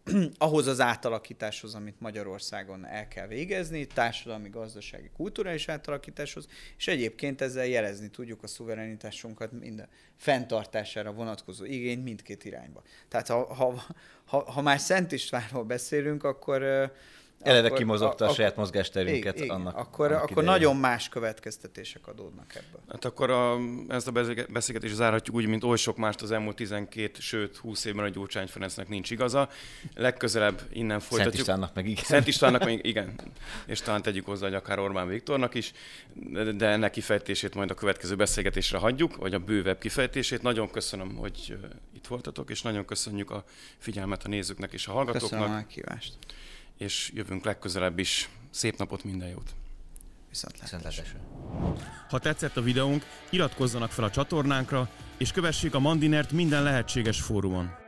ahhoz 0.38 0.68
az 0.68 0.80
átalakításhoz, 0.80 1.76
amit 1.76 2.00
Magyarországon 2.00 2.86
el 2.86 3.08
kell 3.08 3.28
végezni, 3.28 3.86
társadalmi, 3.86 4.50
gazdasági, 4.50 5.10
kulturális 5.16 5.68
átalakításhoz, 5.68 6.48
és 6.78 6.88
egyébként 6.88 7.42
ezzel 7.42 7.66
jelezni 7.66 8.10
tudjuk 8.10 8.44
a 8.44 8.48
szuverenitásunkat 8.48 9.52
minden 9.52 9.88
fenntartására 10.16 11.12
vonatkozó 11.12 11.66
igényt 11.66 12.04
mindkét 12.04 12.46
irányba. 12.46 12.84
Tehát 13.08 13.28
ha, 13.28 13.54
ha, 13.54 13.84
ha, 14.26 14.52
ha 14.52 14.62
már 14.62 14.80
Szent 14.80 15.12
Istvánról 15.12 15.64
beszélünk, 15.64 16.24
akkor 16.24 16.92
Eleve 17.42 17.68
akkor, 17.68 17.78
kimozogta 17.78 18.26
a, 18.26 18.30
a 18.30 18.34
saját 18.34 18.56
mozgásterünket 18.56 19.40
igen, 19.40 19.50
annak. 19.50 19.78
Akkor, 19.78 20.12
annak 20.12 20.30
akkor 20.30 20.44
nagyon 20.44 20.76
más 20.76 21.10
következtetések 21.10 22.08
adódnak 22.08 22.56
ebből. 22.56 22.82
Hát 22.90 23.06
akkor 23.06 23.30
a, 23.30 23.58
ezt 23.88 24.08
a 24.08 24.12
beszélgetést 24.50 24.96
zárhatjuk 24.96 25.36
úgy, 25.36 25.46
mint 25.46 25.64
oly 25.64 25.78
sok 25.78 25.98
mást 25.98 26.22
az 26.22 26.32
elmúlt 26.32 26.56
12, 26.56 27.12
sőt 27.20 27.58
20 27.58 27.86
évben 27.86 28.06
a 28.06 28.10
Gyurcsány 28.10 28.48
Ferencnek 28.48 28.88
nincs 28.88 29.12
igaza. 29.12 29.50
Legközelebb 29.96 30.62
innen 30.72 31.00
folytatjuk. 31.00 31.34
Szent 31.34 31.48
Istvánnak 31.48 31.76
meg 31.76 31.88
igen. 31.88 32.04
Szent 32.04 32.28
Istvánnak 32.28 32.64
meg 32.64 32.86
igen. 32.92 33.14
És 33.66 33.82
talán 33.82 34.02
tegyük 34.02 34.26
hozzá, 34.26 34.46
hogy 34.46 34.56
akár 34.56 34.80
Orbán 34.80 35.08
Viktornak 35.08 35.54
is, 35.54 35.72
de 36.56 36.68
ennek 36.68 36.92
kifejtését 36.92 37.56
majd 37.56 37.72
a 37.72 37.74
következő 37.74 38.16
beszélgetésre 38.16 38.78
hagyjuk, 38.78 39.16
vagy 39.16 39.34
a 39.34 39.40
bővebb 39.40 39.78
kifejtését. 39.78 40.42
Nagyon 40.42 40.72
köszönöm, 40.72 41.16
hogy 41.16 41.58
itt 41.96 42.08
voltatok, 42.08 42.50
és 42.50 42.62
nagyon 42.62 42.86
köszönjük 42.86 43.32
a 43.32 43.44
figyelmet 43.78 44.24
a 44.24 44.28
nézőknek 44.28 44.74
és 44.74 44.88
a 44.88 44.92
hallgatóknak. 44.92 45.40
Köszönöm 45.40 45.58
a 45.58 45.68
kívást 45.68 46.14
és 46.78 47.12
jövünk 47.14 47.46
legközelebb 47.46 48.00
is. 48.00 48.30
Szép 48.50 48.78
napot, 48.78 49.04
minden 49.04 49.30
jót! 49.30 49.56
Viszontlátásra! 50.30 51.04
Ha 52.10 52.20
tetszett 52.20 52.58
a 52.58 52.62
videónk, 52.62 53.06
iratkozzanak 53.30 53.92
fel 53.92 54.04
a 54.04 54.10
csatornánkra, 54.10 54.90
és 55.18 55.32
kövessék 55.32 55.76
a 55.76 55.80
Mandinert 55.80 56.32
minden 56.32 56.64
lehetséges 56.64 57.22
fórumon. 57.22 57.87